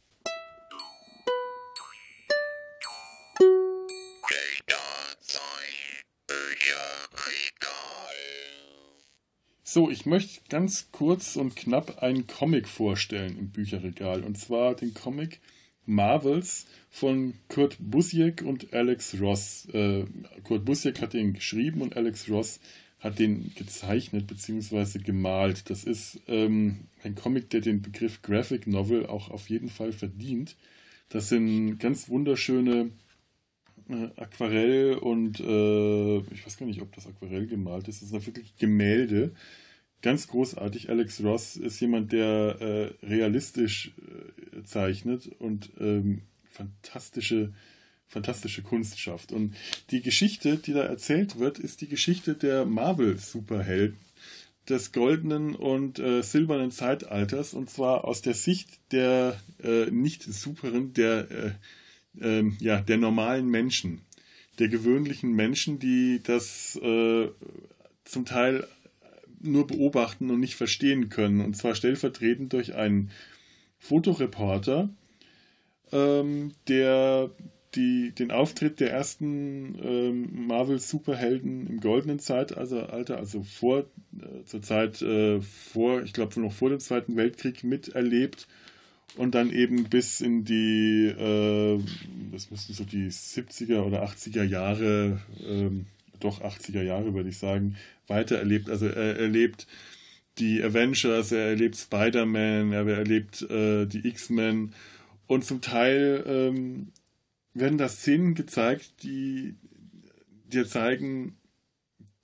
[9.69, 14.23] So, ich möchte ganz kurz und knapp einen Comic vorstellen im Bücherregal.
[14.23, 15.41] Und zwar den Comic
[15.85, 19.67] Marvels von Kurt Busiek und Alex Ross.
[19.73, 20.05] Äh,
[20.45, 22.61] Kurt Busiek hat den geschrieben und Alex Ross
[22.99, 24.99] hat den gezeichnet bzw.
[24.99, 25.69] gemalt.
[25.69, 30.55] Das ist ähm, ein Comic, der den Begriff Graphic Novel auch auf jeden Fall verdient.
[31.09, 32.91] Das sind ganz wunderschöne
[34.17, 38.01] Aquarell und äh, ich weiß gar nicht, ob das Aquarell gemalt ist.
[38.01, 39.31] Das sind wirklich Gemälde
[40.01, 40.89] ganz großartig.
[40.89, 47.53] Alex Ross ist jemand, der äh, realistisch äh, zeichnet und ähm, fantastische,
[48.07, 49.31] fantastische Kunst schafft.
[49.31, 49.55] Und
[49.91, 53.97] die Geschichte, die da erzählt wird, ist die Geschichte der Marvel-Superhelden
[54.69, 60.93] des goldenen und äh, silbernen Zeitalters und zwar aus der Sicht der äh, nicht superen,
[60.93, 61.51] der, äh,
[62.21, 64.01] ähm, ja, der normalen Menschen,
[64.59, 67.27] der gewöhnlichen Menschen, die das äh,
[68.05, 68.67] zum Teil
[69.39, 71.41] nur beobachten und nicht verstehen können.
[71.41, 73.11] Und zwar stellvertretend durch einen
[73.79, 74.89] Fotoreporter,
[75.91, 77.29] ähm, der
[77.75, 83.79] die, den Auftritt der ersten ähm, Marvel-Superhelden im goldenen Zeitalter, also vor,
[84.19, 88.47] äh, zur Zeit äh, vor, ich glaube noch vor dem Zweiten Weltkrieg miterlebt
[89.15, 91.79] und dann eben bis in die, äh,
[92.31, 95.85] das müssten so die 70er oder 80er Jahre, ähm,
[96.19, 97.77] doch 80er Jahre würde ich sagen,
[98.07, 98.69] weitererlebt.
[98.69, 99.67] Also er erlebt
[100.37, 104.73] die Avengers, er erlebt Spider-Man, er erlebt äh, die X-Men
[105.27, 106.91] und zum Teil ähm,
[107.53, 109.55] werden da Szenen gezeigt, die
[110.45, 111.37] dir zeigen,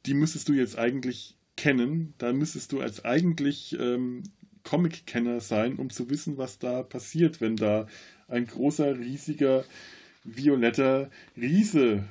[0.06, 2.14] die müsstest du jetzt eigentlich kennen.
[2.18, 4.24] Da müsstest du als eigentlich ähm,
[4.64, 7.88] Comic-Kenner sein, um zu wissen, was da passiert, wenn da
[8.28, 9.66] ein großer, riesiger,
[10.24, 12.04] violetter Riese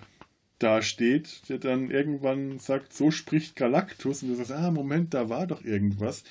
[0.58, 5.46] dasteht, der dann irgendwann sagt, so spricht Galactus und du sagst, ah, Moment, da war
[5.46, 6.24] doch irgendwas.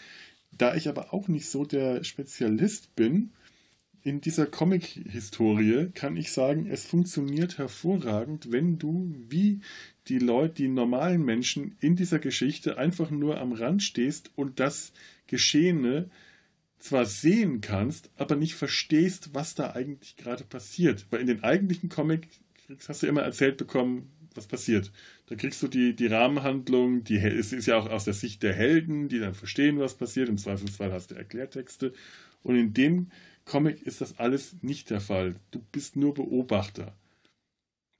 [0.52, 3.32] Da ich aber auch nicht so der Spezialist bin,
[4.04, 9.62] in dieser Comic-Historie kann ich sagen, es funktioniert hervorragend, wenn du wie
[10.08, 14.92] die Leute, die normalen Menschen in dieser Geschichte einfach nur am Rand stehst und das
[15.32, 16.12] Geschehene
[16.78, 21.08] zwar sehen kannst, aber nicht verstehst, was da eigentlich gerade passiert.
[21.10, 22.28] Weil in den eigentlichen Comics
[22.88, 24.92] hast du immer erzählt bekommen, was passiert.
[25.28, 28.54] Da kriegst du die, die Rahmenhandlung, die, es ist ja auch aus der Sicht der
[28.54, 30.30] Helden, die dann verstehen, was passiert.
[30.30, 31.94] Im Zweifelsfall hast du Erklärtexte.
[32.44, 33.12] Und in dem
[33.46, 35.36] Comic ist das alles nicht der Fall.
[35.52, 36.96] Du bist nur Beobachter.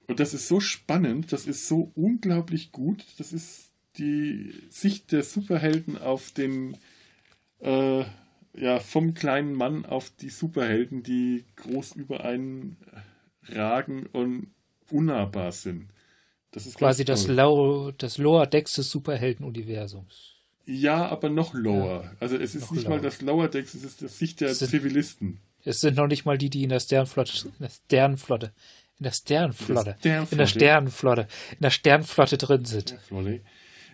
[0.06, 3.04] Und das ist so spannend, das ist so unglaublich gut.
[3.18, 6.76] Das ist die Sicht der Superhelden auf den,
[7.62, 8.04] äh,
[8.54, 12.76] ja, vom kleinen Mann auf die Superhelden, die groß über einen
[13.48, 14.48] ragen und
[14.90, 15.88] unnahbar sind.
[16.50, 20.34] Das ist quasi das, Low, das Lower Decks des Superhelden-Universums.
[20.66, 22.04] Ja, aber noch lower.
[22.04, 22.96] Ja, also es ist nicht lower.
[22.96, 25.40] mal das Lower Decks, es ist das Sicht der Zivilisten.
[25.64, 28.52] Es sind noch nicht mal die, die in der Sternflotte, in der Sternflotte,
[28.98, 32.98] in der Sternflotte, in der Sternflotte, in der Sternflotte drin sind.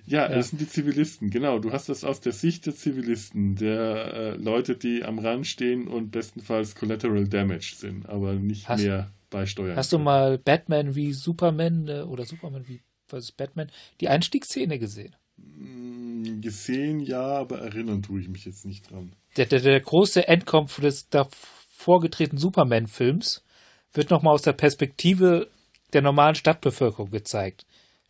[0.08, 1.58] Ja, ja, das sind die Zivilisten, genau.
[1.58, 5.86] Du hast das aus der Sicht der Zivilisten, der äh, Leute, die am Rand stehen
[5.86, 9.76] und bestenfalls Collateral Damage sind, aber nicht hast, mehr beisteuern.
[9.76, 12.80] Hast du mal Batman wie Superman äh, oder Superman wie
[13.10, 13.70] was ist Batman,
[14.00, 15.14] die Einstiegsszene gesehen?
[15.36, 19.12] Mm, gesehen, ja, aber erinnern tue ich mich jetzt nicht dran.
[19.36, 23.44] Der, der, der große Endkampf des davor getretenen Superman-Films
[23.92, 25.48] wird nochmal aus der Perspektive
[25.92, 27.64] der normalen Stadtbevölkerung gezeigt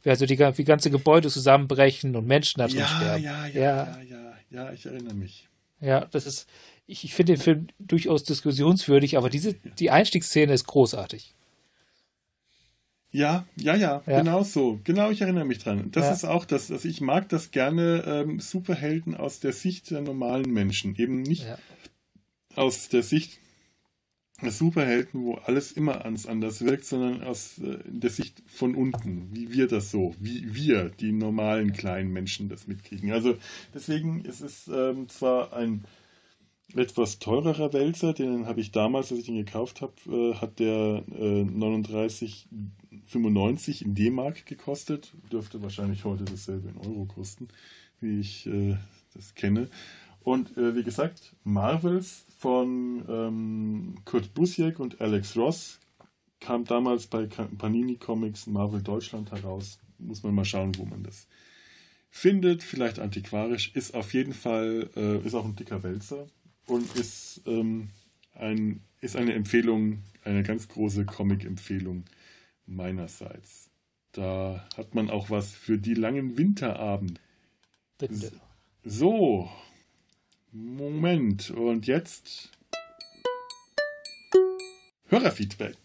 [0.05, 3.23] also die, wie ganze Gebäude zusammenbrechen und Menschen da drin ja, sterben.
[3.23, 5.49] Ja, ja, ja, ja, ja, ich erinnere mich.
[5.81, 6.49] Ja, das ist,
[6.87, 11.35] ich, ich finde den Film durchaus diskussionswürdig, aber diese, die Einstiegsszene ist großartig.
[13.11, 14.81] Ja, ja, ja, ja, genau so.
[14.85, 15.91] Genau, ich erinnere mich dran.
[15.93, 16.12] Das ja.
[16.12, 20.53] ist auch das, also ich mag das gerne, ähm, Superhelden aus der Sicht der normalen
[20.53, 20.95] Menschen.
[20.97, 21.59] Eben nicht ja.
[22.55, 23.39] aus der Sicht
[24.40, 29.66] Superhelden, wo alles immer anders wirkt, sondern aus äh, der Sicht von unten, wie wir
[29.66, 33.10] das so, wie wir, die normalen kleinen Menschen, das mitkriegen.
[33.10, 33.36] Also
[33.74, 35.85] deswegen ist es ähm, zwar ein
[36.74, 41.02] etwas teurerer Wälzer, den habe ich damals, als ich ihn gekauft habe, äh, hat der
[41.19, 45.15] äh, 39,95 in D-Mark gekostet.
[45.32, 47.48] Dürfte wahrscheinlich heute dasselbe in Euro kosten,
[48.01, 48.77] wie ich äh,
[49.15, 49.70] das kenne.
[50.20, 53.58] Und äh, wie gesagt, Marvels von ähm,
[54.09, 55.81] Kurt Busiek und Alex Ross
[56.41, 59.79] kam damals bei Panini Comics Marvel Deutschland heraus.
[59.99, 61.27] Muss man mal schauen, wo man das
[62.09, 62.63] findet.
[62.63, 63.71] Vielleicht antiquarisch.
[63.75, 66.27] Ist auf jeden Fall, äh, ist auch ein dicker Wälzer
[66.65, 67.91] und ist, ähm,
[68.33, 72.05] ein, ist eine Empfehlung, eine ganz große Comic-Empfehlung
[72.65, 73.69] meinerseits.
[74.13, 77.21] Da hat man auch was für die langen Winterabende.
[77.99, 78.33] Bitte.
[78.85, 79.51] So,
[80.51, 82.58] Moment, und jetzt
[85.09, 85.77] Hörerfeedback.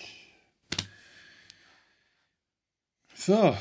[3.16, 3.56] So,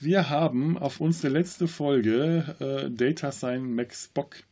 [0.00, 4.42] wir haben auf unsere letzte Folge äh, Data Sign Max Bock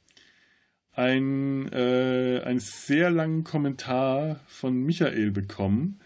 [0.94, 6.00] ein, äh, einen sehr langen Kommentar von Michael bekommen.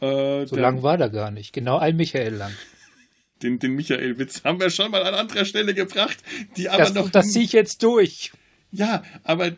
[0.00, 2.52] Äh, so lang war der gar nicht, genau ein Michael lang.
[3.42, 6.16] Den, den Michael-Witz haben wir schon mal an anderer Stelle gebracht,
[6.56, 7.10] die aber das, noch.
[7.10, 8.32] Das ziehe ich jetzt durch.
[8.74, 9.52] Ja, aber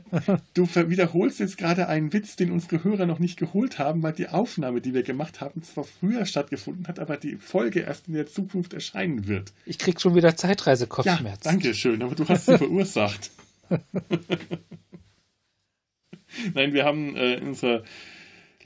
[0.53, 4.29] du wiederholst jetzt gerade einen Witz, den unsere Hörer noch nicht geholt haben, weil die
[4.29, 8.27] Aufnahme, die wir gemacht haben, zwar früher stattgefunden hat, aber die Folge erst in der
[8.27, 9.55] Zukunft erscheinen wird.
[9.65, 11.25] Ich krieg schon wieder Zeitreisekopfschmerzen.
[11.27, 13.31] Ja, danke schön, aber du hast sie verursacht.
[16.53, 17.85] Nein, wir haben äh, in unserer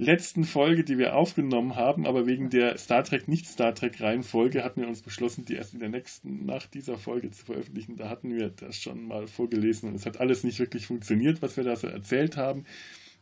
[0.01, 4.65] letzten Folge, die wir aufgenommen haben, aber wegen der Star Trek, nicht Star Trek Reihenfolge
[4.65, 7.97] hatten wir uns beschlossen, die erst in der nächsten, nach dieser Folge zu veröffentlichen.
[7.97, 11.57] Da hatten wir das schon mal vorgelesen und es hat alles nicht wirklich funktioniert, was
[11.57, 12.65] wir da so erzählt haben.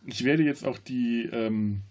[0.07, 1.83] Ich werde jetzt auch die ähm,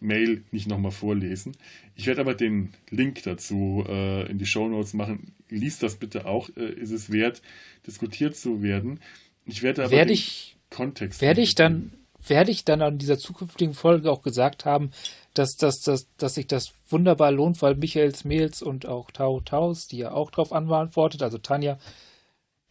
[0.00, 1.56] Mail nicht nochmal vorlesen.
[1.94, 5.34] Ich werde aber den Link dazu äh, in die Show Notes machen.
[5.50, 6.48] Lies das bitte auch.
[6.56, 7.42] Äh, ist es wert,
[7.86, 9.00] diskutiert zu werden.
[9.44, 11.20] Ich werde aber werde ich, Kontext.
[11.20, 11.92] Werde ich dann
[12.26, 14.90] werde ich dann an dieser zukünftigen Folge auch gesagt haben,
[15.34, 19.86] dass, dass, dass, dass sich das wunderbar lohnt, weil Michaels Mails und auch Tau Taus,
[19.86, 21.78] die ja auch darauf antwortet, also Tanja,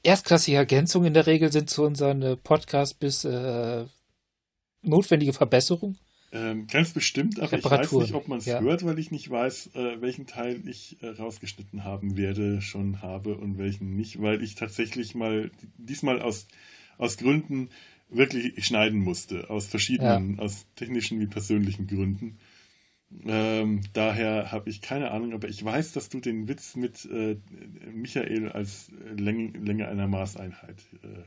[0.03, 3.85] erstklassige Ergänzungen in der Regel sind zu unseren äh, Podcast bis äh,
[4.81, 5.97] notwendige Verbesserung.
[6.31, 8.59] Ähm, ganz bestimmt, aber ich weiß nicht, ob man es ja.
[8.59, 13.35] hört, weil ich nicht weiß, äh, welchen Teil ich äh, rausgeschnitten haben werde, schon habe
[13.35, 16.47] und welchen nicht, weil ich tatsächlich mal diesmal aus,
[16.99, 17.69] aus Gründen
[18.09, 20.43] wirklich schneiden musste, aus verschiedenen, ja.
[20.43, 22.37] aus technischen wie persönlichen Gründen.
[23.25, 27.37] Ähm, daher habe ich keine Ahnung, aber ich weiß, dass du den Witz mit äh,
[27.91, 31.23] Michael als Länge, Länge einer Maßeinheit, äh,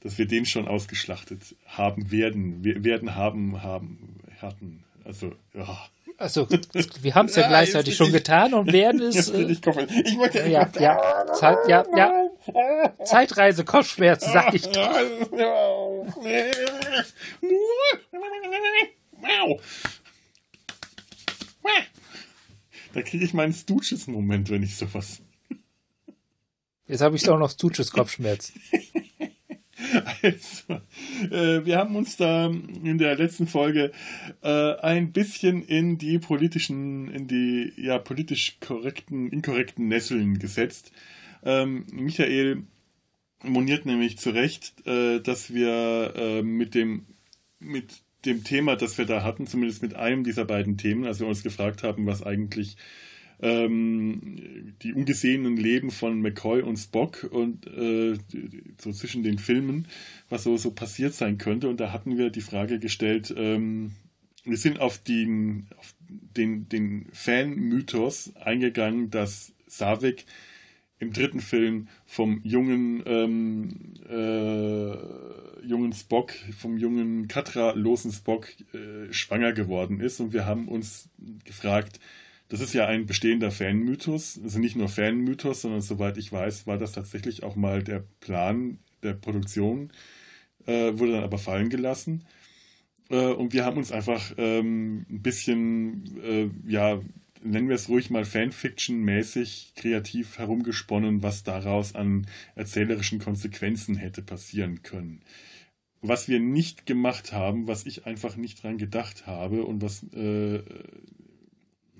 [0.00, 4.84] dass wir den schon ausgeschlachtet haben werden, wir werden haben, haben, hatten.
[5.04, 5.88] Also, ja.
[6.18, 6.48] Also,
[7.02, 9.28] wir haben es ja, gleichzeitig schon ich, getan und werden es.
[9.38, 12.30] Äh, ich, ich wollte, ja, ja, Zeit, ja, ja.
[13.04, 14.90] Zeitreise, Kopfschmerzen, sag ich doch.
[22.94, 25.20] Da kriege ich meinen Stooges-Moment, wenn ich sowas.
[26.86, 28.60] Jetzt habe ich auch noch Stooges-Kopfschmerzen.
[30.22, 30.80] Also,
[31.30, 33.92] äh, wir haben uns da in der letzten Folge
[34.42, 40.90] äh, ein bisschen in die politischen, in die ja politisch korrekten, inkorrekten Nesseln gesetzt.
[41.44, 42.64] Ähm, Michael
[43.42, 47.06] moniert nämlich zu Recht, äh, dass wir äh, mit dem
[47.60, 51.26] mit dem Thema, das wir da hatten, zumindest mit einem dieser beiden Themen, als wir
[51.26, 52.76] uns gefragt haben, was eigentlich
[53.40, 58.18] ähm, die ungesehenen Leben von McCoy und Spock und äh,
[58.80, 59.86] so zwischen den Filmen,
[60.28, 61.68] was so, so passiert sein könnte.
[61.68, 63.92] Und da hatten wir die Frage gestellt, ähm,
[64.44, 70.24] wir sind auf den, auf den, den Fan-Mythos eingegangen, dass Savik
[71.00, 79.52] im dritten Film vom jungen, ähm, äh, jungen Spock, vom jungen Katra-losen Spock äh, schwanger
[79.52, 80.20] geworden ist.
[80.20, 81.08] Und wir haben uns
[81.44, 82.00] gefragt,
[82.48, 86.78] das ist ja ein bestehender Fanmythos, also nicht nur Fanmythos, sondern soweit ich weiß, war
[86.78, 89.92] das tatsächlich auch mal der Plan der Produktion,
[90.66, 92.24] äh, wurde dann aber fallen gelassen.
[93.10, 97.00] Äh, und wir haben uns einfach ähm, ein bisschen, äh, ja,
[97.42, 104.82] nennen wir es ruhig mal Fanfiction-mäßig kreativ herumgesponnen, was daraus an erzählerischen Konsequenzen hätte passieren
[104.82, 105.22] können.
[106.00, 110.62] Was wir nicht gemacht haben, was ich einfach nicht dran gedacht habe und was äh,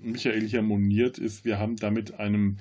[0.01, 2.57] Michael hier moniert, ist, wir haben damit einem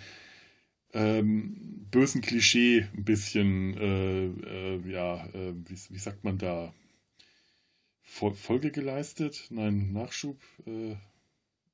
[0.92, 6.74] ähm, bösen Klischee ein bisschen, äh, äh, ja, äh, wie, wie, sagt man da,
[8.02, 9.46] Folge geleistet?
[9.50, 10.40] Nein, Nachschub.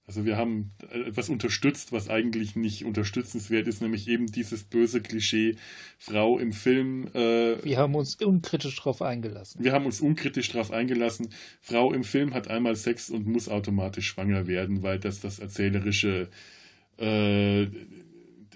[0.04, 5.00] Äh, also wir haben etwas unterstützt, was eigentlich nicht unterstützenswert ist, nämlich eben dieses böse
[5.00, 5.56] Klischee
[5.98, 7.08] Frau im Film.
[7.14, 9.62] Äh, wir haben uns unkritisch darauf eingelassen.
[9.62, 11.28] Wir haben uns unkritisch darauf eingelassen.
[11.60, 16.28] Frau im Film hat einmal Sex und muss automatisch schwanger werden, weil das das erzählerische
[16.98, 17.66] äh,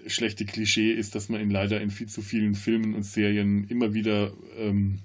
[0.07, 3.93] schlechte Klischee ist, dass man in leider in viel zu vielen Filmen und Serien immer
[3.93, 4.99] wieder ähm,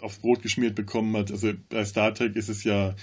[0.00, 1.30] aufs Brot geschmiert bekommen hat.
[1.30, 2.94] Also bei Star Trek ist es ja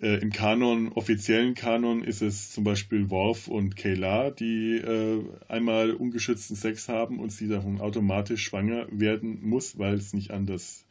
[0.00, 5.92] äh, Im Kanon, offiziellen Kanon, ist es zum Beispiel Worf und Kayla, die äh, einmal
[5.92, 10.86] ungeschützten Sex haben und sie dann automatisch schwanger werden muss, weil es nicht anders,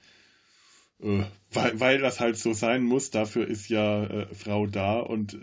[1.02, 3.10] äh, weil, weil das halt so sein muss.
[3.10, 5.38] Dafür ist ja äh, Frau da und äh,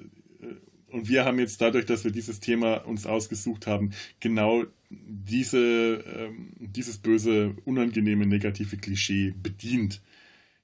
[0.92, 3.90] und wir haben jetzt dadurch, dass wir dieses Thema uns ausgesucht haben,
[4.20, 10.00] genau diese, ähm, dieses böse, unangenehme, negative Klischee bedient.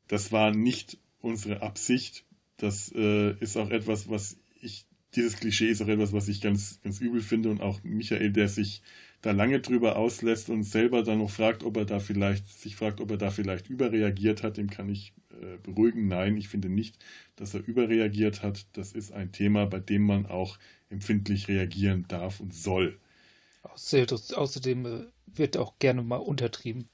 [0.06, 2.24] Das war nicht unsere Absicht.
[2.62, 4.86] Das äh, ist auch etwas, was ich,
[5.16, 8.46] dieses Klischee ist auch etwas, was ich ganz, ganz übel finde und auch Michael, der
[8.46, 8.82] sich
[9.20, 13.00] da lange drüber auslässt und selber dann noch fragt, ob er da vielleicht, sich fragt,
[13.00, 16.06] ob er da vielleicht überreagiert hat, dem kann ich äh, beruhigen.
[16.06, 16.98] Nein, ich finde nicht,
[17.34, 18.64] dass er überreagiert hat.
[18.74, 20.56] Das ist ein Thema, bei dem man auch
[20.88, 22.96] empfindlich reagieren darf und soll.
[23.64, 26.86] Außerdem äh, wird auch gerne mal untertrieben.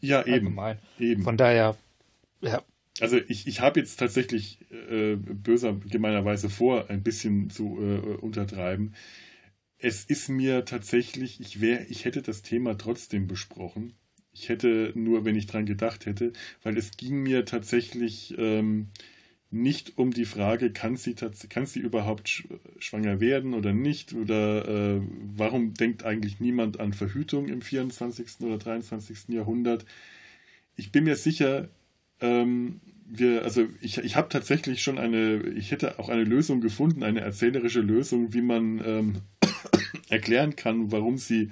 [0.00, 0.58] Ja, eben.
[0.98, 1.22] eben.
[1.22, 1.76] Von daher,
[2.40, 2.64] ja,
[3.00, 8.94] also ich, ich habe jetzt tatsächlich äh, böser gemeinerweise vor, ein bisschen zu äh, untertreiben.
[9.78, 13.94] Es ist mir tatsächlich, ich wäre, ich hätte das Thema trotzdem besprochen.
[14.32, 18.88] Ich hätte nur, wenn ich dran gedacht hätte, weil es ging mir tatsächlich ähm,
[19.50, 22.44] nicht um die Frage, kann sie, kann sie überhaupt
[22.78, 24.12] schwanger werden oder nicht?
[24.14, 25.00] Oder äh,
[25.36, 28.40] warum denkt eigentlich niemand an Verhütung im 24.
[28.40, 29.28] oder 23.
[29.28, 29.84] Jahrhundert?
[30.76, 31.68] Ich bin mir sicher,
[32.20, 37.02] ähm, wir, also ich, ich habe tatsächlich schon eine, ich hätte auch eine Lösung gefunden,
[37.02, 39.14] eine erzählerische Lösung, wie man ähm,
[40.08, 41.50] erklären kann, warum sie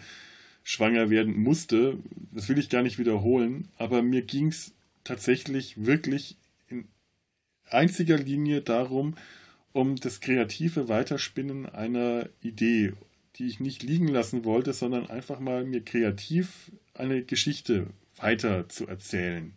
[0.65, 1.99] schwanger werden musste.
[2.33, 4.75] Das will ich gar nicht wiederholen, aber mir ging es
[5.05, 6.37] tatsächlich wirklich
[6.69, 6.87] in
[7.69, 9.17] einziger Linie darum,
[9.73, 12.93] um das kreative Weiterspinnen einer Idee,
[13.37, 17.87] die ich nicht liegen lassen wollte, sondern einfach mal mir kreativ eine Geschichte
[18.17, 19.55] weiter zu erzählen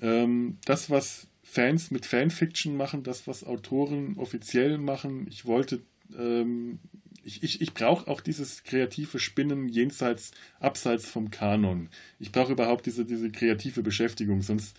[0.00, 5.26] ähm, das, was Fans mit Fanfiction machen, das, was Autoren offiziell machen.
[5.30, 5.80] Ich wollte,
[6.18, 6.80] ähm,
[7.22, 11.88] ich, ich, ich brauche auch dieses kreative Spinnen jenseits, abseits vom Kanon.
[12.18, 14.76] Ich brauche überhaupt diese, diese kreative Beschäftigung, sonst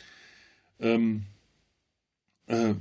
[0.79, 1.23] ähm,
[2.47, 2.75] äh,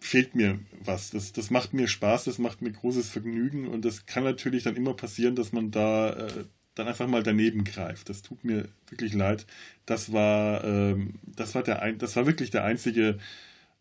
[0.00, 1.10] fehlt mir was.
[1.10, 4.76] Das, das macht mir Spaß, das macht mir großes Vergnügen und das kann natürlich dann
[4.76, 6.44] immer passieren, dass man da äh,
[6.76, 8.08] dann einfach mal daneben greift.
[8.08, 9.46] Das tut mir wirklich leid.
[9.86, 13.18] Das war, ähm, das war der, ein, das war wirklich der einzige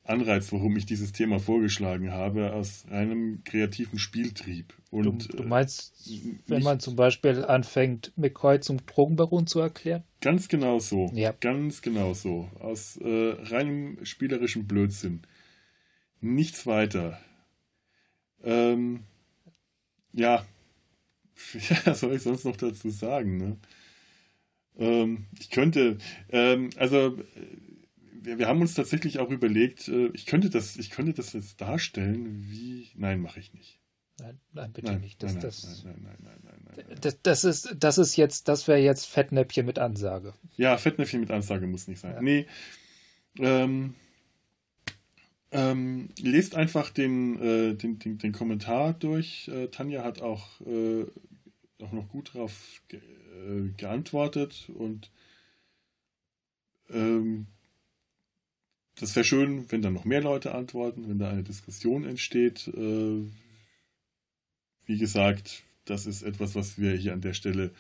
[0.04, 4.74] Anreiz, warum ich dieses Thema vorgeschlagen habe, aus reinem kreativen Spieltrieb.
[4.92, 10.04] Und, du, du meinst, äh, wenn man zum Beispiel anfängt, McCoy zum Drogenbaron zu erklären?
[10.22, 11.12] Ganz genau so.
[11.14, 11.34] Ja.
[11.42, 12.50] Ganz genau so.
[12.60, 15.24] Aus äh, reinem spielerischen Blödsinn.
[16.22, 17.20] Nichts weiter.
[18.42, 19.04] Ähm,
[20.14, 20.46] ja,
[21.54, 23.38] ja, was soll ich sonst noch dazu sagen?
[23.38, 23.58] Ne?
[24.78, 25.98] Ähm, ich könnte,
[26.30, 27.18] ähm, also
[28.22, 31.62] wir, wir, haben uns tatsächlich auch überlegt, äh, ich könnte das, ich könnte das jetzt
[31.62, 32.90] darstellen, wie.
[32.96, 33.80] Nein, mache ich nicht.
[34.20, 35.22] Nein, nein, bitte nein, nicht.
[35.22, 38.68] Das, nein, das, nein, nein, nein, nein, nein, Das, das, ist, das ist jetzt, das
[38.68, 40.34] wäre jetzt Fettnäpfchen mit Ansage.
[40.56, 42.14] Ja, Fettnäpfchen mit Ansage muss nicht sein.
[42.14, 42.22] Ja.
[42.22, 42.46] Nee.
[43.40, 43.96] Ähm,
[45.56, 49.48] Ähm, lest einfach den, äh, den, den, den, Kommentar durch.
[49.48, 51.06] Äh, Tanja hat auch, äh,
[51.82, 55.12] auch noch gut darauf ge äh, geantwortet und
[56.90, 57.48] ähm,
[58.96, 62.68] das wäre schön, wenn da noch mehr Leute antworten, wenn da eine Diskussion entsteht.
[62.68, 63.24] Äh,
[64.86, 67.74] wie gesagt, das ist etwas, was wir hier an der Stelle,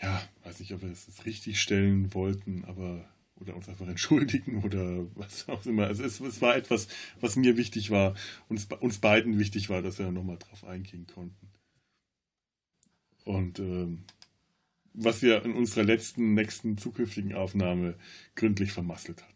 [0.00, 3.06] ja, weiß nicht, ob wir jetzt richtig stellen wollten, aber
[3.42, 5.86] oder uns einfach entschuldigen oder was auch immer.
[5.86, 6.88] Also es, es war etwas,
[7.20, 8.14] was mir wichtig war,
[8.48, 11.48] uns, uns beiden wichtig war, dass wir nochmal drauf eingehen konnten.
[13.24, 14.04] Und ähm,
[14.94, 17.94] was wir in unserer letzten, nächsten, zukünftigen Aufnahme
[18.34, 19.32] gründlich vermasselt hatten.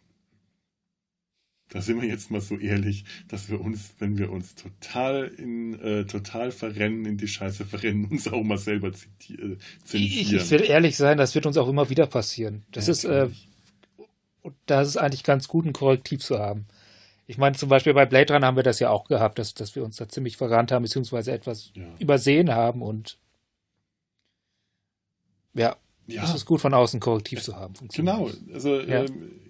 [1.68, 5.74] Da sind wir jetzt mal so ehrlich, dass wir uns, wenn wir uns total in
[5.80, 9.58] äh, total verrennen, in die Scheiße verrennen, uns auch mal selber zensieren.
[9.92, 12.62] Ich, ich will ehrlich sein, das wird uns auch immer wieder passieren.
[12.70, 13.28] Das ja, ist äh,
[14.46, 16.66] und da ist es eigentlich ganz gut, ein Korrektiv zu haben.
[17.26, 19.74] Ich meine, zum Beispiel bei Blade Runner haben wir das ja auch gehabt, dass, dass
[19.74, 21.82] wir uns da ziemlich verrannt haben, beziehungsweise etwas ja.
[21.98, 23.18] übersehen haben und
[25.54, 25.74] ja,
[26.06, 27.74] ja, es ist gut, von außen Korrektiv zu haben.
[27.92, 29.02] Genau, also ja.
[29.02, 29.40] ähm,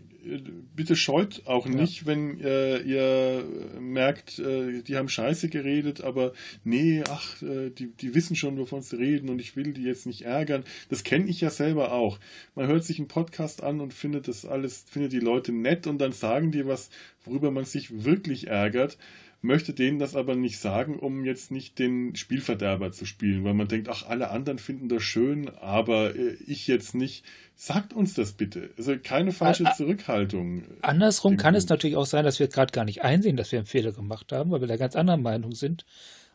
[0.74, 2.06] bitte scheut auch nicht, ja.
[2.06, 3.44] wenn äh, ihr
[3.80, 6.32] merkt, äh, die haben Scheiße geredet, aber
[6.64, 10.06] nee, ach, äh, die, die wissen schon, wovon sie reden und ich will die jetzt
[10.06, 10.64] nicht ärgern.
[10.88, 12.18] Das kenne ich ja selber auch.
[12.54, 15.98] Man hört sich einen Podcast an und findet das alles, findet die Leute nett und
[15.98, 16.90] dann sagen die was,
[17.24, 18.98] worüber man sich wirklich ärgert
[19.42, 23.68] möchte denen das aber nicht sagen, um jetzt nicht den Spielverderber zu spielen, weil man
[23.68, 27.24] denkt, ach, alle anderen finden das schön, aber äh, ich jetzt nicht.
[27.54, 28.70] Sagt uns das bitte.
[28.76, 30.64] Also keine falsche a Zurückhaltung.
[30.82, 33.66] Andersrum kann es natürlich auch sein, dass wir gerade gar nicht einsehen, dass wir einen
[33.66, 35.86] Fehler gemacht haben, weil wir da ganz anderer Meinung sind.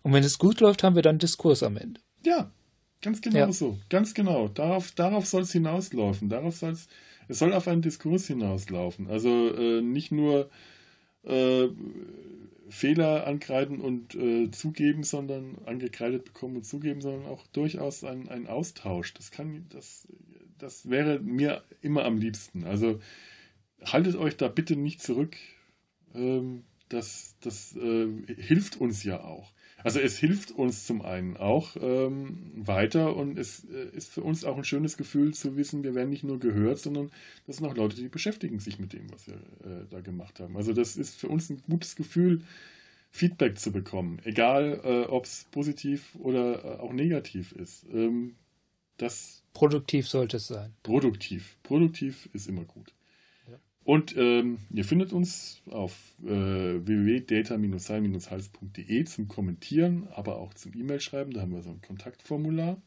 [0.02, 2.02] Und wenn es gut läuft, haben wir dann Diskurs am Ende.
[2.26, 2.49] Ja,
[3.03, 3.52] ganz genau ja.
[3.52, 3.78] so.
[3.90, 4.48] Ganz genau.
[4.48, 6.30] Darauf, darauf soll es hinauslaufen.
[6.30, 6.88] Darauf soll es,
[7.28, 9.07] es soll auf einen Diskurs hinauslaufen.
[9.07, 10.49] Also äh, nicht nur
[11.23, 11.68] äh,
[12.72, 18.48] Fehler ankreiden und äh, zugeben, sondern angekreidet bekommen und zugeben, sondern auch durchaus ein, ein
[18.48, 19.14] Austausch.
[19.14, 20.07] Das kann, das
[20.57, 22.65] das wäre mir immer am liebsten.
[22.65, 22.99] Also
[23.84, 25.35] haltet euch da bitte nicht zurück.
[26.14, 29.52] Ähm, das das äh, hilft uns ja auch.
[29.84, 34.45] Also es hilft uns zum einen auch ähm, weiter und es äh, ist für uns
[34.45, 37.12] auch ein schönes Gefühl zu wissen, wir werden nicht nur gehört, sondern
[37.48, 40.58] das sind auch Leute, die beschäftigen sich mit dem, was wir äh, da gemacht haben.
[40.58, 42.41] Also das ist für uns ein gutes Gefühl,
[43.12, 47.86] Feedback zu bekommen, egal äh, ob es positiv oder äh, auch negativ ist.
[47.91, 48.36] Ähm,
[48.98, 50.74] das Produktiv sollte es sein.
[50.84, 51.58] Produktiv.
[51.64, 52.94] Produktiv ist immer gut.
[53.84, 61.34] Und ähm, ihr findet uns auf äh, www.data-sein-hals.de zum Kommentieren, aber auch zum E-Mail schreiben.
[61.34, 62.80] Da haben wir so ein Kontaktformular.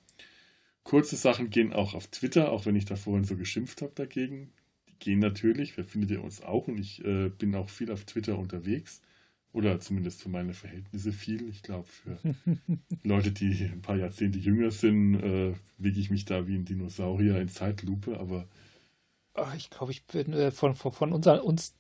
[0.85, 4.53] Kurze Sachen gehen auch auf Twitter, auch wenn ich da vorhin so geschimpft habe dagegen.
[4.89, 8.05] Die gehen natürlich, da findet ihr uns auch und ich äh, bin auch viel auf
[8.05, 9.01] Twitter unterwegs.
[9.53, 11.49] Oder zumindest für meine Verhältnisse viel.
[11.49, 12.19] Ich glaube, für
[13.05, 17.41] Leute, die ein paar Jahrzehnte jünger sind, äh, wiege ich mich da wie ein Dinosaurier
[17.41, 18.47] in Zeitlupe, aber.
[19.35, 21.75] Ach, ich glaube, ich bin äh, von, von, von unser, uns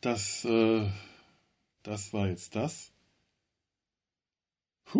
[0.00, 0.88] das, äh,
[1.82, 2.92] das war jetzt das.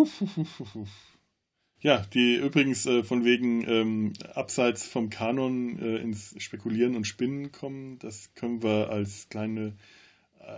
[1.81, 7.53] Ja, die übrigens äh, von wegen ähm, abseits vom Kanon äh, ins Spekulieren und Spinnen
[7.53, 9.77] kommen, das können wir als kleine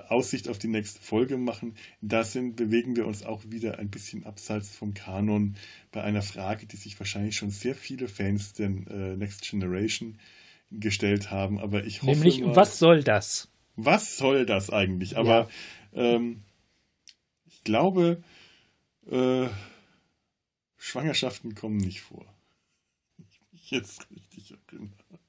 [0.09, 1.75] Aussicht auf die nächste Folge machen.
[2.01, 5.57] Da sind, bewegen wir uns auch wieder ein bisschen abseits vom Kanon
[5.91, 10.19] bei einer Frage, die sich wahrscheinlich schon sehr viele Fans der äh, Next Generation
[10.71, 11.59] gestellt haben.
[11.59, 12.13] Aber ich hoffe.
[12.13, 13.49] Nämlich, mal, was soll das?
[13.77, 15.17] Was soll das eigentlich?
[15.17, 15.49] Aber ja.
[15.93, 16.43] Ähm,
[17.47, 18.23] ich glaube,
[19.07, 19.49] äh,
[20.77, 22.27] Schwangerschaften kommen nicht vor.
[23.29, 25.20] Ich mich jetzt richtig erinnere.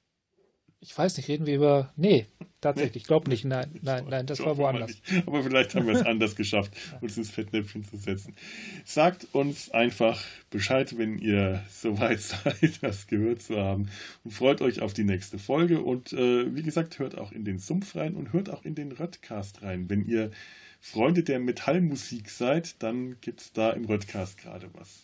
[0.84, 1.94] Ich weiß nicht, reden wir über.
[1.96, 2.26] Nee,
[2.60, 3.46] tatsächlich, ich glaube nicht.
[3.46, 4.94] Nein, nein, nein, das war woanders.
[5.28, 8.36] Aber vielleicht haben wir es anders geschafft, uns ins Fettnäpfchen zu setzen.
[8.84, 13.90] Sagt uns einfach Bescheid, wenn ihr soweit seid, das gehört zu haben.
[14.24, 15.82] Und freut euch auf die nächste Folge.
[15.82, 18.92] Und äh, wie gesagt, hört auch in den Sumpf rein und hört auch in den
[18.92, 19.88] Röttcast rein.
[19.88, 20.32] Wenn ihr
[20.80, 25.04] Freunde der Metallmusik seid, dann gibt es da im Röttcast gerade was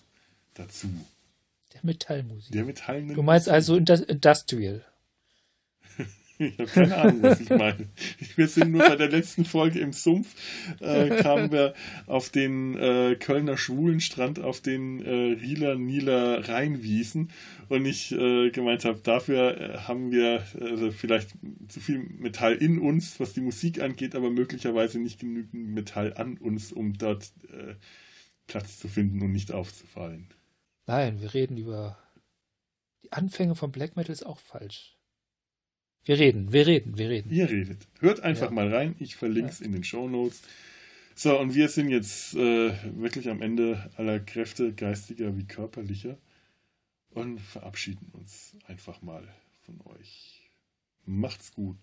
[0.55, 0.89] dazu.
[1.75, 2.51] Der Metallmusik.
[2.51, 3.15] Der Metallmusik.
[3.15, 4.83] Du meinst also Industrial.
[6.39, 7.89] Ich habe keine Ahnung, was ich meine.
[8.35, 10.35] Wir sind nur bei der letzten Folge im Sumpf,
[10.79, 11.73] äh, kamen wir
[12.05, 17.31] auf den äh, Kölner Schwulenstrand, auf den äh, Rieler Nieler Rheinwiesen
[17.69, 21.31] und ich äh, gemeint habe, dafür äh, haben wir also vielleicht
[21.67, 26.37] zu viel Metall in uns, was die Musik angeht, aber möglicherweise nicht genügend Metall an
[26.37, 27.75] uns, um dort äh,
[28.45, 30.29] Platz zu finden und nicht aufzufallen.
[30.85, 31.97] Nein, wir reden über
[33.03, 34.96] die Anfänge von Black Metal ist auch falsch.
[36.07, 37.29] Wir reden, wir reden, wir reden.
[37.29, 37.85] Ihr redet.
[37.99, 38.51] Hört einfach ja.
[38.51, 38.95] mal rein.
[38.97, 39.65] Ich verlinke es ja.
[39.65, 40.41] in den Show Notes.
[41.15, 46.17] So, und wir sind jetzt äh, wirklich am Ende aller Kräfte, geistiger wie körperlicher,
[47.09, 49.27] und verabschieden uns einfach mal
[49.65, 50.49] von euch.
[51.05, 51.75] Macht's gut.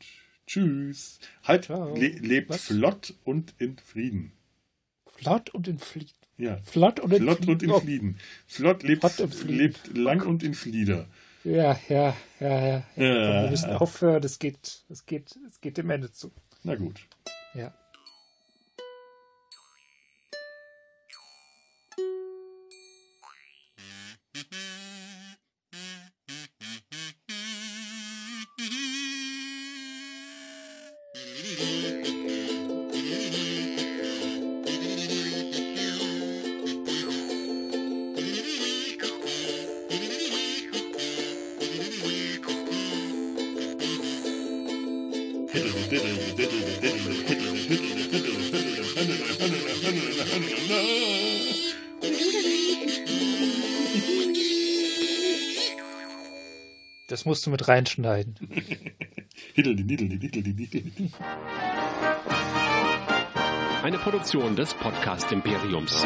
[0.47, 1.19] Tschüss.
[1.43, 2.65] Halt, le lebt Was?
[2.65, 4.33] flott und in Frieden.
[5.19, 6.13] Flott und in Frieden.
[6.39, 6.57] Ja.
[6.63, 7.51] Flott und in, flott Flieden.
[7.51, 8.17] Und in Frieden.
[8.47, 11.09] Flott lebt, flott lebt lang und in Flieder.
[11.45, 12.83] Ja, ja, ja, ja.
[12.97, 13.43] ja.
[13.43, 16.33] Wir müssen aufhören, es geht, es geht, es geht dem Ende zu.
[16.63, 17.07] Na gut.
[17.53, 17.73] Ja.
[57.25, 58.35] Das musst du mit reinschneiden.
[63.83, 66.05] Eine Produktion des Podcast Imperiums.